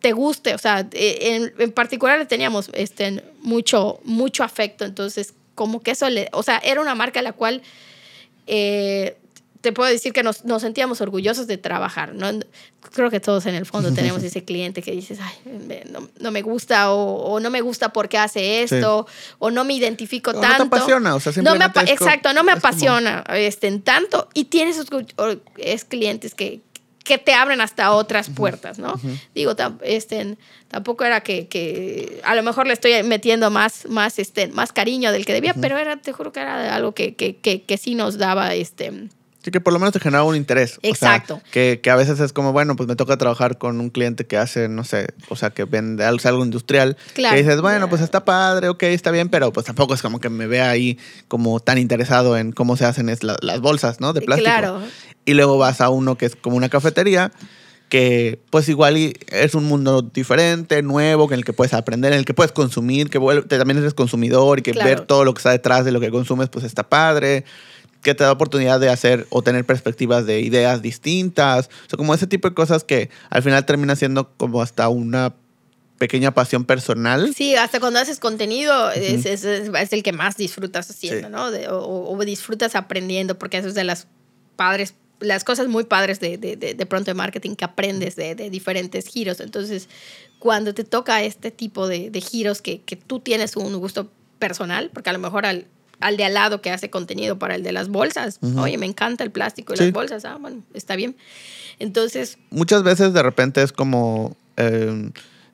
te 0.00 0.12
guste. 0.12 0.54
O 0.54 0.58
sea, 0.58 0.88
eh, 0.92 1.18
en, 1.20 1.54
en 1.58 1.72
particular 1.72 2.18
le 2.18 2.26
teníamos 2.26 2.70
este, 2.74 3.24
mucho, 3.40 4.00
mucho 4.04 4.44
afecto. 4.44 4.84
Entonces, 4.84 5.34
como 5.54 5.80
que 5.80 5.92
eso 5.92 6.08
le. 6.10 6.28
O 6.32 6.42
sea, 6.42 6.58
era 6.58 6.80
una 6.80 6.94
marca 6.94 7.20
a 7.20 7.22
la 7.22 7.32
cual 7.32 7.62
eh, 8.46 9.16
te 9.62 9.72
puedo 9.72 9.88
decir 9.90 10.12
que 10.12 10.22
nos, 10.22 10.44
nos 10.44 10.60
sentíamos 10.60 11.00
orgullosos 11.00 11.46
de 11.46 11.56
trabajar. 11.56 12.14
¿no? 12.14 12.28
Creo 12.92 13.10
que 13.10 13.20
todos 13.20 13.46
en 13.46 13.54
el 13.54 13.64
fondo 13.64 13.90
tenemos 13.94 14.22
ese 14.22 14.44
cliente 14.44 14.82
que 14.82 14.92
dices, 14.92 15.18
ay, 15.22 15.34
me- 15.66 15.84
no, 15.90 16.08
no 16.20 16.30
me 16.30 16.42
gusta 16.42 16.92
o, 16.92 17.14
o 17.32 17.40
no 17.40 17.48
me 17.48 17.60
gusta 17.62 17.92
porque 17.92 18.18
hace 18.18 18.62
esto 18.62 19.06
o 19.38 19.50
no 19.50 19.64
me 19.64 19.72
identifico 19.72 20.32
O 20.32 20.34
no 20.34 20.40
te 20.42 20.46
tanto. 20.48 20.64
apasiona, 20.64 21.14
o 21.14 21.20
sea, 21.20 21.32
no 21.36 21.54
me 21.54 21.64
simplemente 21.64 21.92
es 21.92 21.98
como- 21.98 22.10
Exacto, 22.10 22.32
no 22.34 22.42
me 22.44 22.52
es 22.52 22.58
como- 22.60 22.68
apasiona 22.68 23.24
este, 23.34 23.68
en 23.68 23.82
tanto. 23.82 24.28
Y 24.34 24.44
tienes 24.44 24.78
es 25.56 25.84
clientes 25.84 26.34
que, 26.34 26.60
que 27.04 27.18
te 27.18 27.32
abren 27.34 27.60
hasta 27.60 27.92
otras 27.92 28.30
puertas, 28.30 28.78
¿no? 28.78 29.00
Digo, 29.34 29.54
este, 29.82 30.36
tampoco 30.68 31.04
era 31.04 31.20
que, 31.22 31.48
que 31.48 32.20
a 32.24 32.34
lo 32.34 32.42
mejor 32.42 32.66
le 32.66 32.72
estoy 32.74 33.00
metiendo 33.02 33.50
más, 33.50 33.86
más, 33.88 34.18
este, 34.18 34.46
más 34.48 34.72
cariño 34.72 35.10
del 35.12 35.24
que 35.26 35.32
debía, 35.32 35.54
pero 35.54 35.78
era, 35.78 35.96
te 35.96 36.12
juro 36.12 36.32
que 36.32 36.40
era 36.40 36.74
algo 36.74 36.92
que, 36.92 37.14
que, 37.14 37.36
que, 37.36 37.62
que 37.62 37.76
sí 37.76 37.94
nos 37.94 38.18
daba, 38.18 38.54
este, 38.54 39.08
Sí, 39.44 39.50
que 39.50 39.60
por 39.60 39.72
lo 39.72 39.80
menos 39.80 39.92
te 39.92 39.98
generaba 39.98 40.24
un 40.24 40.36
interés. 40.36 40.78
O 40.78 40.80
sea, 40.82 40.90
Exacto. 41.16 41.40
que, 41.50 41.80
que 41.82 41.90
a 41.90 41.96
veces 41.96 42.20
es 42.20 42.32
como, 42.32 42.52
bueno, 42.52 42.76
pues 42.76 42.88
me 42.88 42.94
toca 42.94 43.16
trabajar 43.16 43.58
con 43.58 43.80
un 43.80 43.90
cliente 43.90 44.24
que 44.24 44.36
hace, 44.36 44.68
no 44.68 44.84
sé, 44.84 45.08
o 45.28 45.34
sea, 45.36 45.50
que 45.50 45.64
vende 45.64 46.04
algo, 46.04 46.20
algo 46.28 46.44
industrial. 46.44 46.96
Claro. 47.14 47.34
Que 47.34 47.42
dices, 47.42 47.60
bueno, 47.60 47.88
pues 47.88 48.02
está 48.02 48.24
padre, 48.24 48.68
ok, 48.68 48.84
está 48.84 49.10
bien, 49.10 49.28
pero 49.30 49.52
pues 49.52 49.66
tampoco 49.66 49.94
es 49.94 50.02
como 50.02 50.20
que 50.20 50.28
me 50.28 50.46
vea 50.46 50.70
ahí 50.70 50.96
como 51.26 51.58
tan 51.58 51.78
interesado 51.78 52.36
en 52.38 52.52
cómo 52.52 52.76
se 52.76 52.84
hacen 52.84 53.08
es 53.08 53.24
la- 53.24 53.36
las 53.40 53.60
bolsas, 53.60 54.00
¿no? 54.00 54.12
De 54.12 54.20
plástico. 54.20 54.48
Claro. 54.48 54.80
Y 55.24 55.34
luego 55.34 55.58
vas 55.58 55.80
a 55.80 55.88
uno 55.90 56.16
que 56.16 56.26
es 56.26 56.36
como 56.36 56.56
una 56.56 56.68
cafetería 56.68 57.32
que 57.88 58.40
pues 58.50 58.68
igual 58.70 58.96
es 58.96 59.54
un 59.54 59.64
mundo 59.64 60.00
diferente, 60.02 60.82
nuevo, 60.82 61.26
en 61.26 61.34
el 61.34 61.44
que 61.44 61.52
puedes 61.52 61.74
aprender, 61.74 62.12
en 62.12 62.20
el 62.20 62.24
que 62.24 62.32
puedes 62.32 62.50
consumir, 62.52 63.10
que 63.10 63.18
también 63.48 63.78
eres 63.78 63.92
consumidor 63.92 64.60
y 64.60 64.62
que 64.62 64.70
Claro. 64.72 64.88
ver 64.88 65.00
todo 65.02 65.24
lo 65.24 65.34
que 65.34 65.40
está 65.40 65.50
detrás 65.50 65.84
de 65.84 65.92
lo 65.92 66.00
que 66.00 66.10
consumes 66.10 66.48
pues 66.48 66.64
está 66.64 66.84
padre, 66.84 67.44
que 68.02 68.14
te 68.14 68.24
da 68.24 68.32
oportunidad 68.32 68.80
de 68.80 68.88
hacer 68.90 69.26
o 69.30 69.42
tener 69.42 69.64
perspectivas 69.64 70.26
de 70.26 70.40
ideas 70.40 70.82
distintas, 70.82 71.68
o 71.86 71.88
sea, 71.90 71.96
como 71.96 72.14
ese 72.14 72.26
tipo 72.26 72.48
de 72.48 72.54
cosas 72.54 72.84
que 72.84 73.10
al 73.30 73.42
final 73.42 73.64
termina 73.64 73.94
siendo 73.96 74.30
como 74.36 74.60
hasta 74.60 74.88
una 74.88 75.34
pequeña 75.98 76.32
pasión 76.34 76.64
personal. 76.64 77.32
Sí, 77.34 77.54
hasta 77.54 77.78
cuando 77.78 78.00
haces 78.00 78.18
contenido 78.18 78.90
es, 78.90 79.24
es- 79.24 79.44
es- 79.44 79.70
es 79.72 79.92
el 79.92 80.02
que 80.02 80.12
más 80.12 80.36
disfrutas 80.36 80.90
haciendo, 80.90 81.28
Sí. 81.28 81.32
¿no? 81.32 81.50
De- 81.52 81.68
o, 81.68 82.10
o 82.10 82.24
disfrutas 82.24 82.74
aprendiendo, 82.74 83.38
porque 83.38 83.58
eso 83.58 83.68
es 83.68 83.74
de 83.74 83.84
las 83.84 84.08
padres, 84.56 84.94
las 85.20 85.44
cosas 85.44 85.68
muy 85.68 85.84
padres 85.84 86.18
de, 86.18 86.36
de, 86.38 86.86
pronto 86.86 87.10
de 87.12 87.14
marketing 87.14 87.54
que 87.54 87.64
aprendes 87.64 88.16
de, 88.16 88.34
diferentes 88.50 89.06
giros. 89.06 89.38
Entonces, 89.38 89.88
cuando 90.40 90.74
te 90.74 90.82
toca 90.82 91.22
este 91.22 91.52
tipo 91.52 91.86
de, 91.86 92.10
de 92.10 92.20
giros 92.20 92.60
que, 92.62 92.80
que 92.82 92.96
tú 92.96 93.20
tienes 93.20 93.54
un 93.54 93.72
gusto 93.78 94.10
personal, 94.40 94.90
porque 94.92 95.10
a 95.10 95.12
lo 95.12 95.20
mejor 95.20 95.46
al, 95.46 95.66
al 96.02 96.16
de 96.16 96.24
al 96.24 96.34
lado 96.34 96.60
que 96.60 96.70
hace 96.70 96.90
contenido 96.90 97.38
para 97.38 97.54
el 97.54 97.62
de 97.62 97.72
las 97.72 97.88
bolsas, 97.88 98.38
oye, 98.56 98.76
me 98.78 98.86
encanta 98.86 99.24
el 99.24 99.30
plástico 99.30 99.74
y 99.74 99.76
Sí. 99.78 99.84
las 99.84 99.92
bolsas, 99.92 100.24
ah, 100.24 100.36
bueno, 100.40 100.62
está 100.74 100.96
bien. 100.96 101.16
Entonces, 101.78 102.38
muchas 102.50 102.82
veces 102.82 103.12
de 103.12 103.22
repente 103.22 103.62
es 103.62 103.72
como 103.72 104.36
eh, 104.56 105.10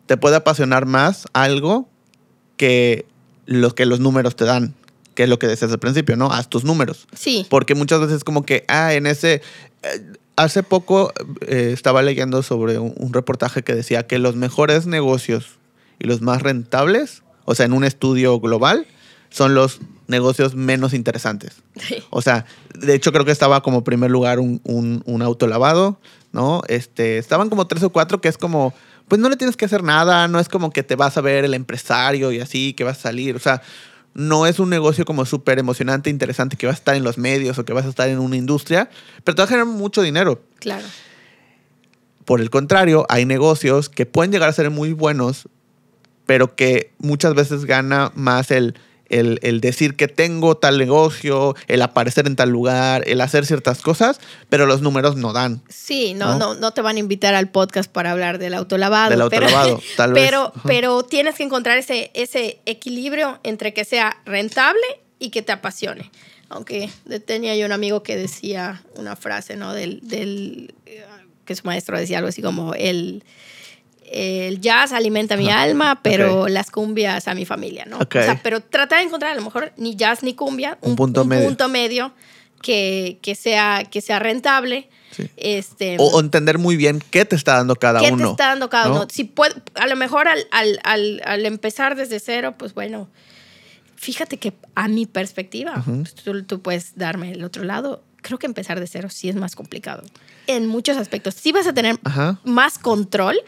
te 0.07 0.17
puede 0.17 0.37
apasionar 0.37 0.87
más 0.87 1.27
algo 1.33 1.89
que 2.57 3.07
lo 3.47 3.75
que 3.75 3.87
los 3.87 4.01
números 4.01 4.37
te 4.37 4.45
dan, 4.45 4.75
que 5.15 5.25
es 5.25 5.29
lo 5.29 5.39
que 5.39 5.47
decías 5.47 5.71
al 5.73 5.79
principio, 5.79 6.17
¿no? 6.17 6.33
Haz 6.33 6.49
tus 6.49 6.65
números. 6.65 7.07
sí, 7.15 7.47
Porque 7.49 7.75
muchas 7.75 8.01
veces 8.01 8.25
como 8.25 8.45
que, 8.45 8.65
ah, 8.69 8.95
en 8.95 9.07
ese... 9.07 9.43
eh, 9.83 10.13
hace 10.37 10.63
poco 10.63 11.13
eh, 11.47 11.71
estaba 11.75 12.01
leyendo 12.03 12.43
sobre 12.45 12.79
un, 12.79 12.95
un 12.97 13.13
reportaje 13.13 13.63
que 13.65 13.75
decía 13.75 14.07
que 14.07 14.19
los 14.19 14.37
mejores 14.37 14.87
negocios 14.87 15.59
y 15.99 16.07
los 16.07 16.21
más 16.21 16.43
rentables, 16.43 17.23
o 17.45 17.55
sea, 17.57 17.67
en 17.67 17.73
un 17.73 17.83
estudio 17.85 18.39
global, 18.39 18.87
son 19.31 19.55
los 19.55 19.81
negocios 20.09 20.55
menos 20.55 20.95
interesantes. 20.95 21.63
O 22.11 22.23
sea, 22.23 22.47
de 22.75 22.95
hecho 22.95 23.13
creo 23.13 23.25
que 23.25 23.31
estaba 23.31 23.63
como 23.63 23.85
primer 23.85 24.11
lugar 24.11 24.41
un, 24.41 24.61
un, 24.65 25.03
un 25.05 25.23
auto 25.23 25.47
lavado, 25.47 26.01
¿no? 26.33 26.63
Este, 26.67 27.19
estaban 27.19 27.49
como 27.49 27.67
tres 27.69 27.83
o 27.85 27.91
cuatro 27.91 28.21
que 28.21 28.29
es 28.29 28.39
como, 28.39 28.75
pues 29.07 29.21
no 29.21 29.29
le 29.29 29.37
tienes 29.37 29.57
que 29.57 29.67
hacer 29.67 29.85
nada, 29.85 30.27
no 30.27 30.41
es 30.41 30.49
como 30.49 30.71
que 30.71 30.83
te 30.83 30.97
vas 30.97 31.17
a 31.17 31.21
ver 31.21 31.45
el 31.45 31.55
empresario 31.55 32.33
y 32.33 32.41
así, 32.41 32.73
que 32.73 32.85
vas 32.85 32.99
a 32.99 33.03
salir, 33.03 33.37
o 33.37 33.39
sea, 33.39 33.63
no 34.15 34.47
es 34.47 34.59
un 34.59 34.71
negocio 34.71 35.05
como 35.05 35.27
súper 35.27 35.59
emocionante, 35.59 36.11
interesante, 36.11 36.57
que 36.57 36.67
vas 36.67 36.77
a 36.77 36.79
estar 36.79 36.97
en 36.97 37.05
los 37.05 37.19
medios 37.19 37.59
o 37.59 37.65
que 37.65 37.75
vas 37.75 37.85
a 37.85 37.91
estar 37.91 38.09
en 38.09 38.19
una 38.19 38.37
industria, 38.37 38.89
pero 39.23 39.37
te 39.37 39.43
va 39.43 39.45
a 39.45 39.49
generar 39.49 39.67
mucho 39.67 40.03
dinero. 40.03 40.43
claro. 40.59 40.87
Por 42.25 42.43
el 42.43 42.51
contrario, 42.51 43.07
hay 43.09 43.25
negocios 43.25 43.89
que 43.89 44.05
pueden 44.05 44.31
llegar 44.31 44.51
a 44.51 44.53
ser 44.53 44.69
muy 44.69 44.93
buenos, 44.93 45.49
pero 46.27 46.55
que 46.55 46.93
muchas 46.99 47.33
veces 47.33 47.65
gana 47.65 48.13
más 48.15 48.51
el, 48.51 48.75
el, 49.09 49.39
el 49.43 49.61
decir 49.61 49.97
que 49.97 50.09
tengo 50.09 50.57
tal 50.57 50.79
negocio, 50.79 51.55
el 51.67 51.83
aparecer 51.83 52.27
en 52.27 52.37
tal 52.37 52.51
lugar, 52.51 53.05
el 53.07 53.21
hacer 53.21 53.47
ciertas 53.47 53.81
cosas, 53.81 54.21
pero 54.49 54.67
los 54.67 54.83
números 54.83 55.17
no 55.17 55.33
dan. 55.33 55.63
Sí, 55.69 56.15
no, 56.15 56.33
¿no? 56.33 56.39
no, 56.39 56.55
no, 56.55 56.71
te 56.73 56.83
van 56.83 56.97
a 56.97 56.99
invitar 56.99 57.35
al 57.35 57.51
podcast 57.51 57.91
para 57.91 58.13
hablar 58.13 58.39
del 58.39 58.55
autolavado. 58.55 59.11
Del 59.11 59.23
autolavado, 59.23 59.79
pero, 59.79 59.83
tal 59.97 60.13
vez. 60.13 60.25
Pero, 60.25 60.53
pero 60.65 61.03
tienes 61.03 61.37
que 61.37 61.43
encontrar 61.43 61.79
ese, 61.79 62.11
ese 62.15 62.61
equilibrio 62.67 63.41
entre 63.43 63.73
que 63.73 63.85
sea 63.85 64.19
rentable 64.25 64.83
y 65.19 65.31
que 65.31 65.43
te 65.43 65.53
apasione. 65.53 66.11
Aunque 66.51 66.89
tenía 67.27 67.55
yo 67.57 67.67
un 67.67 67.73
amigo 67.73 68.03
que 68.03 68.17
decía 68.17 68.83
una 68.97 69.17
frase, 69.17 69.57
¿no? 69.57 69.75
Del, 69.75 70.01
del 70.03 70.75
eh, 70.87 71.05
que 71.45 71.55
su 71.55 71.67
maestro 71.67 71.99
decía 71.99 72.19
algo 72.19 72.29
así 72.29 72.41
como 72.41 72.75
el, 72.75 73.23
el 74.13 74.61
jazz 74.61 74.93
alimenta 74.93 75.37
mi 75.37 75.51
alma, 75.51 76.01
pero 76.03 76.49
las 76.49 76.71
cumbias 76.71 77.29
a 77.29 77.35
mi 77.35 77.45
familia, 77.45 77.85
¿no? 77.87 77.97
Ok. 77.99 78.17
O 78.17 78.23
sea, 78.23 78.41
pero 78.43 78.61
tratar 78.61 78.99
de 79.01 79.05
encontrar 79.07 79.33
a 79.33 79.35
lo 79.35 79.43
mejor 79.43 79.73
ni 79.77 79.97
jazz 79.97 80.23
ni 80.23 80.35
cumbia, 80.35 80.79
Un 80.81 80.97
punto 80.97 81.25
medio. 81.25 81.47
punto 81.47 81.69
medio 81.69 82.13
que, 82.63 83.19
que, 83.23 83.35
sea, 83.35 83.85
que 83.91 84.01
sea 84.01 84.19
rentable. 84.19 84.89
Sí. 85.11 85.29
Este, 85.37 85.97
O, 85.99 86.21
entender 86.21 86.59
muy 86.59 86.77
bien 86.77 87.03
qué 87.11 87.25
te 87.25 87.35
está 87.37 87.55
dando 87.55 87.77
cada 87.77 88.01
¿Qué 88.01 88.13
uno. 88.13 88.27
te 88.27 88.31
está 88.33 88.47
dando 88.49 88.69
cada 88.69 88.89
¿no? 88.89 88.95
uno? 88.97 89.07
Si 89.11 89.25
puede, 89.25 89.55
a 89.75 89.87
lo 89.87 89.97
mejor 89.97 90.29
al, 90.29 90.47
al, 90.51 90.79
al, 90.85 91.23
al 91.25 91.47
empezar 91.47 91.97
desde 91.97 92.21
cero, 92.21 92.55
pues 92.59 92.75
bueno, 92.75 93.09
fíjate 93.97 94.37
que 94.39 94.53
a 94.75 94.89
mi 94.89 95.07
perspectiva, 95.07 95.83
tú, 96.25 96.43
tú 96.45 96.61
puedes 96.61 96.97
darme 96.97 97.33
el 97.33 97.43
otro 97.45 97.65
lado, 97.65 98.03
creo 98.23 98.39
que 98.39 98.47
empezar 98.47 98.81
de 98.81 98.87
cero 98.87 99.09
sí 99.11 99.29
es 99.29 99.37
más 99.37 99.57
complicado. 99.57 100.03
En 100.47 100.67
muchos 100.67 100.97
aspectos. 100.97 101.35
Sí 101.35 101.53
vas 101.53 101.67
a 101.67 101.73
tener 101.75 101.99
Ajá. 102.05 102.39
más 102.45 102.79
control 102.79 103.39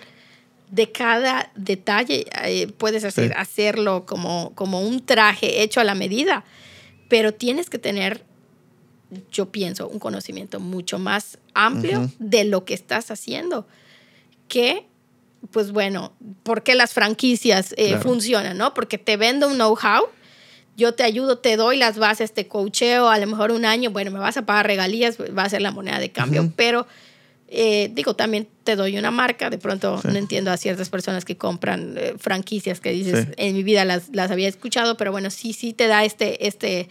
de 0.71 0.91
cada 0.93 1.51
detalle. 1.57 2.27
eh, 2.45 2.69
puedes 2.79 3.05
hacer, 3.05 3.29
Sí. 3.29 3.35
hacerlo 3.37 4.07
como, 4.07 4.53
como 4.55 4.81
un 4.83 5.05
traje 5.05 5.63
hecho 5.63 5.81
a 5.81 5.85
la 5.85 5.95
medida, 5.95 6.45
pero 7.09 7.35
tienes 7.35 7.69
que 7.71 7.79
tener, 7.79 8.23
yo 9.33 9.47
pienso, 9.51 9.89
un 9.89 9.99
conocimiento 9.99 10.61
mucho 10.61 10.99
más 10.99 11.39
amplio 11.55 12.11
de 12.19 12.45
lo 12.45 12.65
que 12.65 12.75
estás 12.75 13.11
haciendo. 13.11 13.67
Que, 14.49 14.87
pues 15.51 15.73
bueno, 15.73 16.13
¿por 16.45 16.63
qué 16.63 16.75
las 16.75 16.93
franquicias 16.95 17.73
eh, 17.77 17.89
Claro. 17.89 18.03
funcionan? 18.03 18.57
¿no? 18.59 18.73
Porque 18.75 18.99
te 18.99 19.17
vendo 19.17 19.49
un 19.49 19.55
know-how. 19.55 20.07
Yo 20.77 20.95
te 20.95 21.03
ayudo, 21.03 21.39
te 21.39 21.57
doy 21.57 21.77
las 21.77 21.99
bases, 21.99 22.33
te 22.33 22.47
coacheo, 22.47 23.09
a 23.11 23.19
lo 23.19 23.27
mejor 23.27 23.51
un 23.51 23.65
año, 23.65 23.91
bueno, 23.91 24.11
me 24.13 24.19
vas 24.19 24.37
a 24.37 24.47
pagar 24.47 24.67
regalías, 24.67 25.19
va 25.19 25.43
a 25.43 25.49
ser 25.49 25.61
la 25.63 25.73
moneda 25.73 25.99
de 25.99 26.11
cambio, 26.11 26.51
pero 26.57 26.87
eh, 27.51 27.91
digo, 27.93 28.15
también 28.15 28.47
te 28.65 28.77
doy 28.77 28.97
una 28.97 29.11
marca, 29.11 29.51
de 29.51 29.59
pronto 29.59 30.01
Sí. 30.01 30.09
no 30.09 30.17
entiendo 30.17 30.51
a 30.53 30.57
ciertas 30.57 30.89
personas 30.89 31.25
que 31.25 31.37
compran 31.37 31.95
eh, 31.99 32.15
franquicias 32.19 32.81
que 32.81 32.93
dices, 32.93 33.27
Sí. 33.27 33.33
en 33.37 33.55
mi 33.55 33.63
vida 33.65 33.85
las, 33.85 34.09
las 34.13 34.31
había 34.31 34.49
escuchado, 34.49 34.97
pero 34.97 35.11
bueno, 35.13 35.31
sí, 35.31 35.53
sí 35.53 35.73
te 35.73 35.87
da 35.89 36.05
este, 36.05 36.47
este, 36.47 36.89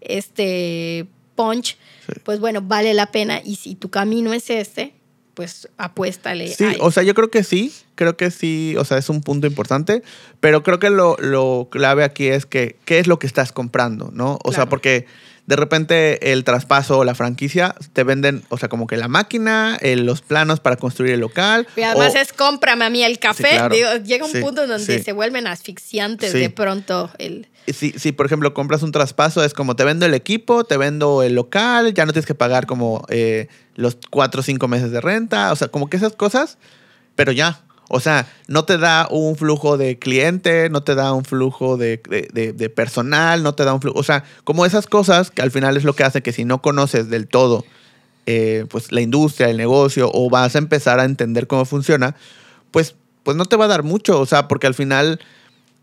este 0.00 1.06
punch, 1.34 1.76
Sí. 2.06 2.14
pues 2.24 2.40
bueno, 2.40 2.62
vale 2.62 2.94
la 2.94 3.12
pena 3.12 3.40
y 3.44 3.56
si 3.56 3.74
tu 3.74 3.90
camino 3.90 4.32
es 4.32 4.48
este, 4.50 4.94
pues 5.34 5.68
apuéstale. 5.76 6.48
Sí, 6.48 6.64
a 6.64 6.74
o 6.80 6.90
sea, 6.90 7.02
yo 7.04 7.14
creo 7.14 7.30
que 7.30 7.44
sí, 7.44 7.72
creo 7.94 8.16
que 8.16 8.30
sí, 8.30 8.74
o 8.76 8.84
sea, 8.84 8.98
es 8.98 9.08
un 9.08 9.20
punto 9.20 9.46
importante, 9.46 10.02
pero 10.40 10.62
creo 10.64 10.78
que 10.80 10.90
lo, 10.90 11.16
lo 11.20 11.68
clave 11.70 12.02
aquí 12.02 12.26
es 12.26 12.44
que 12.46 12.76
qué 12.86 12.98
es 12.98 13.06
lo 13.06 13.18
que 13.20 13.26
estás 13.28 13.52
comprando, 13.52 14.10
¿no? 14.12 14.38
O 14.42 14.52
sea, 14.52 14.68
porque 14.68 15.06
de 15.48 15.56
repente 15.56 16.30
el 16.32 16.44
traspaso 16.44 16.98
o 16.98 17.04
la 17.04 17.14
franquicia 17.14 17.74
te 17.94 18.04
venden, 18.04 18.42
o 18.50 18.58
sea, 18.58 18.68
como 18.68 18.86
que 18.86 18.98
la 18.98 19.08
máquina, 19.08 19.78
eh, 19.80 19.96
los 19.96 20.20
planos 20.20 20.60
para 20.60 20.76
construir 20.76 21.14
el 21.14 21.20
local. 21.20 21.66
Y 21.74 21.80
además 21.80 22.14
o- 22.14 22.18
es 22.18 22.34
cómprame 22.34 22.84
a 22.84 22.90
mí 22.90 23.02
el 23.02 23.18
café. 23.18 23.48
claro. 23.52 23.74
Digo, 23.74 23.88
llega 24.04 24.26
un 24.26 24.30
Sí, 24.32 24.40
punto 24.42 24.66
donde 24.66 24.98
sí. 24.98 25.02
se 25.02 25.12
vuelven 25.12 25.46
asfixiantes 25.46 26.34
de 26.34 26.50
pronto 26.50 27.10
el... 27.18 27.48
si, 27.66 27.92
si, 27.92 28.12
por 28.12 28.26
ejemplo, 28.26 28.52
compras 28.52 28.82
un 28.82 28.92
traspaso, 28.92 29.42
es 29.42 29.54
como 29.54 29.74
te 29.74 29.84
vendo 29.84 30.04
el 30.04 30.12
equipo, 30.12 30.64
te 30.64 30.76
vendo 30.76 31.22
el 31.22 31.34
local, 31.34 31.94
ya 31.94 32.04
no 32.04 32.12
tienes 32.12 32.26
que 32.26 32.34
pagar 32.34 32.66
como 32.66 33.06
eh, 33.08 33.48
los 33.74 33.96
cuatro 34.10 34.40
o 34.40 34.44
cinco 34.44 34.68
meses 34.68 34.90
de 34.90 35.00
renta, 35.00 35.50
o 35.50 35.56
sea, 35.56 35.68
como 35.68 35.88
que 35.88 35.96
esas 35.96 36.14
cosas, 36.14 36.58
pero 37.16 37.32
ya. 37.32 37.62
O 37.88 38.00
sea, 38.00 38.26
no 38.48 38.64
te 38.64 38.76
da 38.78 39.08
un 39.10 39.34
flujo 39.36 39.78
de 39.78 39.98
cliente, 39.98 40.68
no 40.70 40.82
te 40.82 40.94
da 40.94 41.12
un 41.14 41.24
flujo 41.24 41.76
de, 41.78 42.00
de- 42.08 42.28
de- 42.32 42.52
de 42.52 42.68
personal, 42.70 43.42
no 43.42 43.54
te 43.54 43.64
da 43.64 43.72
un 43.74 43.80
flujo. 43.80 43.98
O 43.98 44.02
sea, 44.02 44.24
como 44.44 44.66
esas 44.66 44.86
cosas 44.86 45.30
que 45.30 45.40
al 45.42 45.50
final 45.50 45.76
es 45.76 45.84
lo 45.84 45.94
que 45.94 46.04
hace 46.04 46.22
que 46.22 46.32
si 46.32 46.44
no 46.44 46.60
conoces 46.60 47.08
del 47.08 47.26
todo 47.28 47.64
eh, 48.26 48.66
pues 48.68 48.92
la 48.92 49.00
industria, 49.00 49.48
el 49.48 49.56
negocio, 49.56 50.10
o 50.12 50.28
vas 50.28 50.54
a 50.54 50.58
empezar 50.58 51.00
a 51.00 51.04
entender 51.04 51.46
cómo 51.46 51.64
funciona, 51.64 52.14
pues, 52.72 52.94
pues 53.22 53.36
no 53.38 53.46
te 53.46 53.56
va 53.56 53.64
a 53.64 53.68
dar 53.68 53.82
mucho. 53.84 54.20
O 54.20 54.26
sea, 54.26 54.48
porque 54.48 54.66
al 54.66 54.74
final 54.74 55.18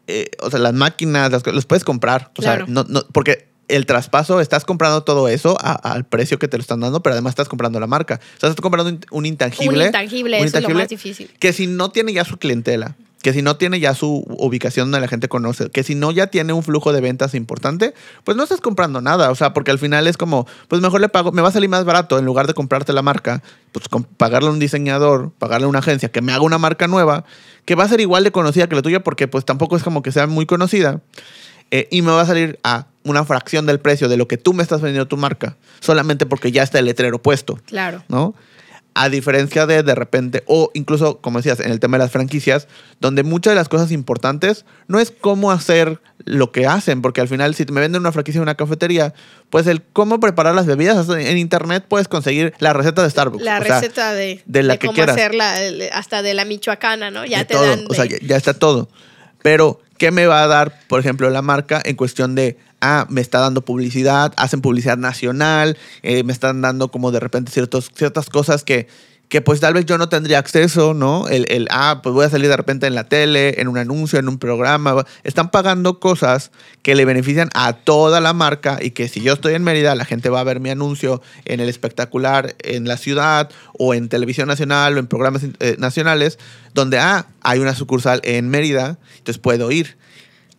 eh, 0.08 0.30
o 0.44 0.52
sea, 0.52 0.60
las 0.60 0.74
máquinas, 0.76 1.32
las, 1.32 1.44
los 1.48 1.66
puedes 1.66 1.84
comprar. 1.84 2.30
O 2.38 2.42
Claro. 2.44 2.66
sea, 2.66 2.74
no, 2.74 2.86
no, 2.88 3.02
porque 3.12 3.48
el 3.68 3.86
traspaso, 3.86 4.40
estás 4.40 4.66
comprando 4.66 5.04
todo 5.04 5.28
eso 5.28 5.58
a- 5.60 5.74
al 5.74 6.06
precio 6.06 6.38
que 6.40 6.48
te 6.48 6.58
lo 6.58 6.62
están 6.62 6.80
dando, 6.82 7.02
pero 7.02 7.14
además 7.14 7.32
estás 7.32 7.50
comprando 7.50 7.80
la 7.80 7.88
marca. 7.88 8.20
O 8.38 8.40
sea, 8.40 8.50
estás 8.50 8.62
comprando 8.62 8.92
un, 8.92 9.00
un 9.12 9.26
intangible. 9.26 9.80
Un 9.80 9.86
intangible, 9.88 10.38
eso 10.38 10.46
es 10.58 10.64
lo 10.64 10.70
más 10.70 10.90
difícil. 10.90 11.32
Que 11.40 11.54
si 11.54 11.68
no 11.68 11.90
tiene 11.90 12.14
ya 12.14 12.24
su 12.26 12.38
clientela, 12.38 12.96
que 13.24 13.34
si 13.34 13.42
no 13.42 13.58
tiene 13.58 13.80
ya 13.80 13.96
su 13.96 14.24
ubicación 14.38 14.92
donde 14.92 15.02
la 15.02 15.08
gente 15.08 15.28
conoce, 15.28 15.72
que 15.72 15.82
si 15.82 15.96
no 15.96 16.12
ya 16.12 16.28
tiene 16.28 16.54
un 16.54 16.62
flujo 16.62 16.94
de 16.94 17.02
ventas 17.02 17.34
importante, 17.34 17.96
pues 18.24 18.38
no 18.38 18.44
estás 18.44 18.62
comprando 18.62 19.02
nada. 19.02 19.32
O 19.32 19.36
sea, 19.36 19.52
porque 19.52 19.72
al 19.72 19.80
final 19.80 20.06
es 20.06 20.16
como, 20.16 20.46
pues 20.68 20.80
mejor 20.80 21.02
le 21.02 21.10
pago, 21.10 21.32
me 21.32 21.42
va 21.42 21.48
a 21.48 21.52
salir 21.52 21.68
más 21.68 21.86
barato 21.86 22.20
en 22.20 22.26
lugar 22.26 22.46
de 22.46 22.54
comprarte 22.54 22.94
la 22.94 23.02
marca, 23.02 23.42
pues 23.72 23.86
pagarle 24.18 24.50
a 24.50 24.52
un 24.52 24.60
diseñador, 24.60 25.32
pagarle 25.40 25.66
a 25.66 25.70
una 25.70 25.80
agencia 25.80 26.10
que 26.12 26.22
me 26.22 26.34
haga 26.34 26.44
una 26.44 26.60
marca 26.60 26.88
nueva, 26.88 27.26
que 27.66 27.74
va 27.74 27.86
a 27.86 27.90
ser 27.90 28.00
igual 28.00 28.24
de 28.24 28.32
conocida 28.32 28.68
que 28.70 28.76
la 28.76 28.84
tuya, 28.84 29.04
porque 29.04 29.28
pues 29.28 29.44
tampoco 29.44 29.76
es 29.76 29.82
como 29.82 30.04
que 30.04 30.12
sea 30.12 30.28
muy 30.28 30.46
conocida. 30.46 31.02
eh, 31.72 31.88
y 31.90 32.04
me 32.04 32.12
va 32.12 32.22
a 32.22 32.26
salir 32.28 32.60
a 32.64 32.86
una 33.06 33.24
fracción 33.24 33.66
del 33.66 33.80
precio 33.80 34.10
de 34.10 34.18
lo 34.18 34.28
que 34.28 34.38
tú 34.38 34.54
me 34.54 34.64
estás 34.64 34.82
vendiendo 34.82 35.08
tu 35.08 35.16
marca, 35.18 35.56
solamente 35.80 36.26
porque 36.26 36.52
ya 36.52 36.64
está 36.64 36.80
el 36.80 36.86
letrero 36.86 37.22
puesto. 37.22 37.60
Claro. 37.66 38.04
¿no? 38.10 38.36
A 38.98 39.10
diferencia 39.10 39.66
de 39.66 39.84
de 39.84 39.94
repente, 39.94 40.44
o 40.48 40.72
incluso, 40.74 41.20
como 41.20 41.40
decías, 41.40 41.60
en 41.60 41.72
el 41.72 41.80
tema 41.80 41.98
de 41.98 42.06
las 42.06 42.12
franquicias, 42.12 42.68
donde 43.00 43.24
muchas 43.24 43.52
de 43.52 43.56
las 43.56 43.70
cosas 43.70 43.92
importantes 43.92 44.66
no 44.88 45.00
es 45.00 45.12
cómo 45.12 45.52
hacer 45.52 46.00
lo 46.24 46.52
que 46.52 46.66
hacen, 46.66 47.02
porque 47.02 47.22
al 47.22 47.28
final, 47.28 47.54
si 47.56 47.66
me 47.66 47.82
venden 47.82 48.02
una 48.02 48.12
franquicia 48.12 48.40
de 48.40 48.44
una 48.44 48.56
cafetería, 48.56 49.14
pues 49.50 49.68
el 49.68 49.82
cómo 49.82 50.20
preparar 50.20 50.56
las 50.56 50.66
bebidas, 50.66 51.10
en 51.10 51.38
internet 51.38 51.86
puedes 51.88 52.08
conseguir 52.08 52.54
la 52.60 52.74
receta 52.74 53.04
de 53.04 53.10
Starbucks. 53.10 53.44
La 53.44 53.60
o 53.60 53.64
sea, 53.64 53.82
receta 53.82 54.14
de, 54.14 54.42
de 54.46 54.64
la 54.64 54.78
que 54.78 54.88
cómo 54.88 54.96
quieras. 54.96 55.16
hacerla, 55.16 55.56
hasta 55.92 56.22
de 56.22 56.34
la 56.34 56.46
michoacana, 56.46 57.12
¿no? 57.12 57.26
Ya 57.26 57.40
de 57.40 57.46
te 57.46 57.54
todo, 57.54 57.68
dan. 57.68 57.86
o 57.90 57.94
sea, 57.94 58.06
ya 58.06 58.38
está 58.38 58.54
todo. 58.54 58.90
Pero, 59.46 59.80
¿qué 60.00 60.10
me 60.10 60.26
va 60.26 60.42
a 60.42 60.48
dar, 60.48 60.80
por 60.88 61.00
ejemplo, 61.00 61.30
la 61.30 61.44
marca 61.44 61.80
en 61.86 61.96
cuestión 61.96 62.34
de, 62.34 62.58
ah, 62.86 63.08
me 63.10 63.22
está 63.22 63.40
dando 63.40 63.64
publicidad, 63.64 64.34
hacen 64.38 64.62
publicidad 64.62 64.98
nacional, 64.98 65.78
eh, 66.04 66.24
me 66.24 66.34
están 66.34 66.62
dando 66.62 66.90
como 66.90 67.12
de 67.12 67.20
repente 67.20 67.52
ciertos, 67.52 67.92
ciertas 67.96 68.30
cosas 68.30 68.64
que, 68.64 68.88
que 69.30 69.42
pues 69.42 69.60
tal 69.60 69.74
vez 69.74 69.86
yo 69.86 69.98
no 69.98 70.08
tendría 70.08 70.40
acceso, 70.40 70.94
¿no? 70.94 71.28
El, 71.28 71.46
el, 71.50 71.68
ah, 71.72 72.02
pues 72.04 72.14
voy 72.14 72.26
a 72.26 72.30
salir 72.30 72.48
de 72.48 72.58
repente 72.58 72.86
en 72.88 72.96
la 72.96 73.06
tele, 73.06 73.60
en 73.60 73.68
un 73.68 73.78
anuncio, 73.78 74.20
en 74.20 74.30
un 74.30 74.38
programa. 74.38 75.06
Están 75.24 75.50
pagando 75.50 76.00
cosas 76.00 76.52
que 76.84 76.96
le 76.96 77.06
benefician 77.06 77.50
a 77.56 77.74
toda 77.74 78.22
la 78.22 78.34
marca 78.34 78.78
y 78.82 78.92
que 78.92 79.08
si 79.08 79.22
yo 79.22 79.34
estoy 79.34 79.56
en 79.56 79.64
Mérida, 79.64 79.96
la 79.96 80.06
gente 80.06 80.30
va 80.30 80.42
a 80.42 80.44
ver 80.44 80.60
mi 80.60 80.70
anuncio 80.70 81.22
en 81.46 81.60
el 81.60 81.70
espectacular 81.70 82.56
en 82.60 82.88
la 82.88 82.98
ciudad 82.98 83.50
o 83.78 83.94
en 83.94 84.10
televisión 84.10 84.48
nacional 84.48 84.96
o 84.96 85.00
en 85.00 85.08
programas 85.08 85.44
eh, 85.60 85.76
nacionales, 85.80 86.38
donde, 86.74 87.00
ah, 87.00 87.28
hay 87.42 87.60
una 87.60 87.74
sucursal 87.74 88.22
en 88.24 88.50
Mérida, 88.50 89.00
entonces 89.18 89.40
puedo 89.40 89.72
ir 89.72 89.98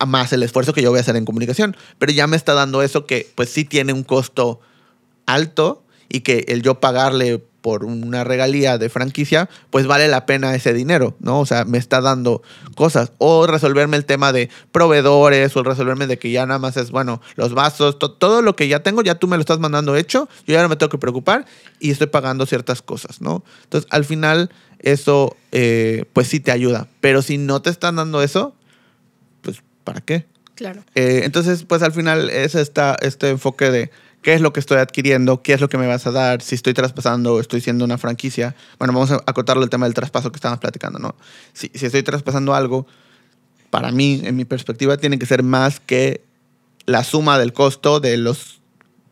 más 0.05 0.31
el 0.33 0.43
esfuerzo 0.43 0.73
que 0.73 0.81
yo 0.81 0.89
voy 0.89 0.99
a 0.99 1.01
hacer 1.01 1.15
en 1.15 1.25
comunicación. 1.25 1.75
Pero 1.99 2.11
ya 2.11 2.27
me 2.27 2.37
está 2.37 2.53
dando 2.53 2.81
eso 2.81 3.05
que 3.05 3.29
pues 3.35 3.49
sí 3.49 3.65
tiene 3.65 3.93
un 3.93 4.03
costo 4.03 4.59
alto 5.25 5.83
y 6.09 6.21
que 6.21 6.45
el 6.47 6.61
yo 6.61 6.79
pagarle 6.79 7.43
por 7.61 7.83
una 7.83 8.23
regalía 8.23 8.77
de 8.77 8.87
franquicia, 8.87 9.49
pues 9.71 9.87
vale 9.87 10.07
la 10.07 10.25
pena 10.25 10.55
ese 10.55 10.73
dinero, 10.73 11.17
¿no? 11.19 11.41
O 11.41 11.45
sea, 11.45 11.65
me 11.65 11.77
está 11.77 11.99
dando 11.99 12.41
cosas. 12.75 13.11
O 13.17 13.45
resolverme 13.45 13.97
el 13.97 14.05
tema 14.05 14.31
de 14.31 14.49
proveedores, 14.71 15.53
o 15.57 15.63
resolverme 15.63 16.07
de 16.07 16.17
que 16.17 16.31
ya 16.31 16.45
nada 16.45 16.59
más 16.59 16.77
es, 16.77 16.91
bueno, 16.91 17.21
los 17.35 17.53
vasos, 17.53 17.99
to- 17.99 18.11
todo 18.11 18.41
lo 18.41 18.55
que 18.55 18.69
ya 18.69 18.83
tengo, 18.83 19.01
ya 19.01 19.15
tú 19.15 19.27
me 19.27 19.35
lo 19.35 19.41
estás 19.41 19.59
mandando 19.59 19.97
hecho, 19.97 20.29
yo 20.45 20.53
ya 20.53 20.61
no 20.61 20.69
me 20.69 20.77
tengo 20.77 20.89
que 20.91 20.97
preocupar 20.97 21.45
y 21.81 21.91
estoy 21.91 22.07
pagando 22.07 22.45
ciertas 22.45 22.81
cosas, 22.81 23.19
¿no? 23.19 23.43
Entonces, 23.65 23.89
al 23.91 24.05
final, 24.05 24.49
eso, 24.79 25.35
eh, 25.51 26.05
pues 26.13 26.27
sí 26.29 26.39
te 26.39 26.51
ayuda. 26.51 26.87
Pero 27.01 27.21
si 27.21 27.37
no 27.37 27.61
te 27.61 27.69
están 27.69 27.97
dando 27.97 28.21
eso, 28.23 28.53
¿para 29.87 30.01
qué? 30.01 30.25
Claro. 30.55 30.83
Eh, 30.95 31.21
entonces, 31.23 31.63
pues 31.63 31.81
al 31.81 31.93
final 31.93 32.29
es 32.29 32.55
esta, 32.55 32.97
este 32.99 33.29
enfoque 33.29 33.71
de 33.71 33.89
qué 34.21 34.33
es 34.33 34.41
lo 34.41 34.51
que 34.51 34.59
estoy 34.59 34.79
adquiriendo, 34.79 35.41
qué 35.41 35.53
es 35.53 35.61
lo 35.61 35.69
que 35.69 35.77
me 35.77 35.87
vas 35.87 36.05
a 36.07 36.11
dar, 36.11 36.41
si 36.41 36.55
estoy 36.55 36.73
traspasando 36.73 37.35
o 37.35 37.39
estoy 37.39 37.61
siendo 37.61 37.85
una 37.85 37.97
franquicia. 37.97 38.53
Bueno, 38.79 38.93
vamos 38.93 39.11
a 39.11 39.23
acotarlo 39.25 39.63
el 39.63 39.69
tema 39.69 39.85
del 39.85 39.93
traspaso 39.93 40.29
que 40.29 40.35
estábamos 40.35 40.59
platicando, 40.59 40.99
¿no? 40.99 41.15
Si, 41.53 41.71
si 41.73 41.85
estoy 41.85 42.03
traspasando 42.03 42.53
algo, 42.53 42.85
para 43.69 43.91
mí, 43.91 44.19
en 44.25 44.35
mi 44.35 44.43
perspectiva, 44.43 44.97
tiene 44.97 45.17
que 45.17 45.25
ser 45.25 45.41
más 45.41 45.79
que 45.79 46.25
la 46.85 47.05
suma 47.05 47.39
del 47.39 47.53
costo 47.53 48.01
de 48.01 48.17
los 48.17 48.56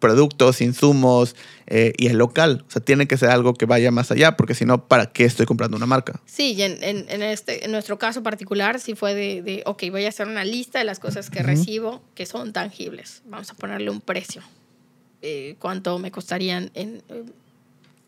productos, 0.05 0.61
insumos 0.61 1.35
eh, 1.65 1.93
y 1.97 2.07
el 2.07 2.17
local. 2.17 2.63
O 2.67 2.71
sea, 2.71 2.79
tiene 2.79 3.07
que 3.07 3.17
ser 3.17 3.29
algo 3.29 3.55
que 3.55 3.65
vaya 3.65 3.89
más 3.89 4.11
allá, 4.11 4.37
porque 4.37 4.53
si 4.53 4.63
no, 4.65 4.87
¿para 4.87 5.07
qué 5.07 5.25
estoy 5.25 5.47
comprando 5.47 5.75
una 5.77 5.87
marca? 5.87 6.21
Sí, 6.27 6.53
y 6.53 6.61
en, 6.61 6.83
en, 6.83 7.05
en 7.09 7.23
este, 7.23 7.65
en 7.65 7.71
nuestro 7.71 7.97
caso 7.97 8.21
particular, 8.21 8.79
sí 8.79 8.93
fue 8.93 9.15
de, 9.15 9.41
de, 9.41 9.63
ok, 9.65 9.85
voy 9.89 10.05
a 10.05 10.09
hacer 10.09 10.27
una 10.27 10.45
lista 10.45 10.77
de 10.77 10.85
las 10.85 10.99
cosas 10.99 11.31
que 11.31 11.41
recibo 11.41 12.03
que 12.13 12.27
son 12.27 12.53
tangibles. 12.53 13.23
Vamos 13.25 13.49
a 13.49 13.55
ponerle 13.55 13.89
un 13.89 13.99
precio. 13.99 14.43
Eh, 15.23 15.55
¿Cuánto 15.57 15.97
me 15.97 16.11
costarían 16.11 16.69
en, 16.75 17.01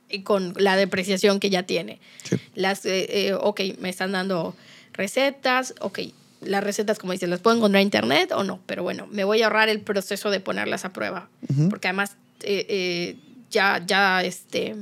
eh, 0.10 0.24
con 0.24 0.54
la 0.58 0.76
depreciación 0.76 1.40
que 1.40 1.50
ya 1.50 1.64
tiene? 1.64 2.00
Sí. 2.24 2.36
Las, 2.54 2.86
eh, 2.86 3.08
eh, 3.10 3.34
ok, 3.34 3.62
me 3.80 3.90
están 3.90 4.12
dando 4.12 4.54
recetas, 4.94 5.74
ok, 5.80 6.00
las 6.42 6.64
recetas, 6.64 7.00
como 7.00 7.14
dices, 7.14 7.28
las 7.30 7.40
puedo 7.40 7.56
encontrar 7.58 7.82
en 7.82 7.88
internet 7.88 8.32
o 8.32 8.44
no, 8.44 8.60
pero 8.66 8.84
bueno, 8.84 9.08
me 9.12 9.24
voy 9.24 9.42
a 9.42 9.46
ahorrar 9.46 9.70
el 9.70 9.82
proceso 9.82 10.30
de 10.30 10.40
ponerlas 10.40 10.86
a 10.86 10.94
prueba, 10.94 11.30
porque 11.70 11.88
además 11.88 12.16
eh, 12.44 12.66
eh, 12.70 13.16
ya, 13.50 13.84
ya, 13.86 14.24
este, 14.24 14.76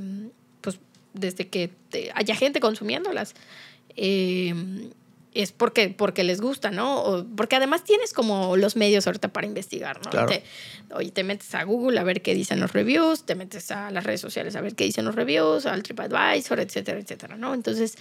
pues 0.62 0.78
desde 1.14 1.48
que 1.48 1.70
te- 1.90 2.12
haya 2.14 2.36
gente 2.36 2.60
consumiéndolas, 2.60 3.34
eh, 3.96 4.54
es 5.34 5.52
porque, 5.52 5.90
porque 5.90 6.24
les 6.24 6.40
gusta, 6.40 6.72
¿no? 6.72 7.02
O 7.02 7.26
porque 7.36 7.58
además 7.58 7.84
tienes 7.84 8.14
como 8.14 8.56
los 8.56 8.78
medios 8.78 9.06
ahorita 9.06 9.30
para 9.34 9.46
investigar, 9.46 10.00
¿no? 10.04 10.10
Claro. 10.10 10.28
Te- 10.28 10.44
oye, 10.94 11.12
te 11.12 11.26
metes 11.26 11.54
a 11.56 11.64
Google 11.64 12.00
a 12.00 12.04
ver 12.04 12.22
qué 12.22 12.34
dicen 12.34 12.62
los 12.62 12.72
reviews, 12.72 13.26
te 13.26 13.36
metes 13.36 13.70
a 13.72 13.92
las 13.92 14.06
redes 14.06 14.22
sociales 14.22 14.56
a 14.56 14.62
ver 14.62 14.76
qué 14.76 14.86
dicen 14.86 15.04
los 15.04 15.14
reviews, 15.16 15.66
al 15.66 15.84
TripAdvisor, 15.84 16.62
etcétera, 16.62 17.00
etcétera, 17.00 17.36
¿no? 17.36 17.54
Entonces, 17.54 17.98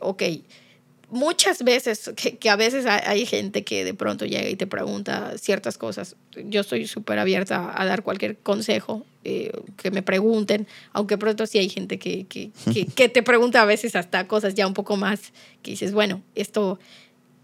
ok, 0.00 0.22
muchas 1.12 1.62
veces, 1.62 2.10
que, 2.16 2.38
que 2.38 2.48
a 2.48 2.56
veces 2.56 2.86
hay, 2.86 3.26
gente 3.26 3.64
que 3.64 3.84
de 3.84 3.92
pronto 3.92 4.24
llega 4.24 4.48
y 4.48 4.56
te 4.56 4.66
pregunta 4.66 5.36
ciertas 5.36 5.76
cosas. 5.76 6.16
Yo 6.46 6.62
estoy 6.62 6.86
súper 6.86 7.18
abierta 7.18 7.70
a 7.80 7.84
dar 7.84 8.02
cualquier 8.02 8.38
consejo 8.38 9.04
eh, 9.22 9.52
que 9.76 9.90
me 9.90 10.02
pregunten, 10.02 10.66
aunque 10.92 11.18
pronto 11.18 11.46
sí 11.46 11.58
hay 11.58 11.68
gente 11.68 11.98
que, 11.98 12.24
que, 12.26 12.50
que, 12.72 12.86
que 12.96 13.08
te 13.10 13.22
pregunta 13.22 13.60
a 13.60 13.66
veces 13.66 13.94
hasta 13.94 14.26
cosas 14.26 14.54
ya 14.54 14.66
un 14.66 14.72
poco 14.72 14.96
más 14.96 15.32
que 15.62 15.72
dices, 15.72 15.92
bueno, 15.92 16.22
esto, 16.34 16.80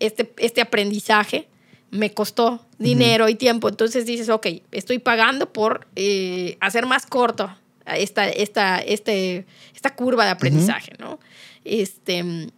este, 0.00 0.32
este 0.38 0.62
aprendizaje 0.62 1.46
me 1.90 2.12
costó 2.12 2.66
dinero 2.78 3.28
y 3.28 3.34
tiempo. 3.34 3.68
Entonces 3.68 4.06
dices, 4.06 4.30
ok, 4.30 4.46
estoy 4.72 4.98
pagando 4.98 5.52
por 5.52 5.86
eh, 5.94 6.56
hacer 6.60 6.86
más 6.86 7.04
corto 7.04 7.54
esta, 7.84 8.28
esta, 8.28 8.78
este, 8.78 9.46
esta 9.74 9.94
curva 9.94 10.24
de 10.24 10.30
aprendizaje, 10.30 10.92
¿no? 10.98 11.18
Este, 11.64 12.50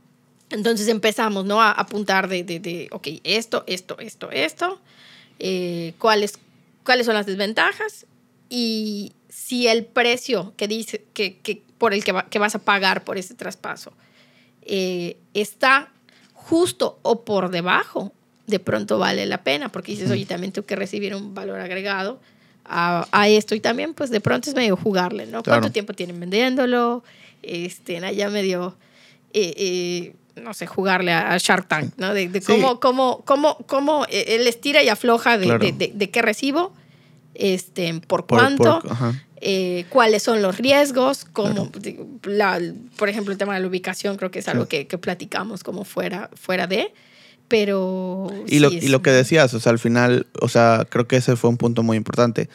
entonces 0.50 0.88
empezamos, 0.88 1.44
¿no? 1.44 1.60
A 1.62 1.70
apuntar 1.72 2.28
de, 2.28 2.42
de, 2.44 2.60
de 2.60 2.88
ok, 2.92 3.08
esto, 3.24 3.64
esto, 3.66 3.96
esto, 3.98 4.30
esto, 4.30 4.80
eh, 5.38 5.94
cuáles, 5.98 6.38
cuáles 6.84 7.06
son 7.06 7.14
las 7.14 7.26
desventajas 7.26 8.06
y 8.48 9.12
si 9.28 9.68
el 9.68 9.84
precio 9.86 10.52
que 10.56 10.66
dice, 10.68 11.04
que, 11.14 11.38
que 11.38 11.62
por 11.78 11.94
el 11.94 12.02
que, 12.04 12.12
va- 12.12 12.28
que 12.28 12.38
vas 12.38 12.54
a 12.54 12.58
pagar 12.58 13.04
por 13.04 13.16
ese 13.16 13.34
traspaso 13.34 13.92
eh, 14.62 15.16
está 15.34 15.90
justo 16.34 16.98
o 17.02 17.24
por 17.24 17.50
debajo, 17.50 18.12
de 18.46 18.58
pronto 18.58 18.98
vale 18.98 19.24
la 19.26 19.42
pena, 19.44 19.70
porque 19.70 19.92
dices, 19.92 20.10
oye, 20.10 20.26
también 20.26 20.52
tengo 20.52 20.66
que 20.66 20.74
recibir 20.76 21.14
un 21.14 21.34
valor 21.34 21.60
agregado 21.60 22.20
a, 22.64 23.06
a 23.12 23.28
esto 23.28 23.54
y 23.54 23.60
también 23.60 23.94
pues 23.94 24.10
de 24.10 24.20
pronto 24.20 24.50
es 24.50 24.56
medio 24.56 24.76
jugarle, 24.76 25.26
¿no? 25.26 25.42
Claro. 25.42 25.60
¿Cuánto 25.62 25.72
tiempo 25.72 25.92
tienen 25.92 26.18
vendiéndolo? 26.18 27.04
Este, 27.42 27.98
allá 28.04 28.28
medio, 28.28 28.76
eh, 29.32 29.54
eh, 29.56 30.14
no 30.36 30.54
sé, 30.54 30.66
jugarle 30.66 31.12
a, 31.12 31.36
Shark 31.38 31.66
Tank, 31.68 31.94
¿no? 31.96 32.12
De, 32.14 32.28
de 32.28 32.40
Sí. 32.40 32.46
cómo, 32.52 32.80
cómo, 32.80 33.22
cómo, 33.24 33.56
cómo 33.66 34.06
él 34.10 34.46
estira 34.46 34.82
y 34.82 34.88
afloja 34.88 35.38
de, 35.38 35.46
Claro. 35.46 35.66
de, 35.72 36.10
qué 36.10 36.22
recibo, 36.22 36.72
este, 37.34 37.94
por, 38.06 38.26
Por- 38.26 38.38
cuánto, 38.38 38.80
por- 38.80 38.96
eh, 39.40 39.86
cuáles 39.88 40.22
son 40.22 40.42
los 40.42 40.58
riesgos, 40.58 41.24
cómo, 41.24 41.70
la- 42.24 42.60
por 42.96 43.08
ejemplo, 43.08 43.32
el 43.32 43.38
tema 43.38 43.54
de 43.54 43.60
la 43.60 43.66
ubicación 43.68 44.16
creo 44.16 44.30
que 44.30 44.40
es 44.40 44.48
algo 44.48 44.64
Sí. 44.64 44.68
que, 44.70 44.86
que 44.86 44.98
platicamos 44.98 45.62
como 45.64 45.84
fuera, 45.84 46.28
fuera 46.34 46.66
de, 46.66 46.92
pero... 47.48 48.28
Y, 48.46 48.58
lo, 48.60 48.70
sí 48.70 48.76
y 48.82 48.84
es 48.86 48.90
lo 48.90 49.02
que 49.02 49.10
decías, 49.10 49.52
o 49.54 49.60
sea, 49.60 49.72
al 49.72 49.78
final, 49.78 50.26
o 50.40 50.48
sea, 50.48 50.86
creo 50.88 51.08
que 51.08 51.16
ese 51.16 51.36
fue 51.36 51.50
un 51.50 51.56
punto 51.56 51.82
muy 51.82 51.96
importante. 51.96 52.48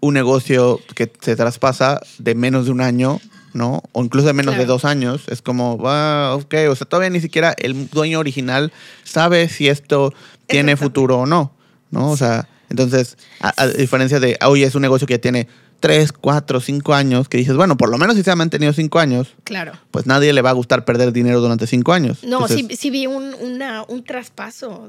Un 0.00 0.14
negocio 0.14 0.80
que 0.94 1.10
se 1.20 1.36
traspasa 1.36 2.00
de 2.18 2.34
menos 2.34 2.66
de 2.66 2.72
un 2.72 2.80
año, 2.80 3.20
¿no? 3.54 3.82
O 3.92 4.04
incluso 4.04 4.26
de 4.26 4.32
menos 4.34 4.56
de 4.58 4.66
dos 4.66 4.84
años, 4.84 5.22
es 5.28 5.40
como, 5.40 5.78
va, 5.78 6.34
ok, 6.34 6.54
o 6.68 6.74
sea, 6.76 6.86
todavía 6.86 7.08
ni 7.10 7.20
siquiera 7.20 7.54
el 7.58 7.88
dueño 7.88 8.18
original 8.18 8.72
sabe 9.04 9.48
si 9.48 9.68
esto 9.68 10.12
tiene 10.46 10.76
futuro 10.76 11.20
o 11.20 11.26
no, 11.26 11.54
¿no? 11.90 12.10
O 12.10 12.16
sea, 12.16 12.46
entonces, 12.68 13.16
a, 13.40 13.54
a 13.62 13.66
diferencia 13.68 14.20
de, 14.20 14.36
oye, 14.44 14.64
es 14.64 14.74
un 14.74 14.82
negocio 14.82 15.06
que 15.06 15.14
ya 15.14 15.20
tiene 15.20 15.48
tres, 15.80 16.12
cuatro, 16.12 16.60
cinco 16.60 16.94
años, 16.94 17.28
que 17.28 17.36
dices, 17.36 17.54
bueno, 17.56 17.76
por 17.76 17.90
lo 17.90 17.98
menos 17.98 18.16
si 18.16 18.22
se 18.22 18.30
ha 18.30 18.36
mantenido 18.36 18.72
cinco 18.72 18.98
años, 19.00 19.34
Claro. 19.44 19.72
pues 19.90 20.06
nadie 20.06 20.32
le 20.32 20.40
va 20.40 20.48
a 20.50 20.54
gustar 20.54 20.84
perder 20.86 21.12
dinero 21.12 21.40
durante 21.42 21.66
cinco 21.66 21.92
años. 21.92 22.24
No, 22.24 22.38
Entonces, 22.46 22.66
sí, 22.70 22.76
sí 22.76 22.90
vi 22.90 23.06
un, 23.06 23.34
una- 23.34 23.84
un 23.86 24.02
traspaso 24.02 24.86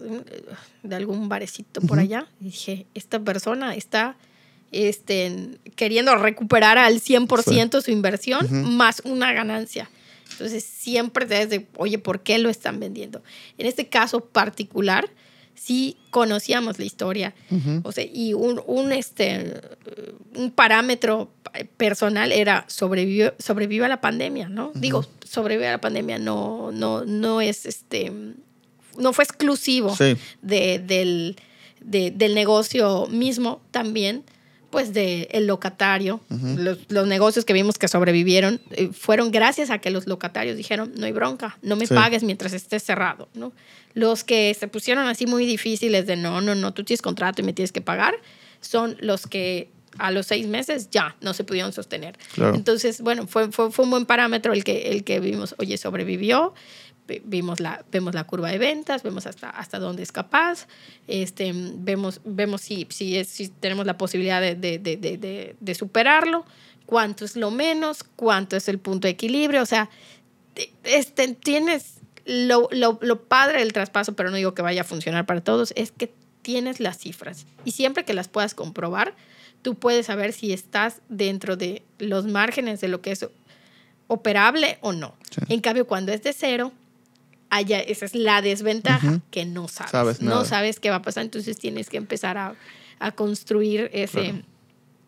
de 0.83 0.95
algún 0.95 1.27
barecito 1.27 1.81
por 1.81 1.99
allá. 1.99 2.27
Y 2.39 2.45
dije, 2.45 2.87
esta 2.95 3.19
persona 3.19 3.75
está 3.75 4.15
este, 4.75 5.57
queriendo 5.75 6.15
recuperar 6.15 6.77
al 6.77 6.99
100% 7.01 7.81
su 7.81 7.91
inversión 7.91 8.45
Ujú. 8.45 8.55
más 8.55 9.01
una 9.05 9.33
ganancia. 9.33 9.89
Entonces, 10.31 10.63
siempre 10.63 11.25
te 11.25 11.47
de, 11.47 11.65
oye, 11.77 11.97
¿por 11.97 12.21
qué 12.21 12.37
lo 12.39 12.49
están 12.49 12.79
vendiendo? 12.79 13.23
En 13.57 13.67
este 13.67 13.87
caso 13.87 14.19
particular, 14.25 15.09
sí 15.53 15.95
conocíamos 16.09 16.77
la 16.77 16.83
historia. 16.85 17.33
Ujú. 17.49 17.79
O 17.83 17.91
sea, 17.93 18.03
y 18.03 18.33
un, 18.33 18.61
un, 18.67 18.91
este, 18.91 19.53
un 20.35 20.51
parámetro 20.51 21.31
personal 21.77 22.33
era 22.33 22.65
sobrevivió, 22.67 23.33
sobrevive 23.39 23.85
a 23.85 23.87
la 23.87 24.01
pandemia, 24.01 24.49
¿no? 24.49 24.71
Digo, 24.75 25.05
sobrevive 25.23 25.67
a 25.69 25.71
la 25.71 25.81
pandemia 25.81 26.19
no, 26.19 26.71
no, 26.73 27.05
no 27.05 27.39
es 27.39 27.65
este, 27.65 28.11
no 28.97 29.13
fue 29.13 29.23
exclusivo 29.23 29.95
Sí. 29.95 30.17
de, 30.41 30.79
del, 30.79 31.37
de- 31.79 32.11
del 32.11 32.35
negocio 32.35 33.07
mismo 33.07 33.61
también, 33.71 34.23
pues 34.75 34.93
del 34.93 35.29
el 35.31 35.47
locatario. 35.47 36.19
los, 36.29 36.79
los 36.89 37.07
negocios 37.07 37.45
que 37.45 37.53
vimos 37.53 37.77
que 37.77 37.87
sobrevivieron 37.87 38.59
eh, 38.71 38.89
fueron 38.91 39.31
gracias 39.31 39.69
a 39.69 39.77
que 39.79 39.89
los 39.89 40.05
locatarios 40.05 40.57
dijeron, 40.57 40.91
no 40.97 41.05
hay 41.05 41.13
bronca, 41.13 41.57
no 41.61 41.77
me 41.77 41.87
Sí. 41.87 41.93
pagues 41.93 42.23
mientras 42.23 42.51
esté 42.51 42.81
cerrado, 42.81 43.29
¿no? 43.33 43.53
Los 43.93 44.25
que 44.25 44.53
se 44.53 44.67
pusieron 44.67 45.07
así 45.07 45.27
muy 45.27 45.45
difíciles 45.45 46.07
de, 46.07 46.17
no, 46.17 46.41
no, 46.41 46.55
no, 46.55 46.73
tú 46.73 46.83
tienes 46.83 47.01
contrato 47.01 47.41
y 47.41 47.45
me 47.45 47.53
tienes 47.53 47.71
que 47.71 47.79
pagar, 47.79 48.15
son 48.59 48.97
los 48.99 49.27
que 49.27 49.69
a 49.97 50.11
los 50.11 50.25
seis 50.27 50.45
meses 50.45 50.89
ya 50.91 51.15
no 51.21 51.33
se 51.33 51.45
pudieron 51.45 51.71
sostener. 51.71 52.17
Claro. 52.33 52.53
Entonces, 52.53 52.99
bueno, 52.99 53.27
fue, 53.27 53.49
fue, 53.53 53.71
fue 53.71 53.85
un 53.85 53.91
buen 53.91 54.05
parámetro 54.05 54.51
el 54.51 54.65
que, 54.65 54.91
el 54.91 55.05
que 55.05 55.21
vimos, 55.21 55.55
oye, 55.57 55.77
sobrevivió, 55.77 56.53
vimos 57.23 57.59
la, 57.59 57.83
vemos 57.91 58.13
la 58.13 58.23
curva 58.25 58.49
de 58.49 58.57
ventas, 58.57 59.03
vemos 59.03 59.25
hasta, 59.27 59.49
hasta 59.49 59.79
dónde 59.79 60.03
es 60.03 60.11
capaz, 60.11 60.67
este, 61.07 61.51
vemos, 61.55 62.21
vemos 62.25 62.61
si, 62.61 62.87
si, 62.89 63.17
es- 63.17 63.27
si 63.27 63.49
tenemos 63.49 63.85
la 63.85 63.97
posibilidad 63.97 64.41
de, 64.41 64.55
de, 64.55 64.79
de, 64.79 65.55
de, 65.59 65.75
superarlo, 65.75 66.45
cuánto 66.85 67.25
es 67.25 67.35
lo 67.35 67.51
menos, 67.51 68.03
cuánto 68.03 68.55
es 68.55 68.67
el 68.67 68.79
punto 68.79 69.07
de 69.07 69.11
equilibrio, 69.11 69.61
o 69.61 69.65
sea, 69.65 69.89
te- 70.53 70.71
este, 70.83 71.27
tienes 71.35 71.95
lo, 72.25 72.69
lo, 72.71 72.97
lo 73.01 73.21
padre 73.23 73.59
del 73.59 73.71
traspaso, 73.73 74.15
pero 74.15 74.31
no 74.31 74.37
digo 74.37 74.53
que 74.55 74.61
vaya 74.63 74.81
a 74.81 74.85
funcionar 74.85 75.25
para 75.25 75.41
todos, 75.41 75.73
es 75.75 75.91
que 75.91 76.11
tienes 76.41 76.79
las 76.79 76.97
cifras 76.99 77.45
y 77.65 77.71
siempre 77.71 78.03
que 78.05 78.13
las 78.13 78.27
puedas 78.27 78.53
comprobar, 78.55 79.15
tú 79.61 79.75
puedes 79.75 80.05
saber 80.07 80.31
si 80.33 80.53
estás 80.53 81.01
dentro 81.09 81.55
de 81.55 81.83
los 81.99 82.25
márgenes 82.27 82.81
de 82.81 82.87
lo 82.87 83.01
que 83.01 83.11
es 83.11 83.25
operable 84.07 84.77
o 84.81 84.93
no. 84.93 85.15
Sí. 85.31 85.41
En 85.53 85.61
cambio, 85.61 85.87
cuando 85.87 86.11
es 86.11 86.21
de 86.23 86.33
cero, 86.33 86.71
allá, 87.49 87.79
esa 87.79 88.05
es 88.05 88.15
la 88.15 88.41
desventaja 88.41 89.07
Ujú. 89.07 89.21
que 89.31 89.45
no 89.45 89.67
sabes. 89.67 89.91
Sabes 89.91 90.21
no 90.21 90.45
sabes 90.45 90.79
qué 90.79 90.89
va 90.89 90.97
a 90.97 91.01
pasar, 91.01 91.23
entonces 91.23 91.57
tienes 91.57 91.89
que 91.89 91.97
empezar 91.97 92.37
a, 92.37 92.55
a 92.99 93.11
construir 93.11 93.89
ese, 93.93 94.11
Claro. 94.31 94.41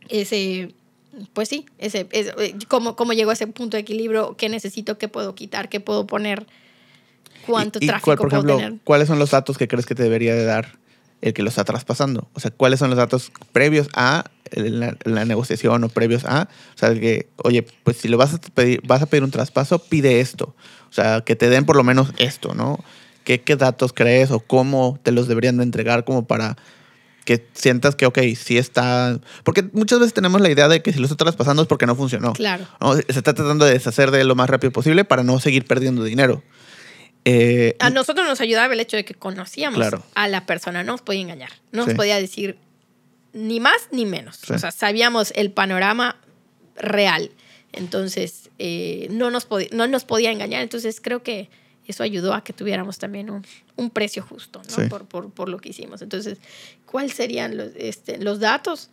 ese, 0.10 0.74
pues 1.34 1.50
sí, 1.50 1.66
ese, 1.78 2.08
ese- 2.12 2.34
eh, 2.38 2.56
cómo, 2.68 2.96
cómo 2.96 3.14
llego 3.14 3.30
a 3.32 3.34
ese 3.34 3.48
punto 3.48 3.78
de 3.78 3.82
equilibrio, 3.82 4.36
qué 4.38 4.50
necesito, 4.50 4.98
qué 4.98 5.08
puedo 5.08 5.36
quitar, 5.36 5.68
qué 5.70 5.80
puedo 5.80 6.06
poner, 6.08 6.46
cuánto 7.46 7.80
¿Y- 7.80 7.86
y 7.86 7.88
tráfico 7.88 8.06
cuál, 8.06 8.18
por 8.18 8.30
puedo 8.30 8.42
ejemplo, 8.44 8.58
tener. 8.58 8.80
¿cuáles 8.84 9.08
son 9.08 9.20
los 9.20 9.32
datos 9.32 9.58
que 9.58 9.68
crees 9.68 9.86
que 9.86 9.96
te 9.96 10.04
debería 10.04 10.36
de 10.36 10.44
dar 10.46 10.78
el 11.22 11.34
que 11.34 11.42
lo 11.44 11.50
está 11.50 11.64
traspasando? 11.64 12.30
O 12.34 12.40
sea, 12.40 12.52
¿cuáles 12.52 12.80
son 12.80 12.90
los 12.90 12.98
datos 12.98 13.32
previos 13.52 13.90
a 13.94 14.26
la, 14.52 14.96
la 15.04 15.26
negociación 15.26 15.84
o 15.84 15.90
previos 15.90 16.24
a? 16.26 16.50
O 16.76 16.78
sea, 16.78 16.94
que, 16.94 17.28
oye, 17.44 17.66
pues 17.84 17.98
si 17.98 18.08
lo 18.08 18.18
vas 18.18 18.34
a 18.34 18.38
pedir, 18.40 18.82
vas 18.86 19.02
a 19.02 19.06
pedir 19.08 19.24
un 19.24 19.32
traspaso, 19.32 19.80
pide 19.80 20.20
esto. 20.20 20.56
O 20.98 21.02
sea, 21.04 21.22
que 21.22 21.36
te 21.36 21.48
den 21.50 21.64
por 21.66 21.76
lo 21.76 21.84
menos 21.84 22.10
esto, 22.18 22.56
¿no? 22.56 22.84
¿Qué, 23.24 23.42
qué 23.42 23.56
datos 23.56 23.94
crees 23.94 24.32
o 24.32 24.40
cómo 24.40 25.00
te 25.04 25.12
los 25.12 25.28
deberían 25.28 25.58
de 25.58 25.64
entregar 25.64 26.06
como 26.06 26.26
para 26.26 26.58
que 27.24 27.46
sientas 27.54 27.96
que, 27.96 28.06
ok, 28.08 28.18
sí 28.36 28.58
está... 28.58 29.20
Porque 29.44 29.64
muchas 29.74 30.00
veces 30.00 30.14
tenemos 30.16 30.42
la 30.42 30.50
idea 30.50 30.68
de 30.70 30.82
que 30.82 30.92
si 30.94 30.98
lo 31.00 31.06
está 31.06 31.18
traspasando 31.18 31.62
es 31.62 31.68
porque 31.68 31.86
no 31.86 31.96
funcionó. 31.96 32.34
Claro. 32.34 32.66
¿no? 32.82 32.96
Se 32.96 33.04
está 33.10 33.34
tratando 33.36 33.66
de 33.66 33.74
deshacer 33.74 34.10
de 34.10 34.22
él 34.22 34.28
lo 34.28 34.34
más 34.36 34.50
rápido 34.50 34.72
posible 34.72 35.04
para 35.06 35.22
no 35.24 35.40
seguir 35.40 35.66
perdiendo 35.66 36.04
dinero. 36.04 36.42
Eh, 37.26 37.76
A 37.80 37.90
nosotros 37.92 38.26
nos 38.26 38.42
ayudaba 38.42 38.74
el 38.74 38.80
hecho 38.80 38.96
de 38.98 39.06
que 39.06 39.14
conocíamos 39.14 39.78
Claro. 39.78 40.02
a 40.16 40.28
la 40.30 40.46
persona, 40.48 40.84
no 40.84 40.94
nos 40.94 41.02
podía 41.02 41.22
engañar, 41.22 41.52
no 41.74 41.82
nos 41.84 41.90
Sí. 41.92 41.96
podía 41.96 42.16
decir 42.16 42.58
ni 43.34 43.60
más 43.60 43.90
ni 43.92 44.06
menos. 44.06 44.38
Sí. 44.38 44.54
O 44.54 44.58
sea, 44.58 44.72
sabíamos 44.72 45.32
el 45.36 45.52
panorama 45.52 46.16
real. 46.78 47.30
Entonces, 47.74 48.50
eh, 48.60 49.08
no, 49.12 49.30
nos 49.32 49.46
podía, 49.46 49.68
no 49.72 49.88
nos 49.88 50.04
podía 50.06 50.32
engañar. 50.32 50.62
Entonces, 50.64 51.00
creo 51.02 51.22
que 51.24 51.50
eso 51.88 52.04
ayudó 52.04 52.34
a 52.34 52.44
que 52.44 52.54
tuviéramos 52.54 52.98
también 52.98 53.30
un, 53.30 53.46
un 53.76 53.90
precio 53.90 54.22
justo 54.24 54.62
¿no? 54.70 54.76
Sí. 54.84 54.90
por, 54.90 55.06
por, 55.06 55.32
por 55.32 55.48
lo 55.50 55.58
que 55.60 55.70
hicimos. 55.70 56.02
Entonces, 56.02 56.38
¿cuáles 56.86 57.14
serían 57.14 57.56
los, 57.58 57.70
este, 57.76 58.18
los 58.18 58.40
datos? 58.40 58.90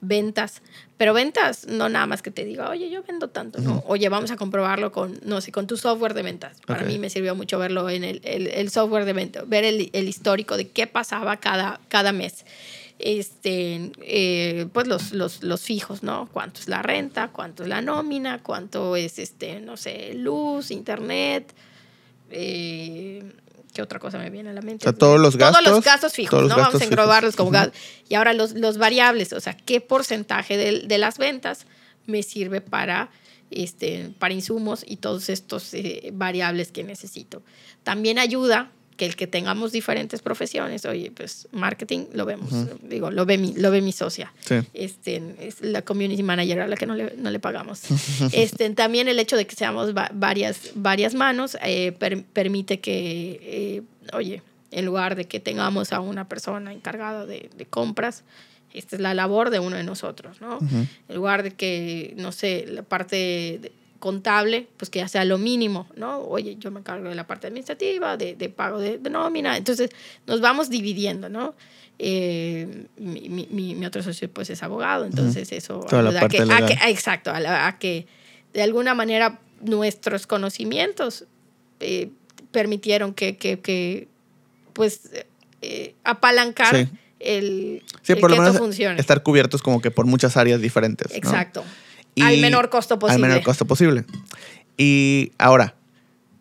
Ventas, 0.00 0.62
pero 0.96 1.12
ventas 1.12 1.66
no 1.66 1.88
nada 1.88 2.06
más 2.06 2.22
que 2.22 2.30
te 2.30 2.44
diga, 2.44 2.70
oye, 2.70 2.88
yo 2.88 3.02
vendo 3.02 3.30
tanto, 3.30 3.60
¿no? 3.60 3.82
Oye, 3.88 4.08
vamos 4.08 4.30
a 4.30 4.36
comprobarlo 4.36 4.92
con, 4.92 5.18
no 5.24 5.40
sé, 5.40 5.50
con 5.50 5.66
tu 5.66 5.76
software 5.76 6.14
de 6.14 6.22
ventas. 6.22 6.56
Para 6.66 6.84
mí 6.84 7.00
me 7.00 7.10
sirvió 7.10 7.34
mucho 7.34 7.58
verlo 7.58 7.90
en 7.90 8.04
el, 8.04 8.20
el- 8.22 8.46
el 8.46 8.70
software 8.70 9.04
de 9.06 9.12
ventas, 9.12 9.48
ver 9.48 9.64
el, 9.64 9.90
el 9.92 10.08
histórico 10.08 10.56
de 10.56 10.68
qué 10.68 10.86
pasaba 10.86 11.38
cada, 11.38 11.80
cada 11.88 12.12
mes. 12.12 12.44
Este, 12.98 13.92
eh, 14.02 14.66
pues 14.72 14.88
los, 14.88 15.12
los, 15.12 15.42
los 15.42 15.60
fijos, 15.60 16.02
¿no? 16.02 16.28
Cuánto 16.32 16.60
es 16.60 16.68
la 16.68 16.82
renta, 16.82 17.28
cuánto 17.28 17.62
es 17.62 17.68
la 17.68 17.80
nómina, 17.80 18.42
cuánto 18.42 18.96
es, 18.96 19.20
este, 19.20 19.60
no 19.60 19.76
sé, 19.76 20.14
luz, 20.14 20.70
internet, 20.70 21.54
eh, 22.30 23.22
¿Qué 23.72 23.82
otra 23.82 23.98
cosa 23.98 24.18
me 24.18 24.30
viene 24.30 24.50
a 24.50 24.52
la 24.52 24.62
mente? 24.62 24.88
O 24.88 24.90
sea, 24.90 24.98
todos 24.98 25.20
los 25.20 25.36
Todos 25.36 25.52
los 25.52 25.64
gastos, 25.64 25.84
gastos 25.84 26.12
fijos, 26.12 26.30
todos 26.30 26.42
los 26.44 26.50
¿no? 26.50 26.56
Vamos 26.56 26.72
gastos 26.72 26.82
a 26.82 26.84
englobarlos 26.86 27.34
fijos. 27.34 27.36
como 27.36 27.50
gastos. 27.50 27.78
Y 28.08 28.14
ahora 28.14 28.32
los, 28.32 28.52
los 28.54 28.78
variables, 28.78 29.32
o 29.32 29.40
sea, 29.40 29.56
¿qué 29.56 29.80
porcentaje 29.80 30.56
de, 30.56 30.80
de 30.80 30.98
las 30.98 31.18
ventas 31.18 31.66
me 32.06 32.22
sirve 32.22 32.60
para, 32.60 33.10
este, 33.50 34.10
para 34.18 34.34
insumos 34.34 34.84
y 34.86 34.96
todos 34.96 35.28
estos 35.28 35.74
eh, 35.74 36.10
variables 36.12 36.72
que 36.72 36.82
necesito? 36.82 37.42
También 37.82 38.18
ayuda 38.18 38.72
que 38.98 39.06
el 39.06 39.16
que 39.16 39.26
tengamos 39.26 39.72
diferentes 39.72 40.20
profesiones, 40.20 40.84
oye, 40.84 41.10
pues 41.10 41.48
marketing 41.52 42.06
lo 42.12 42.26
vemos, 42.26 42.50
digo, 42.82 43.10
lo 43.10 43.24
ve 43.24 43.38
mi, 43.38 43.54
lo 43.54 43.70
ve 43.70 43.80
mi 43.80 43.92
socia. 43.92 44.34
Sí. 44.40 44.56
Este, 44.74 45.22
es 45.40 45.62
la 45.62 45.80
community 45.82 46.22
manager 46.22 46.60
a 46.60 46.66
la 46.66 46.76
que 46.76 46.84
no 46.84 46.94
le, 46.94 47.14
no 47.16 47.30
le 47.30 47.38
pagamos. 47.40 47.80
este, 48.32 48.68
también 48.70 49.08
el 49.08 49.18
hecho 49.18 49.36
de 49.36 49.46
que 49.46 49.56
seamos 49.56 49.96
va- 49.96 50.10
varias, 50.12 50.72
varias 50.74 51.14
manos 51.14 51.56
eh, 51.62 51.92
per- 51.92 52.24
permite 52.24 52.80
que, 52.80 53.40
eh, 53.42 53.82
oye, 54.12 54.42
en 54.72 54.84
lugar 54.84 55.14
de 55.16 55.24
que 55.26 55.40
tengamos 55.40 55.92
a 55.94 56.00
una 56.00 56.28
persona 56.28 56.72
encargada 56.74 57.24
de, 57.24 57.48
de 57.56 57.64
compras, 57.64 58.24
esta 58.74 58.96
es 58.96 59.00
la 59.00 59.14
labor 59.14 59.48
de 59.50 59.60
uno 59.60 59.76
de 59.76 59.84
nosotros, 59.84 60.42
¿no? 60.42 60.58
En 61.08 61.14
lugar 61.16 61.42
de 61.42 61.52
que, 61.52 62.12
no 62.18 62.32
sé, 62.32 62.66
la 62.68 62.82
parte 62.82 63.16
de- 63.62 63.72
contable, 63.98 64.68
pues 64.76 64.90
que 64.90 65.00
ya 65.00 65.08
sea 65.08 65.24
lo 65.24 65.38
mínimo, 65.38 65.88
¿no? 65.96 66.20
Oye, 66.20 66.56
yo 66.58 66.70
me 66.70 66.80
encargo 66.80 67.08
de 67.08 67.14
la 67.14 67.26
parte 67.26 67.48
administrativa, 67.48 68.16
de, 68.16 68.34
de 68.36 68.48
pago 68.48 68.78
de, 68.78 68.98
de 68.98 69.10
nómina, 69.10 69.56
entonces 69.56 69.90
nos 70.26 70.40
vamos 70.40 70.70
dividiendo, 70.70 71.28
¿no? 71.28 71.54
Eh, 71.98 72.86
mi, 72.96 73.28
mi- 73.28 73.48
mi- 73.50 73.74
mi 73.74 73.84
otro 73.86 74.02
socio 74.04 74.30
pues 74.30 74.50
es 74.50 74.62
abogado, 74.62 75.04
entonces 75.04 75.50
eso 75.50 75.80
Toda 75.80 76.02
ayuda 76.10 76.20
a 76.20 76.28
que, 76.28 76.74
a 76.80 76.90
exacto, 76.90 77.30
a, 77.32 77.40
la- 77.40 77.66
a 77.66 77.78
que 77.80 78.06
de 78.52 78.62
alguna 78.62 78.94
manera 78.94 79.40
nuestros 79.60 80.28
conocimientos 80.28 81.24
eh, 81.80 82.10
permitieron 82.52 83.14
que, 83.14 83.36
que, 83.36 83.58
que, 83.58 84.06
pues 84.74 85.10
eh, 85.60 85.94
apalancar 86.04 86.76
Sí. 86.76 86.88
el, 87.18 87.82
Sí, 88.02 88.12
el 88.12 88.20
por 88.20 88.30
lo 88.30 88.36
que 88.36 88.40
menos 88.42 88.54
esto 88.54 88.64
funcione. 88.64 89.00
estar 89.00 89.24
cubiertos 89.24 89.60
como 89.60 89.80
que 89.80 89.90
por 89.90 90.06
muchas 90.06 90.36
áreas 90.36 90.60
diferentes. 90.60 91.10
¿no? 91.10 91.16
Y- 92.18 92.22
al 92.22 92.38
menor 92.38 92.68
costo 92.70 92.98
posible. 92.98 93.24
Al 93.24 93.28
menor 93.30 93.44
costo 93.44 93.64
posible. 93.64 94.04
Y 94.76 95.32
ahora, 95.38 95.74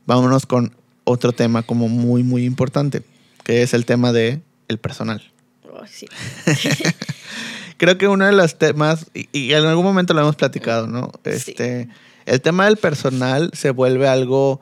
vámonos 0.06 0.46
con 0.46 0.76
otro 1.04 1.32
tema 1.32 1.64
como 1.64 1.88
muy, 1.88 2.24
muy 2.24 2.46
importante, 2.46 3.02
que 3.44 3.62
es 3.64 3.74
el 3.74 3.86
tema 3.86 4.12
de 4.12 4.42
el 4.68 4.78
personal. 4.78 5.24
Oh, 5.72 5.86
sí. 5.88 6.08
Creo 7.78 7.98
que 7.98 8.08
uno 8.08 8.26
de 8.26 8.32
los 8.32 8.58
temas, 8.58 9.06
y, 9.14 9.28
y 9.32 9.54
en 9.54 9.66
algún 9.66 9.86
momento 9.86 10.14
lo 10.14 10.22
hemos 10.22 10.36
platicado, 10.36 10.88
¿no? 10.88 11.12
Sí. 11.24 11.30
Este, 11.32 11.88
El 12.26 12.42
tema 12.42 12.66
del 12.66 12.78
personal 12.78 13.52
se 13.54 13.70
vuelve 13.72 14.08
algo, 14.08 14.62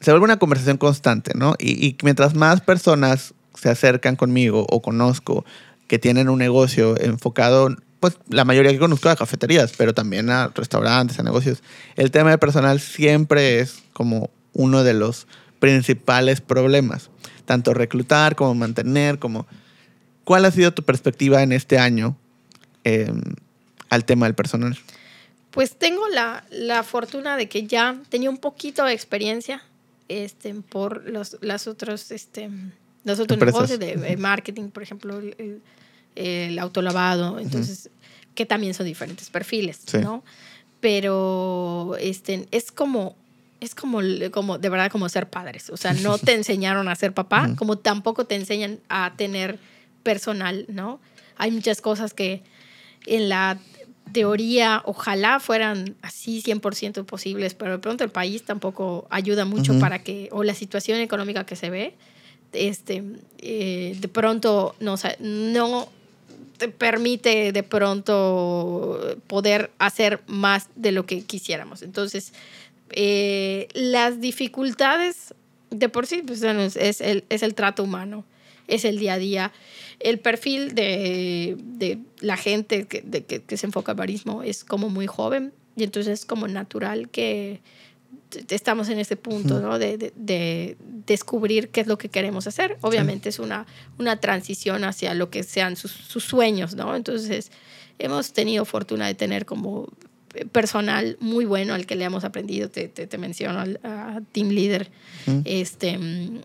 se 0.00 0.10
vuelve 0.10 0.24
una 0.24 0.38
conversación 0.38 0.78
constante, 0.78 1.32
¿no? 1.34 1.54
Y, 1.58 1.86
y 1.86 1.96
mientras 2.02 2.34
más 2.34 2.62
personas 2.62 3.34
se 3.54 3.68
acercan 3.68 4.16
conmigo 4.16 4.66
o 4.70 4.80
conozco 4.82 5.44
que 5.86 5.98
tienen 5.98 6.28
un 6.28 6.38
negocio 6.38 6.98
enfocado, 7.00 7.76
pues 8.00 8.18
la 8.28 8.44
mayoría 8.44 8.72
que 8.72 8.78
conozco 8.78 9.08
a 9.08 9.16
cafeterías, 9.16 9.72
pero 9.76 9.94
también 9.94 10.30
a 10.30 10.48
restaurantes, 10.54 11.18
a 11.18 11.22
negocios, 11.22 11.62
el 11.96 12.10
tema 12.10 12.30
del 12.30 12.38
personal 12.38 12.80
siempre 12.80 13.60
es 13.60 13.82
como 13.92 14.30
uno 14.52 14.84
de 14.84 14.94
los 14.94 15.26
principales 15.60 16.40
problemas. 16.40 17.10
Tanto 17.44 17.74
reclutar 17.74 18.36
como 18.36 18.54
mantener, 18.54 19.18
como... 19.18 19.46
¿Cuál 20.24 20.44
ha 20.44 20.50
sido 20.50 20.72
tu 20.74 20.82
perspectiva 20.82 21.42
en 21.42 21.52
este 21.52 21.78
año 21.78 22.16
eh, 22.84 23.12
al 23.88 24.04
tema 24.04 24.26
del 24.26 24.34
personal? 24.34 24.76
Pues 25.52 25.76
tengo 25.78 26.06
la, 26.08 26.44
la 26.50 26.82
fortuna 26.82 27.36
de 27.36 27.48
que 27.48 27.66
ya 27.66 27.96
tenía 28.08 28.28
un 28.28 28.38
poquito 28.38 28.84
de 28.84 28.92
experiencia 28.92 29.62
este, 30.08 30.52
por 30.54 31.08
los, 31.08 31.36
las 31.40 31.66
otros, 31.68 32.10
este, 32.10 32.50
los 33.04 33.20
otros 33.20 33.36
Empresas. 33.40 33.70
negocios 33.70 33.78
de, 33.78 33.96
de 33.96 34.16
marketing, 34.18 34.70
por 34.70 34.82
ejemplo, 34.82 35.18
el, 35.18 35.34
el- 35.38 35.62
el 36.16 36.58
autolavado, 36.58 37.38
entonces, 37.38 37.90
que 38.34 38.46
también 38.46 38.74
son 38.74 38.86
diferentes 38.86 39.30
perfiles, 39.30 39.80
Sí. 39.86 39.98
¿no? 39.98 40.24
Pero 40.80 41.96
este, 42.00 42.48
es 42.50 42.70
como, 42.70 43.16
es 43.60 43.74
como, 43.74 44.00
como, 44.30 44.58
de 44.58 44.68
verdad, 44.68 44.90
como 44.90 45.08
ser 45.08 45.28
padres. 45.28 45.70
O 45.70 45.76
sea, 45.76 45.94
no 45.94 46.18
te 46.18 46.34
enseñaron 46.34 46.88
a 46.88 46.94
ser 46.94 47.12
papá, 47.12 47.54
como 47.56 47.78
tampoco 47.78 48.24
te 48.24 48.34
enseñan 48.34 48.80
a 48.88 49.14
tener 49.16 49.58
personal, 50.02 50.66
¿no? 50.68 51.00
Hay 51.36 51.50
muchas 51.50 51.80
cosas 51.80 52.14
que 52.14 52.42
en 53.06 53.28
la 53.28 53.58
teoría 54.12 54.82
ojalá 54.84 55.40
fueran 55.40 55.96
así 56.02 56.42
100% 56.42 57.04
posibles, 57.04 57.54
pero 57.54 57.72
de 57.72 57.78
pronto 57.78 58.04
el 58.04 58.10
país 58.10 58.44
tampoco 58.44 59.06
ayuda 59.10 59.44
mucho 59.44 59.78
para 59.78 59.98
que, 59.98 60.28
o 60.32 60.44
la 60.44 60.54
situación 60.54 61.00
económica 61.00 61.44
que 61.44 61.56
se 61.56 61.70
ve, 61.70 61.94
este, 62.52 63.02
eh, 63.38 63.96
de 63.98 64.08
pronto 64.08 64.76
no, 64.80 64.94
no 65.18 65.88
te 66.56 66.68
permite 66.68 67.52
de 67.52 67.62
pronto 67.62 69.18
poder 69.26 69.70
hacer 69.78 70.22
más 70.26 70.68
de 70.74 70.92
lo 70.92 71.06
que 71.06 71.22
quisiéramos. 71.22 71.82
Entonces, 71.82 72.32
eh, 72.90 73.68
las 73.74 74.20
dificultades 74.20 75.34
de 75.70 75.88
por 75.88 76.06
sí 76.06 76.22
pues, 76.26 76.42
es, 76.42 77.00
el, 77.00 77.24
es 77.28 77.42
el 77.42 77.54
trato 77.54 77.82
humano, 77.82 78.24
es 78.68 78.84
el 78.84 78.98
día 78.98 79.14
a 79.14 79.18
día. 79.18 79.52
El 80.00 80.18
perfil 80.18 80.74
de, 80.74 81.56
de 81.58 81.98
la 82.20 82.36
gente 82.36 82.86
que, 82.86 83.02
de, 83.02 83.24
que, 83.24 83.42
que 83.42 83.56
se 83.56 83.66
enfoca 83.66 83.92
al 83.92 83.98
barismo 83.98 84.42
es 84.42 84.64
como 84.64 84.88
muy 84.88 85.06
joven 85.06 85.52
y 85.76 85.84
entonces 85.84 86.20
es 86.20 86.26
como 86.26 86.48
natural 86.48 87.08
que 87.08 87.60
estamos 88.50 88.88
en 88.88 88.98
ese 88.98 89.16
punto 89.16 89.60
¿no? 89.60 89.78
de, 89.78 89.96
de- 89.98 90.12
de 90.16 90.76
descubrir 91.06 91.68
qué 91.70 91.80
es 91.82 91.86
lo 91.86 91.98
que 91.98 92.08
queremos 92.08 92.46
hacer. 92.46 92.78
Obviamente 92.80 93.28
es 93.28 93.38
una, 93.38 93.66
una 93.98 94.18
transición 94.20 94.84
hacia 94.84 95.14
lo 95.14 95.30
que 95.30 95.42
sean 95.42 95.76
sus, 95.76 95.92
sus 95.92 96.24
sueños, 96.24 96.74
¿no? 96.74 96.94
Entonces 96.96 97.50
hemos 97.98 98.32
tenido 98.32 98.64
fortuna 98.64 99.06
de 99.06 99.14
tener 99.14 99.46
como 99.46 99.88
personal 100.52 101.16
muy 101.20 101.44
bueno 101.44 101.72
al 101.74 101.86
que 101.86 101.96
le 101.96 102.04
hemos 102.04 102.24
aprendido, 102.24 102.68
te, 102.68 102.88
te, 102.88 103.06
te 103.06 103.18
menciono 103.18 103.58
al 103.60 103.80
a 103.82 104.20
Team 104.32 104.48
Leader, 104.50 104.90
este, 105.44 105.96
mm, 105.96 106.40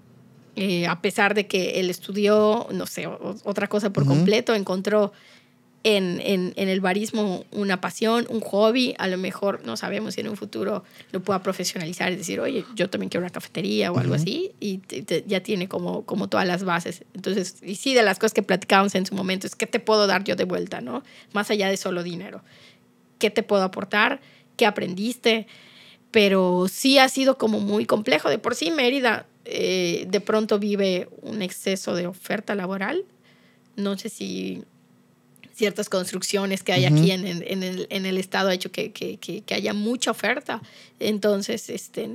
eh, 0.56 0.88
a 0.88 1.02
pesar 1.02 1.34
de 1.34 1.48
que 1.48 1.80
él 1.80 1.89
estudió, 1.89 2.68
no 2.72 2.86
sé, 2.86 3.08
otra 3.08 3.68
cosa 3.68 3.92
por 3.92 4.06
completo, 4.06 4.54
encontró 4.56 5.12
en, 5.84 6.22
en, 6.24 6.54
en 6.58 6.70
el 6.70 6.80
barismo 6.80 7.44
una 7.52 7.82
pasión, 7.82 8.28
un 8.30 8.40
hobby, 8.42 8.94
a 9.00 9.08
lo 9.08 9.18
mejor 9.18 9.66
no 9.66 9.76
sabemos 9.78 10.14
si 10.14 10.22
en 10.22 10.30
un 10.30 10.38
futuro 10.38 10.84
lo 11.12 11.22
pueda 11.24 11.42
profesionalizar 11.42 12.12
y 12.12 12.18
decir, 12.18 12.40
oye, 12.40 12.64
yo 12.76 12.90
también 12.90 13.10
quiero 13.10 13.24
una 13.26 13.32
cafetería 13.32 13.92
o 13.92 13.98
algo 13.98 14.14
Ujú. 14.14 14.22
así, 14.22 14.52
y 14.60 14.78
te- 14.78 15.02
te- 15.02 15.24
ya 15.28 15.42
tiene 15.42 15.68
como, 15.68 16.04
como 16.06 16.28
todas 16.30 16.46
las 16.46 16.64
bases. 16.64 17.04
Entonces, 17.16 17.56
y 17.64 17.76
sí, 17.76 17.96
de 17.96 18.04
las 18.04 18.20
cosas 18.20 18.34
que 18.34 18.44
platicábamos 18.44 18.94
en 18.94 19.08
su 19.08 19.16
momento, 19.16 19.48
es 19.48 19.56
qué 19.56 19.66
te 19.66 19.80
puedo 19.80 20.06
dar 20.06 20.24
yo 20.24 20.36
de 20.36 20.44
vuelta, 20.44 20.82
¿no? 20.82 21.02
Más 21.34 21.50
allá 21.50 21.68
de 21.70 21.78
solo 21.78 22.04
dinero. 22.04 22.44
¿Qué 23.18 23.32
te 23.32 23.42
puedo 23.42 23.64
aportar? 23.64 24.22
¿Qué 24.58 24.68
aprendiste? 24.68 25.48
Pero 26.12 26.68
sí 26.70 27.00
ha 27.00 27.08
sido 27.10 27.38
como 27.38 27.60
muy 27.60 27.86
complejo. 27.86 28.30
De 28.30 28.38
por 28.38 28.54
sí, 28.54 28.70
Mérida 28.70 29.26
eh, 29.46 30.06
de 30.10 30.22
pronto 30.22 30.60
vive 30.60 31.08
un 31.22 31.42
exceso 31.42 31.96
de 31.96 32.06
oferta 32.06 32.54
laboral. 32.54 33.06
No 33.78 33.98
sé 33.98 34.10
si 34.10 34.64
ciertas 35.62 35.89
construcciones 35.89 36.64
que 36.64 36.74
hay 36.74 36.86
aquí 36.86 37.12
en, 37.12 37.28
el- 37.28 37.43
en 37.47 37.62
el, 37.62 37.86
en 37.91 38.07
el 38.07 38.18
estado 38.18 38.49
ha 38.49 38.53
hecho 38.55 38.72
que, 38.72 38.91
que, 38.91 39.18
que, 39.18 39.41
que 39.43 39.53
haya 39.53 39.74
mucha 39.74 40.09
oferta. 40.09 40.59
Entonces, 40.99 41.70
este, 41.70 42.09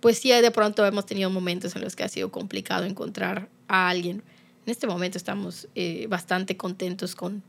pues 0.00 0.18
sí, 0.18 0.30
de 0.32 0.50
pronto 0.50 0.84
hemos 0.84 1.06
tenido 1.06 1.30
momentos 1.30 1.76
en 1.76 1.82
los 1.82 1.94
que 1.94 2.02
ha 2.02 2.08
sido 2.08 2.32
complicado 2.32 2.84
encontrar 2.84 3.48
a 3.68 3.88
alguien. 3.88 4.24
En 4.66 4.70
este 4.72 4.88
momento 4.88 5.16
estamos 5.16 5.68
eh, 5.76 6.06
bastante 6.08 6.56
contentos 6.56 7.14
con, 7.14 7.44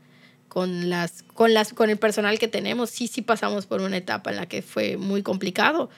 con, 0.48 0.88
las, 0.88 1.24
con, 1.34 1.52
las, 1.52 1.72
con 1.72 1.90
el 1.90 1.96
personal 1.96 2.38
que 2.38 2.46
tenemos. 2.46 2.90
Sí, 2.90 3.08
sí 3.08 3.20
pasamos 3.22 3.66
por 3.66 3.80
una 3.82 3.96
etapa 3.96 4.30
en 4.30 4.36
la 4.36 4.46
que 4.46 4.62
fue 4.62 4.96
muy 4.96 5.22
complicado, 5.24 5.90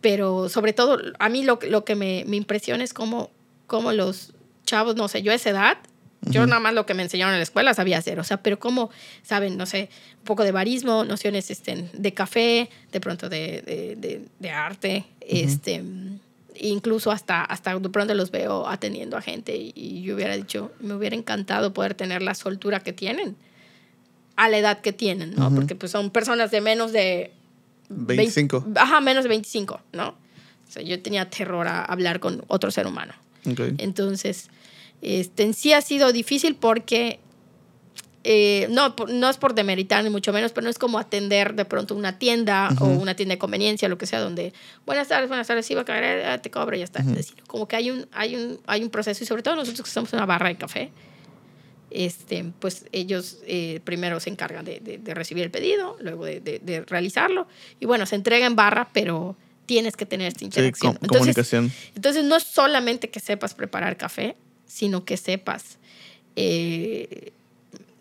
pero 0.00 0.48
sobre 0.48 0.72
todo 0.72 0.98
a 1.18 1.28
mí 1.28 1.42
lo, 1.44 1.58
lo 1.68 1.84
que 1.84 1.94
me, 1.94 2.24
me 2.26 2.36
impresiona 2.36 2.82
es 2.84 2.94
cómo, 2.94 3.28
cómo 3.66 3.92
los 3.92 4.32
chavos, 4.64 4.96
no 4.96 5.08
sé, 5.08 5.20
yo 5.22 5.30
a 5.30 5.34
esa 5.34 5.50
edad, 5.50 5.76
yo 6.22 6.40
Ujú. 6.42 6.48
nada 6.50 6.60
más 6.60 6.72
lo 6.74 6.86
que 6.86 6.94
me 6.94 7.02
enseñaron 7.02 7.34
en 7.34 7.40
la 7.40 7.42
escuela 7.44 7.74
sabía 7.74 7.98
hacer, 7.98 8.18
o 8.20 8.24
sea, 8.24 8.42
pero 8.42 8.58
cómo, 8.58 8.90
saben, 9.22 9.56
no 9.56 9.66
sé, 9.66 9.90
un 10.18 10.24
poco 10.24 10.44
de 10.44 10.52
barismo, 10.52 11.04
nociones 11.04 11.50
este, 11.50 11.88
de 11.92 12.14
café, 12.14 12.70
de 12.92 13.00
pronto 13.00 13.28
de, 13.28 13.62
de, 13.62 13.96
de- 13.96 14.24
de 14.38 14.50
arte, 14.50 15.04
este, 15.20 15.82
incluso 16.54 17.10
hasta, 17.10 17.42
hasta 17.44 17.78
de 17.78 17.88
pronto 17.88 18.14
los 18.14 18.30
veo 18.30 18.68
atendiendo 18.68 19.16
a 19.16 19.20
gente 19.22 19.56
y, 19.56 19.72
y 19.74 20.02
yo 20.02 20.14
hubiera 20.14 20.36
dicho, 20.36 20.70
me 20.80 20.94
hubiera 20.94 21.16
encantado 21.16 21.72
poder 21.74 21.94
tener 21.94 22.22
la 22.22 22.34
soltura 22.34 22.80
que 22.80 22.92
tienen 22.92 23.36
a 24.36 24.48
la 24.48 24.58
edad 24.58 24.80
que 24.80 24.92
tienen, 24.92 25.34
¿no? 25.34 25.54
Porque 25.54 25.74
pues 25.74 25.92
son 25.92 26.10
personas 26.10 26.50
de 26.50 26.60
menos 26.60 26.92
de 26.92 27.32
25. 27.88 28.60
20 28.62 28.80
ajá, 28.80 29.00
menos 29.00 29.24
de 29.24 29.28
25, 29.28 29.80
¿no? 29.92 30.08
O 30.08 30.70
sea, 30.72 30.82
yo 30.82 31.00
tenía 31.02 31.28
terror 31.28 31.66
a 31.68 31.84
hablar 31.84 32.18
con 32.20 32.42
otro 32.48 32.70
ser 32.70 32.86
humano. 32.86 33.12
Entonces, 33.78 34.48
este, 35.02 35.42
en 35.42 35.52
sí 35.54 35.72
ha 35.72 35.80
sido 35.82 36.12
difícil 36.12 36.54
porque, 36.54 37.18
eh, 38.24 38.68
no, 38.70 38.94
no 39.08 39.28
es 39.28 39.36
por 39.36 39.52
demeritar 39.54 40.04
ni 40.04 40.10
mucho 40.10 40.32
menos, 40.32 40.52
pero 40.52 40.62
no 40.64 40.70
es 40.70 40.78
como 40.78 40.98
atender 41.00 41.54
de 41.54 41.64
pronto 41.64 41.94
una 41.96 42.18
tienda 42.20 42.68
o 42.78 42.86
una 42.86 43.16
tienda 43.16 43.34
de 43.34 43.38
conveniencia, 43.38 43.88
lo 43.88 43.98
que 43.98 44.06
sea, 44.06 44.20
donde, 44.20 44.52
buenas 44.86 45.08
tardes, 45.08 45.28
buenas 45.28 45.48
tardes, 45.48 45.66
sí 45.66 45.74
va 45.74 45.80
a 45.80 45.84
caer, 45.84 46.24
ah, 46.26 46.38
te 46.40 46.48
cobro 46.50 46.76
y 46.76 46.78
ya 46.78 46.84
está. 46.84 47.02
Ujú. 47.02 47.20
Sino 47.20 47.42
como 47.48 47.66
que 47.66 47.74
hay 47.76 47.90
un, 47.90 48.06
hay, 48.12 48.36
un, 48.36 48.60
hay 48.66 48.82
un 48.84 48.90
proceso 48.90 49.24
y 49.24 49.26
sobre 49.26 49.42
todo 49.42 49.56
nosotros 49.56 49.82
que 49.82 49.88
estamos 49.88 50.12
en 50.12 50.18
una 50.20 50.26
barra 50.26 50.48
de 50.48 50.56
café, 50.56 50.92
este, 51.90 52.52
pues 52.58 52.86
ellos 52.92 53.38
eh, 53.46 53.80
primero 53.84 54.18
se 54.20 54.30
encargan 54.30 54.64
de, 54.64 54.80
de- 54.80 54.98
de 54.98 55.14
recibir 55.14 55.42
el 55.44 55.50
pedido, 55.50 55.96
luego 56.00 56.24
de, 56.24 56.40
de- 56.40 56.84
realizarlo 56.86 57.46
y 57.80 57.86
bueno, 57.86 58.06
se 58.06 58.14
entrega 58.14 58.46
en 58.46 58.56
barra, 58.56 58.88
pero 58.94 59.36
tienes 59.66 59.96
que 59.96 60.06
tener 60.06 60.28
esta 60.28 60.38
Sí, 60.40 60.44
interacción. 60.46 60.92
com- 60.94 60.98
Entonces, 61.02 61.18
comunicación. 61.18 61.72
entonces 61.94 62.24
no 62.24 62.36
es 62.36 62.44
solamente 62.44 63.10
que 63.10 63.20
sepas 63.20 63.54
preparar 63.54 63.96
café, 63.96 64.36
sino 64.72 65.04
que 65.04 65.16
sepas 65.16 65.78
eh, 66.36 67.30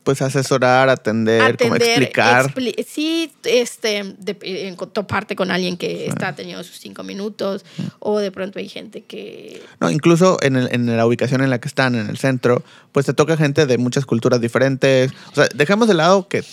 Pues 0.03 0.21
asesorar, 0.21 0.89
atender, 0.89 1.57
como 1.57 1.75
atender, 1.75 1.89
explicar. 2.03 2.45
expli- 2.55 2.85
sí, 2.87 3.31
este, 3.43 4.15
de, 4.17 4.75
toparte 4.93 5.35
con 5.35 5.51
alguien 5.51 5.77
que 5.77 6.07
está 6.07 6.33
teniendo 6.33 6.63
sus 6.63 6.79
cinco 6.79 7.03
minutos, 7.03 7.65
o 7.99 8.19
de 8.19 8.31
pronto 8.31 8.57
hay 8.57 8.67
gente 8.69 9.01
que 9.01 9.61
No, 9.79 9.91
incluso 9.91 10.37
en, 10.41 10.55
el- 10.55 10.69
en 10.73 10.85
la 10.97 11.05
ubicación 11.05 11.41
en 11.43 11.49
la 11.49 11.59
que 11.59 11.67
están, 11.67 11.93
en 11.95 12.09
el 12.09 12.17
centro, 12.17 12.63
pues 12.93 13.05
te 13.05 13.13
toca 13.13 13.37
gente 13.37 13.65
de 13.65 13.77
muchas 13.77 14.05
culturas 14.05 14.39
diferentes. 14.41 15.11
O 15.31 15.35
sea, 15.35 15.47
dejamos 15.53 15.87
de 15.87 15.93
lado 15.93 16.27
que 16.27 16.43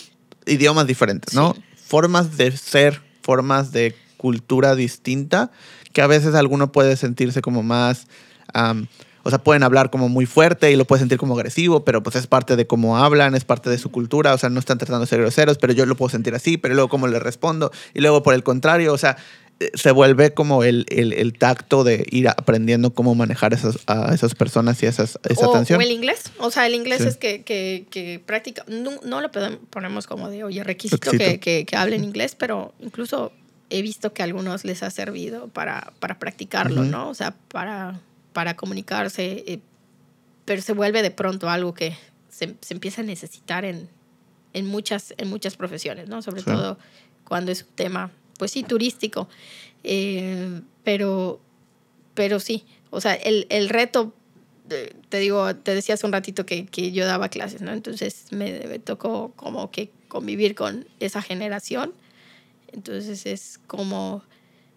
idiomas 0.45 0.85
diferentes, 0.85 1.33
¿no? 1.33 1.53
Sí. 1.55 1.61
Formas 1.87 2.37
de 2.37 2.55
ser, 2.55 3.01
formas 3.23 3.71
de 3.71 3.95
cultura 4.17 4.75
distinta, 4.75 5.49
que 5.93 6.01
a 6.01 6.07
veces 6.07 6.35
alguno 6.35 6.71
puede 6.71 6.97
sentirse 6.97 7.41
como 7.41 7.63
más... 7.63 8.05
am, 8.53 8.87
o 9.29 9.31
sea, 9.31 9.39
pueden 9.39 9.63
hablar 9.63 9.89
como 9.89 10.09
muy 10.09 10.25
fuerte 10.25 10.71
y 10.71 10.75
lo 10.75 10.85
puede 10.85 10.99
sentir 10.99 11.17
como 11.17 11.35
agresivo, 11.35 11.85
pero 11.85 12.03
pues 12.03 12.15
es 12.15 12.27
parte 12.27 12.55
de 12.55 12.67
cómo 12.67 12.97
hablan, 12.97 13.35
es 13.35 13.45
parte 13.45 13.69
de 13.69 13.77
su 13.77 13.91
cultura, 13.91 14.33
o 14.33 14.37
sea, 14.37 14.49
no 14.49 14.59
están 14.59 14.77
tratando 14.77 15.01
de 15.01 15.07
ser 15.07 15.21
groseros, 15.21 15.57
pero 15.57 15.73
yo 15.73 15.85
lo 15.85 15.95
puedo 15.95 16.09
sentir 16.09 16.33
así, 16.35 16.57
pero 16.57 16.73
luego 16.73 16.89
cómo 16.89 17.07
le 17.07 17.19
respondo, 17.19 17.71
y 17.93 18.01
luego 18.01 18.23
por 18.23 18.33
el 18.33 18.43
contrario, 18.43 18.91
o 18.91 18.97
sea, 18.97 19.17
eh, 19.59 19.71
se 19.73 19.91
vuelve 19.91 20.33
como 20.33 20.63
el, 20.63 20.85
el, 20.89 21.13
el 21.13 21.37
tacto 21.37 21.83
de 21.83 22.05
ir 22.09 22.29
aprendiendo 22.29 22.93
cómo 22.93 23.13
manejar 23.13 23.53
esas, 23.53 23.77
a 23.87 24.13
esas 24.13 24.33
personas 24.33 24.81
y 24.81 24.85
esas, 24.85 25.19
esa 25.29 25.47
o, 25.47 25.51
atención. 25.51 25.79
o 25.79 25.83
el 25.83 25.91
inglés. 25.91 26.31
O 26.39 26.49
sea, 26.49 26.65
el 26.65 26.75
inglés 26.75 27.01
Sí. 27.01 27.07
es 27.09 27.17
que, 27.17 27.43
que, 27.43 27.85
que 27.89 28.21
práctica. 28.25 28.63
No, 28.67 28.91
no 29.03 29.21
lo 29.21 29.29
ponemos 29.69 30.07
como 30.07 30.29
de, 30.29 30.45
oye, 30.45 30.63
requisito. 30.63 31.11
Que, 31.11 31.39
que, 31.39 31.65
que 31.65 31.75
hablen 31.75 32.03
inglés, 32.05 32.35
pero 32.35 32.73
incluso 32.79 33.33
he 33.69 33.81
visto 33.81 34.13
que 34.13 34.21
a 34.21 34.25
algunos 34.25 34.65
les 34.65 34.81
ha 34.83 34.89
servido 34.91 35.47
para, 35.49 35.91
para 35.99 36.19
practicarlo. 36.19 36.83
¿no? 36.83 37.09
O 37.09 37.13
sea, 37.13 37.35
para, 37.49 37.99
para 38.33 38.55
comunicarse. 38.55 39.43
eh, 39.47 39.59
pero 40.45 40.61
se 40.63 40.73
vuelve 40.73 41.01
de 41.03 41.11
pronto 41.11 41.47
algo 41.49 41.73
que 41.75 41.95
se, 42.29 42.55
se 42.61 42.73
empieza 42.73 43.01
a 43.01 43.03
necesitar 43.05 43.65
en, 43.65 43.87
en, 44.53 44.65
muchas, 44.65 45.13
en 45.17 45.29
muchas 45.29 45.55
profesiones, 45.55 46.07
¿no? 46.09 46.21
Sobre 46.23 46.41
Sí. 46.41 46.47
todo 46.47 46.77
cuando 47.23 47.51
es 47.51 47.61
un 47.61 47.75
tema, 47.75 48.11
pues 48.39 48.49
sí, 48.51 48.63
turístico. 48.63 49.29
Eh, 49.83 50.61
pero, 50.83 51.39
pero 52.15 52.39
sí, 52.39 52.65
o 52.89 52.99
sea, 52.99 53.13
el, 53.13 53.45
el 53.49 53.69
reto, 53.69 54.13
eh, 54.71 54.93
te 55.09 55.19
digo, 55.19 55.55
te 55.55 55.75
decía 55.75 55.93
hace 55.95 56.05
un 56.07 56.13
ratito 56.13 56.45
que, 56.47 56.65
que 56.65 56.91
yo 56.91 57.05
daba 57.05 57.29
clases, 57.29 57.61
¿no? 57.61 57.71
Entonces 57.71 58.25
me, 58.31 58.61
me 58.67 58.79
tocó 58.79 59.31
como 59.35 59.69
que 59.69 59.91
convivir 60.07 60.55
con 60.55 60.87
esa 60.99 61.21
generación. 61.21 61.93
Entonces 62.71 63.25
es 63.27 63.59
como, 63.67 64.23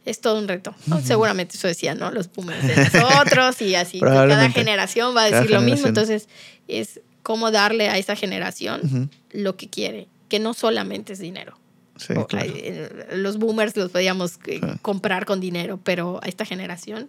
es 0.05 0.21
todo 0.21 0.39
un 0.39 0.49
reto. 0.49 0.75
¿no? 0.87 1.01
Seguramente 1.01 1.57
eso 1.57 1.69
decían, 1.69 1.99
¿no? 1.99 2.11
Los 2.11 2.31
boomers 2.33 2.67
de 2.67 2.77
nosotros 2.93 3.61
y 3.63 3.75
así. 3.75 4.01
Cada 4.01 4.51
generación 4.51 5.17
va 5.17 5.25
a 5.25 5.31
decir 5.31 5.51
lo 5.51 5.61
mismo. 5.61 5.87
Entonces 5.87 6.29
es 6.69 7.01
cómo 7.23 7.51
darle 7.51 7.89
a 7.89 7.99
esa 7.99 8.17
generación 8.17 8.81
Ujú. 8.85 9.09
lo 9.33 9.57
que 9.57 9.69
quiere, 9.69 10.09
que 10.29 10.39
no 10.41 10.55
solamente 10.55 11.13
es 11.13 11.19
dinero. 11.21 11.57
Sí, 11.97 12.15
O, 12.17 12.27
claro. 12.27 12.51
eh, 12.55 13.07
Los 13.13 13.39
boomers 13.39 13.77
los 13.77 13.91
podíamos 13.91 14.39
eh, 14.47 14.59
Sí. 14.61 14.67
comprar 14.83 15.25
con 15.27 15.41
dinero, 15.41 15.79
pero 15.85 16.19
a 16.23 16.27
esta 16.27 16.45
generación 16.45 17.09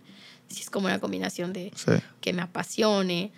sí 0.49 0.61
es 0.61 0.69
como 0.69 0.85
una 0.87 0.99
combinación 0.99 1.51
de 1.53 1.71
Sí. 1.75 1.91
que 2.21 2.33
me 2.33 2.41
apasione, 2.43 3.31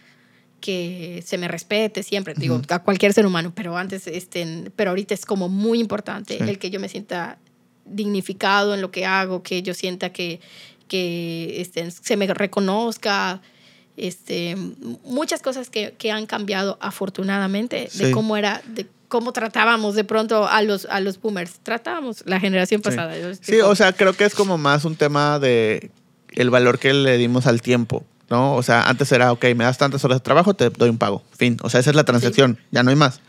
que 0.60 1.24
se 1.26 1.38
me 1.38 1.48
respete 1.48 2.02
siempre, 2.04 2.34
digo, 2.36 2.60
a 2.70 2.80
cualquier 2.80 3.14
ser 3.14 3.26
humano, 3.26 3.54
pero 3.56 3.78
antes, 3.78 4.08
este, 4.08 4.72
pero 4.76 4.90
ahorita 4.92 5.14
es 5.14 5.26
como 5.26 5.48
muy 5.48 5.80
importante 5.80 6.38
el 6.44 6.58
que 6.58 6.72
yo 6.72 6.80
me 6.80 6.90
sienta 6.90 7.38
dignificado 7.86 8.74
en 8.74 8.82
lo 8.82 8.92
que 8.92 9.06
hago, 9.06 9.44
que 9.44 9.62
yo 9.62 9.74
sienta 9.74 10.12
que, 10.12 10.40
que 10.88 11.62
este, 11.62 11.90
se 11.92 12.18
me 12.18 12.28
reconozca, 12.28 13.42
este, 13.98 14.56
muchas 15.04 15.42
cosas 15.42 15.70
que, 15.70 15.94
que 15.98 16.12
han 16.12 16.26
cambiado 16.26 16.78
afortunadamente 16.82 17.90
de 17.94 18.08
Sí. 18.08 18.12
cómo 18.12 18.36
era, 18.38 18.62
de 18.68 18.88
cómo 19.08 19.32
tratábamos 19.32 19.96
de 19.96 20.04
pronto 20.04 20.48
a 20.48 20.62
los, 20.62 20.86
a 20.88 21.00
los 21.00 21.22
boomers, 21.22 21.60
tratábamos 21.64 22.24
la 22.26 22.40
generación 22.40 22.82
Sí. 22.82 22.90
pasada. 22.90 23.14
Sí, 23.42 23.60
como- 23.60 23.70
o 23.72 23.76
sea, 23.76 23.94
creo 23.94 24.14
que 24.14 24.26
es 24.26 24.36
como 24.36 24.58
más 24.58 24.84
un 24.86 24.96
tema 24.96 25.40
de 25.40 25.92
el 26.34 26.50
valor 26.50 26.80
que 26.80 26.94
le 26.94 27.18
dimos 27.18 27.48
al 27.48 27.62
tiempo, 27.62 28.04
¿no? 28.30 28.56
O 28.56 28.64
sea, 28.64 28.84
antes 28.90 29.10
era, 29.14 29.32
ok, 29.32 29.46
me 29.56 29.64
das 29.64 29.78
tantas 29.78 30.04
horas 30.04 30.18
de 30.18 30.24
trabajo, 30.24 30.54
te 30.54 30.70
doy 30.70 30.90
un 30.90 30.98
pago. 30.98 31.24
Fin. 31.38 31.58
O 31.62 31.70
sea, 31.70 31.80
esa 31.80 31.92
es 31.92 31.96
la 31.96 32.04
transacción, 32.04 32.60
ya 32.72 32.84
no 32.84 32.90
hay 32.90 32.96
más. 32.98 33.22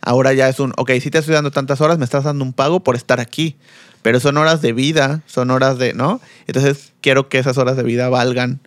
Ahora 0.00 0.32
ya 0.32 0.48
es 0.48 0.58
un, 0.58 0.72
ok, 0.76 0.90
sí 1.00 1.10
te 1.10 1.18
estoy 1.18 1.34
dando 1.34 1.50
tantas 1.52 1.80
horas, 1.80 1.98
me 1.98 2.04
estás 2.04 2.24
dando 2.24 2.44
un 2.44 2.52
pago 2.52 2.80
por 2.80 2.96
estar 2.96 3.20
aquí. 3.20 3.56
Pero 4.02 4.20
son 4.20 4.36
horas 4.36 4.62
de 4.62 4.72
vida, 4.72 5.22
son 5.26 5.50
horas 5.50 5.78
de, 5.78 5.92
¿no? 5.94 6.20
Entonces 6.46 6.92
quiero 7.00 7.28
que 7.28 7.38
esas 7.38 7.58
horas 7.58 7.76
de 7.76 7.82
vida 7.82 8.08
valgan, 8.08 8.60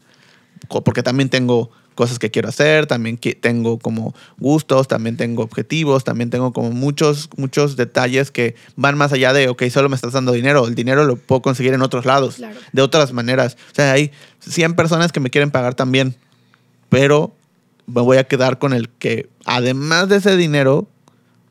porque 0.84 1.03
también 1.03 1.29
tengo 1.29 1.71
cosas 1.95 2.19
que 2.19 2.32
quiero 2.32 2.49
hacer, 2.49 2.88
también 2.88 3.17
que- 3.17 3.36
tengo 3.36 3.77
como 3.77 4.15
gustos, 4.39 4.88
también 4.88 5.17
tengo 5.17 5.43
objetivos, 5.43 6.03
también 6.03 6.29
tengo 6.29 6.53
como 6.53 6.71
muchos, 6.71 7.29
muchos 7.38 7.75
detalles 7.75 8.32
que 8.32 8.55
van 8.75 8.97
más 8.97 9.11
allá 9.13 9.34
de, 9.34 9.49
ok, 9.49 9.63
solo 9.69 9.89
me 9.89 9.95
estás 9.95 10.13
dando 10.13 10.32
dinero, 10.32 10.67
el 10.67 10.73
dinero 10.75 11.03
lo 11.05 11.17
puedo 11.17 11.41
conseguir 11.41 11.73
en 11.73 11.82
otros 11.82 12.05
lados, 12.05 12.36
Claro. 12.36 12.57
de 12.71 12.82
otras 12.82 13.11
maneras. 13.13 13.57
O 13.71 13.75
sea, 13.75 13.91
hay 13.91 14.11
100 14.39 14.73
personas 14.75 15.11
que 15.11 15.19
me 15.19 15.29
quieren 15.29 15.51
pagar 15.51 15.75
también, 15.75 16.15
pero 16.89 17.34
me 17.88 18.01
voy 18.01 18.17
a 18.17 18.23
quedar 18.23 18.57
con 18.57 18.73
el 18.73 18.89
que, 18.89 19.29
además 19.45 20.07
de 20.09 20.17
ese 20.17 20.38
dinero, 20.38 20.88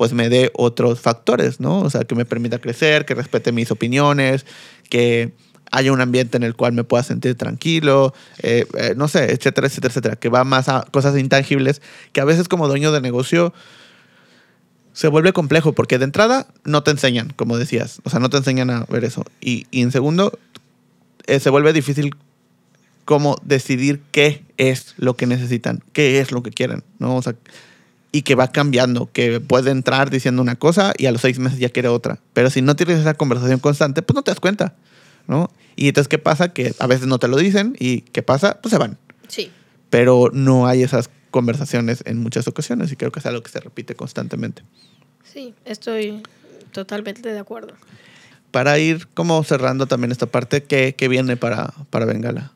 pues 0.00 0.14
me 0.14 0.30
dé 0.30 0.50
otros 0.54 0.98
factores, 0.98 1.60
¿no? 1.60 1.80
O 1.80 1.90
sea, 1.90 2.04
que 2.04 2.14
me 2.14 2.24
permita 2.24 2.58
crecer, 2.58 3.04
que 3.04 3.14
respete 3.14 3.52
mis 3.52 3.70
opiniones, 3.70 4.46
que 4.88 5.34
haya 5.70 5.92
un 5.92 6.00
ambiente 6.00 6.38
en 6.38 6.42
el 6.42 6.56
cual 6.56 6.72
me 6.72 6.84
pueda 6.84 7.02
sentir 7.02 7.34
tranquilo, 7.34 8.14
eh, 8.38 8.64
eh, 8.78 8.94
no 8.96 9.08
sé, 9.08 9.30
etcétera, 9.30 9.66
etcétera, 9.66 9.92
etcétera, 9.92 10.16
que 10.16 10.30
va 10.30 10.44
más 10.44 10.70
a 10.70 10.86
cosas 10.90 11.18
intangibles 11.18 11.82
que 12.14 12.22
a 12.22 12.24
veces 12.24 12.48
como 12.48 12.66
dueño 12.66 12.92
de 12.92 13.02
negocio 13.02 13.52
se 14.94 15.08
vuelve 15.08 15.34
complejo 15.34 15.74
porque 15.74 15.98
de 15.98 16.04
entrada 16.04 16.46
no 16.64 16.82
te 16.82 16.92
enseñan, 16.92 17.34
como 17.36 17.58
decías, 17.58 18.00
o 18.04 18.08
sea, 18.08 18.20
no 18.20 18.30
te 18.30 18.38
enseñan 18.38 18.70
a 18.70 18.86
ver 18.86 19.04
eso. 19.04 19.26
Y, 19.38 19.66
en 19.70 19.92
segundo, 19.92 20.38
eh, 21.26 21.40
se 21.40 21.50
vuelve 21.50 21.74
difícil 21.74 22.16
cómo 23.04 23.36
decidir 23.42 24.00
qué 24.12 24.46
es 24.56 24.94
lo 24.96 25.14
que 25.14 25.26
necesitan, 25.26 25.82
qué 25.92 26.20
es 26.20 26.32
lo 26.32 26.42
que 26.42 26.52
quieren, 26.52 26.84
¿no? 26.98 27.16
O 27.16 27.20
sea, 27.22 27.34
y 28.12 28.22
que 28.22 28.34
va 28.34 28.50
cambiando, 28.50 29.08
que 29.12 29.40
puede 29.40 29.70
entrar 29.70 30.10
diciendo 30.10 30.42
una 30.42 30.56
cosa 30.56 30.92
y 30.98 31.06
a 31.06 31.12
los 31.12 31.20
seis 31.20 31.38
meses 31.38 31.58
ya 31.58 31.68
quiere 31.68 31.88
otra. 31.88 32.18
Pero 32.32 32.50
si 32.50 32.60
no 32.62 32.74
tienes 32.76 32.98
esa 32.98 33.14
conversación 33.14 33.60
constante, 33.60 34.02
pues 34.02 34.14
no 34.14 34.22
te 34.22 34.30
das 34.32 34.40
cuenta, 34.40 34.74
¿no? 35.28 35.50
Y 35.76 35.88
entonces, 35.88 36.08
¿qué 36.08 36.18
pasa? 36.18 36.52
Que 36.52 36.74
a 36.78 36.86
veces 36.86 37.06
no 37.06 37.18
te 37.18 37.28
lo 37.28 37.36
dicen 37.36 37.76
y 37.78 38.00
¿qué 38.00 38.22
pasa? 38.22 38.60
Pues 38.60 38.70
se 38.72 38.78
van. 38.78 38.98
Sí. 39.28 39.50
Pero 39.90 40.30
no 40.32 40.66
hay 40.66 40.82
esas 40.82 41.08
conversaciones 41.30 42.02
en 42.06 42.18
muchas 42.18 42.48
ocasiones 42.48 42.90
y 42.90 42.96
creo 42.96 43.12
que 43.12 43.20
es 43.20 43.26
algo 43.26 43.42
que 43.42 43.50
se 43.50 43.60
repite 43.60 43.94
constantemente. 43.94 44.62
Sí, 45.22 45.54
estoy 45.64 46.22
totalmente 46.72 47.28
de 47.32 47.38
acuerdo. 47.38 47.74
Para 48.50 48.78
ir 48.80 49.06
como 49.14 49.42
cerrando 49.44 49.86
también 49.86 50.10
esta 50.10 50.26
parte, 50.26 50.64
¿qué, 50.64 50.94
qué 50.98 51.06
viene 51.06 51.36
para, 51.36 51.72
para 51.90 52.04
Bengala? 52.04 52.52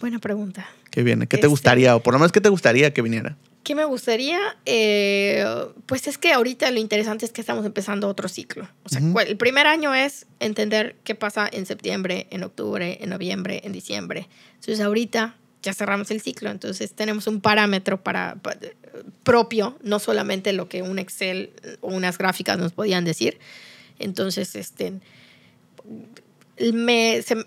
Buena 0.00 0.18
pregunta. 0.18 0.66
¿Qué 0.90 1.04
viene? 1.04 1.26
¿Qué 1.28 1.36
te 1.36 1.42
Este- 1.42 1.46
gustaría? 1.46 1.94
O 1.94 2.02
por 2.02 2.12
lo 2.14 2.18
menos, 2.18 2.32
¿qué 2.32 2.40
te 2.40 2.48
gustaría 2.48 2.92
que 2.92 3.02
viniera? 3.02 3.36
¿Qué 3.66 3.74
me 3.74 3.84
gustaría? 3.84 4.38
Eh, 4.64 5.44
pues 5.86 6.06
es 6.06 6.18
que 6.18 6.32
ahorita 6.32 6.70
lo 6.70 6.78
interesante 6.78 7.26
es 7.26 7.32
que 7.32 7.40
estamos 7.40 7.66
empezando 7.66 8.06
otro 8.06 8.28
ciclo. 8.28 8.68
O 8.84 8.88
sea, 8.88 9.00
el 9.26 9.36
primer 9.36 9.66
año 9.66 9.92
es 9.92 10.26
entender 10.38 10.94
qué 11.02 11.16
pasa 11.16 11.48
en 11.52 11.66
septiembre, 11.66 12.28
en 12.30 12.44
octubre, 12.44 12.98
en 13.00 13.10
noviembre, 13.10 13.62
en 13.64 13.72
diciembre. 13.72 14.28
Entonces 14.54 14.78
ahorita 14.80 15.34
ya 15.62 15.74
cerramos 15.74 16.12
el 16.12 16.20
ciclo, 16.20 16.50
entonces 16.50 16.92
tenemos 16.92 17.26
un 17.26 17.40
parámetro 17.40 18.00
para, 18.04 18.36
pa- 18.36 18.56
propio, 19.24 19.76
no 19.82 19.98
solamente 19.98 20.52
lo 20.52 20.68
que 20.68 20.82
un 20.82 21.00
Excel 21.00 21.50
o 21.80 21.88
unas 21.88 22.18
gráficas 22.18 22.58
nos 22.58 22.70
podían 22.70 23.04
decir. 23.04 23.40
Entonces, 23.98 24.54
este, 24.54 24.92
me, 26.72 27.20
se- 27.22 27.46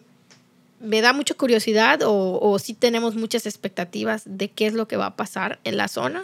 me 0.79 1.01
da 1.01 1.13
mucha 1.13 1.33
curiosidad 1.33 2.01
o, 2.03 2.39
o 2.41 2.59
sí 2.59 2.73
tenemos 2.73 3.15
muchas 3.15 3.45
expectativas 3.45 4.23
de 4.25 4.49
qué 4.49 4.65
es 4.67 4.73
lo 4.73 4.87
que 4.87 4.97
va 4.97 5.07
a 5.07 5.15
pasar 5.15 5.59
en 5.63 5.77
la 5.77 5.87
zona. 5.87 6.23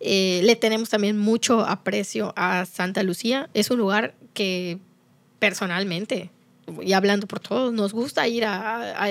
Eh, 0.00 0.40
le 0.44 0.56
tenemos 0.56 0.88
también 0.88 1.18
mucho 1.18 1.60
aprecio 1.66 2.32
a 2.36 2.64
Santa 2.66 3.02
Lucía. 3.02 3.50
Es 3.54 3.70
un 3.70 3.78
lugar 3.78 4.14
que 4.32 4.78
personalmente, 5.38 6.30
y 6.82 6.92
hablando 6.92 7.26
por 7.26 7.40
todos, 7.40 7.72
nos 7.72 7.92
gusta 7.92 8.26
ir 8.28 8.44
a, 8.44 9.04
a- 9.04 9.08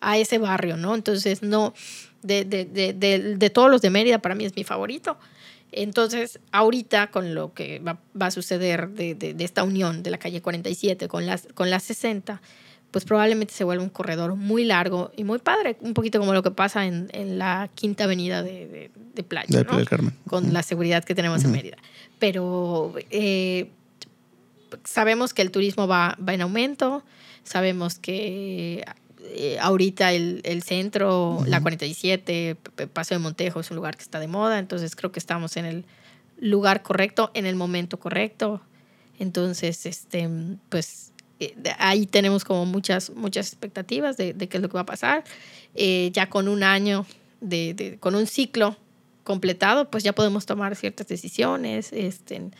a 0.00 0.18
ese 0.18 0.38
barrio, 0.38 0.76
¿no? 0.76 0.94
Entonces, 0.94 1.42
no, 1.42 1.72
de, 2.22 2.44
de, 2.44 2.64
de, 2.66 2.92
de- 3.36 3.50
todos 3.50 3.70
los 3.70 3.80
de 3.82 3.90
Mérida, 3.90 4.18
para 4.18 4.34
mí 4.34 4.44
es 4.44 4.54
mi 4.56 4.64
favorito. 4.64 5.16
Entonces, 5.72 6.38
ahorita 6.52 7.10
con 7.10 7.34
lo 7.34 7.52
que 7.52 7.78
va, 7.80 7.98
va 8.20 8.26
a 8.26 8.30
suceder 8.30 8.88
de, 8.90 9.14
de- 9.14 9.34
de 9.34 9.44
esta 9.44 9.62
unión 9.64 10.02
de 10.02 10.10
la 10.10 10.18
calle 10.18 10.40
47 10.42 11.08
con 11.08 11.26
las, 11.26 11.46
con 11.54 11.70
las 11.70 11.82
60, 11.84 12.40
pues 12.90 13.04
probablemente 13.04 13.52
se 13.52 13.64
vuelva 13.64 13.82
un 13.84 13.90
corredor 13.90 14.34
muy 14.34 14.64
largo 14.64 15.12
y 15.16 15.24
muy 15.24 15.38
padre, 15.38 15.76
un 15.80 15.92
poquito 15.94 16.18
como 16.18 16.32
lo 16.32 16.42
que 16.42 16.50
pasa 16.50 16.86
en, 16.86 17.08
en 17.12 17.38
la 17.38 17.68
quinta 17.74 18.04
avenida 18.04 18.42
de, 18.42 18.66
de, 18.66 18.90
de 19.14 19.22
Playa, 19.22 19.46
De 19.48 19.58
¿no? 19.58 19.64
Playa 19.64 19.78
del 19.78 19.88
Carmen. 19.88 20.14
con 20.26 20.52
la 20.52 20.62
seguridad 20.62 21.04
que 21.04 21.14
tenemos 21.14 21.44
en. 21.44 21.52
Mérida. 21.52 21.76
Pero 22.18 22.94
eh, 23.10 23.70
sabemos 24.84 25.34
que 25.34 25.42
el 25.42 25.50
turismo 25.50 25.86
va, 25.86 26.16
va 26.26 26.34
en 26.34 26.42
aumento, 26.42 27.02
sabemos 27.44 27.98
que 27.98 28.84
eh, 29.22 29.58
ahorita 29.60 30.12
el, 30.12 30.40
el 30.44 30.62
centro, 30.62 31.42
la 31.46 31.60
47, 31.60 32.56
P- 32.62 32.70
P- 32.70 32.86
Paseo 32.86 33.18
de 33.18 33.22
Montejo 33.22 33.60
es 33.60 33.70
un 33.70 33.76
lugar 33.76 33.96
que 33.96 34.02
está 34.02 34.20
de 34.20 34.28
moda, 34.28 34.58
entonces 34.58 34.94
creo 34.96 35.12
que 35.12 35.18
estamos 35.18 35.56
en 35.56 35.64
el 35.64 35.84
lugar 36.40 36.82
correcto, 36.82 37.30
en 37.34 37.46
el 37.46 37.56
momento 37.56 37.98
correcto. 37.98 38.60
Entonces, 39.18 39.84
este, 39.86 40.28
pues 40.68 41.12
ahí 41.78 42.06
tenemos 42.06 42.44
como 42.44 42.66
muchas, 42.66 43.10
muchas 43.10 43.48
expectativas 43.48 44.16
de, 44.16 44.32
de 44.34 44.48
qué 44.48 44.56
es 44.58 44.62
lo 44.62 44.68
que 44.68 44.74
va 44.74 44.80
a 44.82 44.86
pasar. 44.86 45.24
Eh, 45.74 46.10
ya 46.12 46.28
con 46.28 46.48
un 46.48 46.62
año, 46.62 47.06
de, 47.40 47.74
de- 47.74 47.98
con 47.98 48.14
un 48.14 48.26
ciclo 48.26 48.76
completado, 49.24 49.90
pues 49.90 50.02
ya 50.04 50.14
podemos 50.14 50.46
tomar 50.46 50.74
ciertas 50.74 51.06
decisiones, 51.06 51.92
este, 51.92 52.50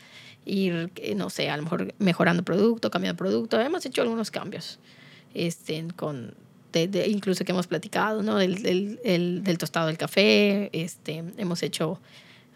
ir, 0.44 0.90
eh, 0.96 1.14
no 1.14 1.30
sé, 1.30 1.50
a 1.50 1.56
lo 1.56 1.62
mejor 1.64 1.94
mejorando 1.98 2.42
producto, 2.44 2.90
cambiando 2.90 3.16
producto. 3.16 3.60
Hemos 3.60 3.84
hecho 3.86 4.02
algunos 4.02 4.30
cambios, 4.30 4.78
este, 5.34 5.84
con, 5.96 6.34
de- 6.72 6.86
de- 6.88 7.08
incluso 7.08 7.44
que 7.44 7.52
hemos 7.52 7.66
platicado, 7.66 8.22
¿no? 8.22 8.36
Del, 8.36 8.62
del, 8.62 9.00
el- 9.04 9.42
del 9.42 9.58
tostado 9.58 9.86
del 9.88 9.96
café, 9.98 10.68
este, 10.72 11.24
hemos 11.38 11.62
hecho 11.62 11.98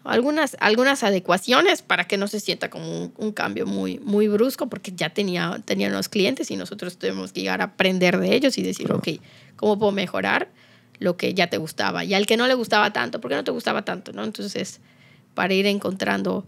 algunas, 0.03 0.57
algunas 0.59 1.03
adecuaciones 1.03 1.81
para 1.81 2.05
que 2.05 2.17
no 2.17 2.27
se 2.27 2.39
sienta 2.39 2.69
como 2.69 2.85
un, 2.85 3.13
un 3.17 3.31
cambio 3.31 3.65
muy, 3.65 3.99
muy 3.99 4.27
brusco, 4.27 4.67
porque 4.67 4.91
ya 4.95 5.09
tenía, 5.09 5.61
tenían 5.65 5.93
los 5.93 6.09
clientes 6.09 6.51
y 6.51 6.55
nosotros 6.55 6.97
tuvimos 6.97 7.31
que 7.31 7.41
llegar 7.41 7.61
a 7.61 7.65
aprender 7.65 8.19
de 8.19 8.35
ellos 8.35 8.57
y 8.57 8.63
decir, 8.63 8.91
ok, 8.91 9.07
¿cómo 9.55 9.79
puedo 9.79 9.91
mejorar 9.91 10.49
lo 10.99 11.15
que 11.17 11.33
ya 11.33 11.47
te 11.47 11.57
gustaba? 11.57 12.03
Y 12.03 12.13
al 12.13 12.25
que 12.25 12.37
no 12.37 12.47
le 12.47 12.53
gustaba 12.53 12.91
tanto, 12.91 13.21
¿por 13.21 13.29
qué 13.29 13.35
no 13.35 13.43
te 13.43 13.51
gustaba 13.51 13.83
tanto? 13.85 14.11
¿no? 14.11 14.23
Entonces, 14.23 14.81
para 15.33 15.53
ir 15.53 15.65
encontrando 15.65 16.45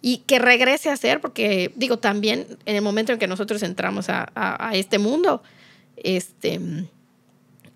y 0.00 0.18
que 0.18 0.38
regrese 0.38 0.90
a 0.90 0.96
ser, 0.96 1.20
porque 1.20 1.72
digo, 1.76 1.98
también 1.98 2.46
en 2.66 2.76
el 2.76 2.82
momento 2.82 3.12
en 3.12 3.18
que 3.18 3.26
nosotros 3.26 3.62
entramos 3.62 4.08
a, 4.08 4.30
a, 4.34 4.68
a 4.68 4.74
este 4.74 4.98
mundo, 4.98 5.42
este, 5.96 6.60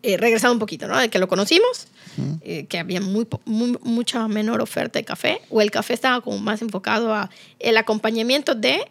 eh, 0.03 0.17
regresando 0.17 0.55
un 0.55 0.59
poquito, 0.59 0.89
¿no? 0.89 0.99
De 0.99 1.09
que 1.09 1.19
lo 1.19 1.29
conocimos, 1.29 1.89
eh, 2.43 2.67
que 2.67 2.79
había 2.79 3.01
muy, 3.01 3.27
mucha 3.45 4.29
menor 4.29 4.61
oferta 4.61 4.99
de 4.99 5.05
café, 5.05 5.41
o 5.51 5.61
el 5.61 5.71
café 5.71 5.95
estaba 5.95 6.21
como 6.21 6.39
más 6.39 6.63
enfocado 6.63 7.15
a 7.15 7.31
el 7.59 7.77
acompañamiento 7.77 8.55
de 8.55 8.91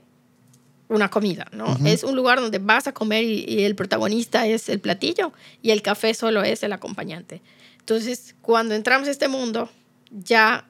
una 0.87 1.09
comida, 1.09 1.47
¿no? 1.53 1.77
Es 1.85 2.03
un 2.03 2.15
lugar 2.15 2.41
donde 2.41 2.59
vas 2.59 2.85
a 2.87 2.93
comer 2.93 3.23
y, 3.23 3.45
y 3.47 3.63
el 3.63 3.75
protagonista 3.75 4.45
es 4.45 4.67
el 4.67 4.79
platillo 4.79 5.31
y 5.61 5.71
el 5.71 5.81
café 5.81 6.13
solo 6.13 6.43
es 6.43 6.63
el 6.63 6.73
acompañante. 6.73 7.41
Entonces, 7.79 8.35
cuando 8.41 8.75
entramos 8.75 9.07
a 9.07 9.11
este 9.11 9.27
mundo, 9.27 9.69
ya 10.11 10.65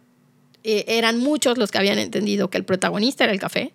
eh, 0.63 0.85
eran 0.87 1.19
muchos 1.19 1.57
los 1.57 1.71
que 1.71 1.79
habían 1.79 1.97
entendido 1.97 2.49
que 2.49 2.57
el 2.57 2.65
protagonista 2.65 3.23
era 3.23 3.33
el 3.33 3.39
café. 3.39 3.73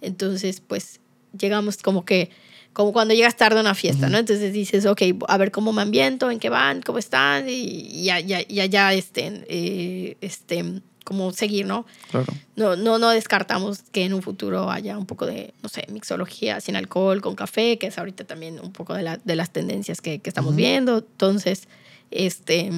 Entonces, 0.00 0.60
pues 0.60 1.00
llegamos 1.38 1.78
como 1.78 2.04
que, 2.04 2.30
como 2.72 2.92
cuando 2.92 3.12
llegas 3.14 3.36
tarde 3.36 3.58
a 3.58 3.60
una 3.62 3.74
fiesta, 3.74 4.08
¿no? 4.08 4.18
Entonces 4.18 4.52
dices, 4.52 4.86
ok, 4.86 5.02
a 5.26 5.36
ver 5.36 5.50
cómo 5.50 5.72
me 5.72 5.82
ambiento, 5.82 6.30
en 6.30 6.38
qué 6.38 6.48
van, 6.48 6.80
cómo 6.82 6.98
están, 6.98 7.46
y 7.48 8.04
ya, 8.04 8.20
ya, 8.20 8.40
ya, 8.46 8.66
ya, 8.66 8.92
este, 8.94 9.44
eh, 9.48 10.16
este, 10.20 10.64
como 11.04 11.32
seguir, 11.32 11.66
¿no? 11.66 11.86
Claro. 12.10 12.26
No, 12.54 12.76
no, 12.76 12.98
no 12.98 13.08
descartamos 13.10 13.82
que 13.92 14.04
en 14.04 14.12
un 14.14 14.22
futuro 14.22 14.70
haya 14.70 14.96
un 14.98 15.06
poco 15.06 15.26
de, 15.26 15.54
no 15.62 15.68
sé, 15.68 15.86
mixología 15.90 16.60
sin 16.60 16.76
alcohol, 16.76 17.20
con 17.20 17.34
café, 17.34 17.78
que 17.78 17.86
es 17.88 17.98
ahorita 17.98 18.24
también 18.24 18.60
un 18.60 18.72
poco 18.72 18.94
de, 18.94 19.02
la- 19.02 19.16
de 19.16 19.34
las 19.34 19.50
tendencias 19.50 20.00
que, 20.00 20.18
que 20.20 20.28
estamos 20.30 20.54
viendo. 20.54 20.98
Entonces, 20.98 21.66
este, 22.10 22.70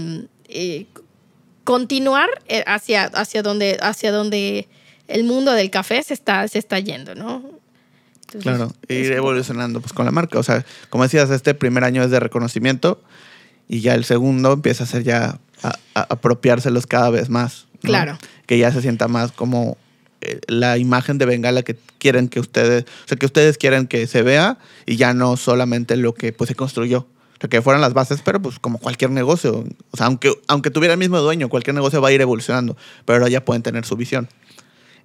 eh, 0.48 0.86
continuar 1.64 2.28
eh, 2.46 2.62
hacia, 2.66 3.04
hacia, 3.04 3.42
donde, 3.42 3.78
hacia 3.82 4.12
donde 4.12 4.68
el 5.08 5.24
mundo 5.24 5.52
del 5.52 5.70
café 5.70 6.02
se 6.02 6.14
está, 6.14 6.46
se 6.48 6.58
está 6.58 6.78
yendo, 6.78 7.14
¿no? 7.14 7.42
Entonces, 8.32 8.42
Claro, 8.42 8.72
ir 8.88 9.12
evolucionando 9.12 9.80
pues 9.80 9.92
con 9.92 10.04
la 10.04 10.12
marca. 10.12 10.38
O 10.38 10.42
sea, 10.42 10.64
como 10.88 11.04
decías, 11.04 11.30
este 11.30 11.54
primer 11.54 11.84
año 11.84 12.02
es 12.02 12.10
de 12.10 12.20
reconocimiento 12.20 13.02
y 13.68 13.80
ya 13.80 13.94
el 13.94 14.04
segundo 14.04 14.52
empieza 14.52 14.84
a 14.84 14.86
ser 14.86 15.02
ya 15.02 15.38
a, 15.62 15.78
a 15.94 16.00
apropiárselos 16.02 16.86
cada 16.86 17.10
vez 17.10 17.28
más. 17.28 17.66
¿no? 17.82 17.88
Claro. 17.90 18.18
Que 18.46 18.58
ya 18.58 18.72
se 18.72 18.82
sienta 18.82 19.08
más 19.08 19.32
como 19.32 19.76
eh, 20.20 20.40
la 20.48 20.76
imagen 20.76 21.16
de 21.18 21.24
Bengala 21.24 21.62
que 21.62 21.76
quieren 21.98 22.28
que 22.28 22.40
ustedes, 22.40 22.84
o 22.84 23.08
sea, 23.08 23.16
que 23.16 23.26
ustedes 23.26 23.56
quieren 23.56 23.86
que 23.86 24.06
se 24.06 24.22
vea 24.22 24.58
y 24.84 24.96
ya 24.96 25.14
no 25.14 25.36
solamente 25.36 25.96
lo 25.96 26.14
que 26.14 26.32
pues 26.32 26.48
se 26.48 26.54
construyó. 26.54 26.98
O 26.98 27.40
sea, 27.40 27.48
que 27.48 27.62
fueran 27.62 27.80
las 27.80 27.94
bases, 27.94 28.20
pero 28.22 28.40
pues 28.40 28.58
como 28.58 28.78
cualquier 28.78 29.10
negocio. 29.12 29.64
O 29.90 29.96
sea, 29.96 30.06
aunque, 30.06 30.34
aunque 30.46 30.70
tuviera 30.70 30.92
el 30.92 30.98
mismo 30.98 31.18
dueño, 31.20 31.48
cualquier 31.48 31.74
negocio 31.74 32.02
va 32.02 32.08
a 32.08 32.12
ir 32.12 32.20
evolucionando, 32.20 32.76
pero 33.06 33.18
ahora 33.18 33.30
ya 33.30 33.42
pueden 33.42 33.62
tener 33.62 33.86
su 33.86 33.96
visión. 33.96 34.28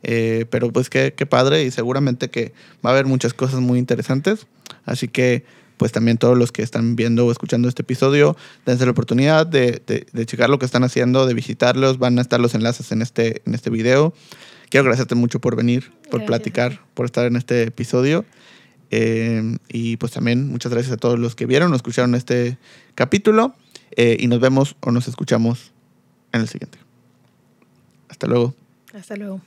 Eh, 0.08 0.46
pero 0.52 0.72
pues 0.72 0.90
qué, 0.92 1.14
qué 1.18 1.26
padre 1.26 1.64
y 1.64 1.72
seguramente 1.72 2.30
que 2.30 2.54
va 2.86 2.92
a 2.92 2.94
haber 2.94 3.08
muchas 3.08 3.34
cosas 3.34 3.60
muy 3.60 3.80
interesantes. 3.80 4.46
Así 4.86 5.08
que 5.08 5.44
pues 5.78 5.92
también 5.92 6.18
todos 6.18 6.38
los 6.38 6.52
que 6.52 6.62
están 6.62 6.96
viendo 6.96 7.26
o 7.26 7.32
escuchando 7.32 7.68
este 7.68 7.82
episodio, 7.82 8.38
dense 8.66 8.86
la 8.86 8.92
oportunidad 8.92 9.46
de, 9.48 9.82
de- 9.88 10.06
de 10.14 10.26
checar 10.26 10.50
lo 10.50 10.60
que 10.60 10.66
están 10.66 10.84
haciendo, 10.84 11.26
de 11.26 11.34
visitarlos. 11.34 11.98
Van 11.98 12.18
a 12.20 12.22
estar 12.22 12.40
los 12.40 12.54
enlaces 12.56 12.92
en 12.92 13.02
este, 13.02 13.42
en 13.46 13.56
este 13.56 13.70
video. 13.72 14.14
Quiero 14.70 14.84
agradecerte 14.84 15.16
mucho 15.16 15.42
por 15.42 15.56
venir, 15.56 15.90
por 16.10 16.20
Gracias. 16.22 16.28
platicar, 16.28 16.82
por 16.94 17.06
estar 17.08 17.26
en 17.26 17.36
este 17.36 17.64
episodio. 17.64 18.26
Eh, 18.92 19.58
y 19.68 19.98
pues 19.98 20.12
también 20.12 20.48
muchas 20.50 20.72
gracias 20.72 20.94
a 20.94 20.98
todos 20.98 21.18
los 21.20 21.36
que 21.36 21.46
vieron 21.48 21.74
o 21.74 21.76
escucharon 21.76 22.14
este 22.16 22.58
capítulo. 22.94 23.56
Eh, 23.98 24.18
y 24.20 24.28
nos 24.28 24.40
vemos 24.40 24.76
o 24.82 24.92
nos 24.92 25.08
escuchamos 25.08 25.72
en 26.32 26.42
el 26.42 26.48
siguiente. 26.48 26.78
Hasta 28.10 28.28
luego. 28.28 28.54
Hasta 28.94 29.16
luego. 29.16 29.42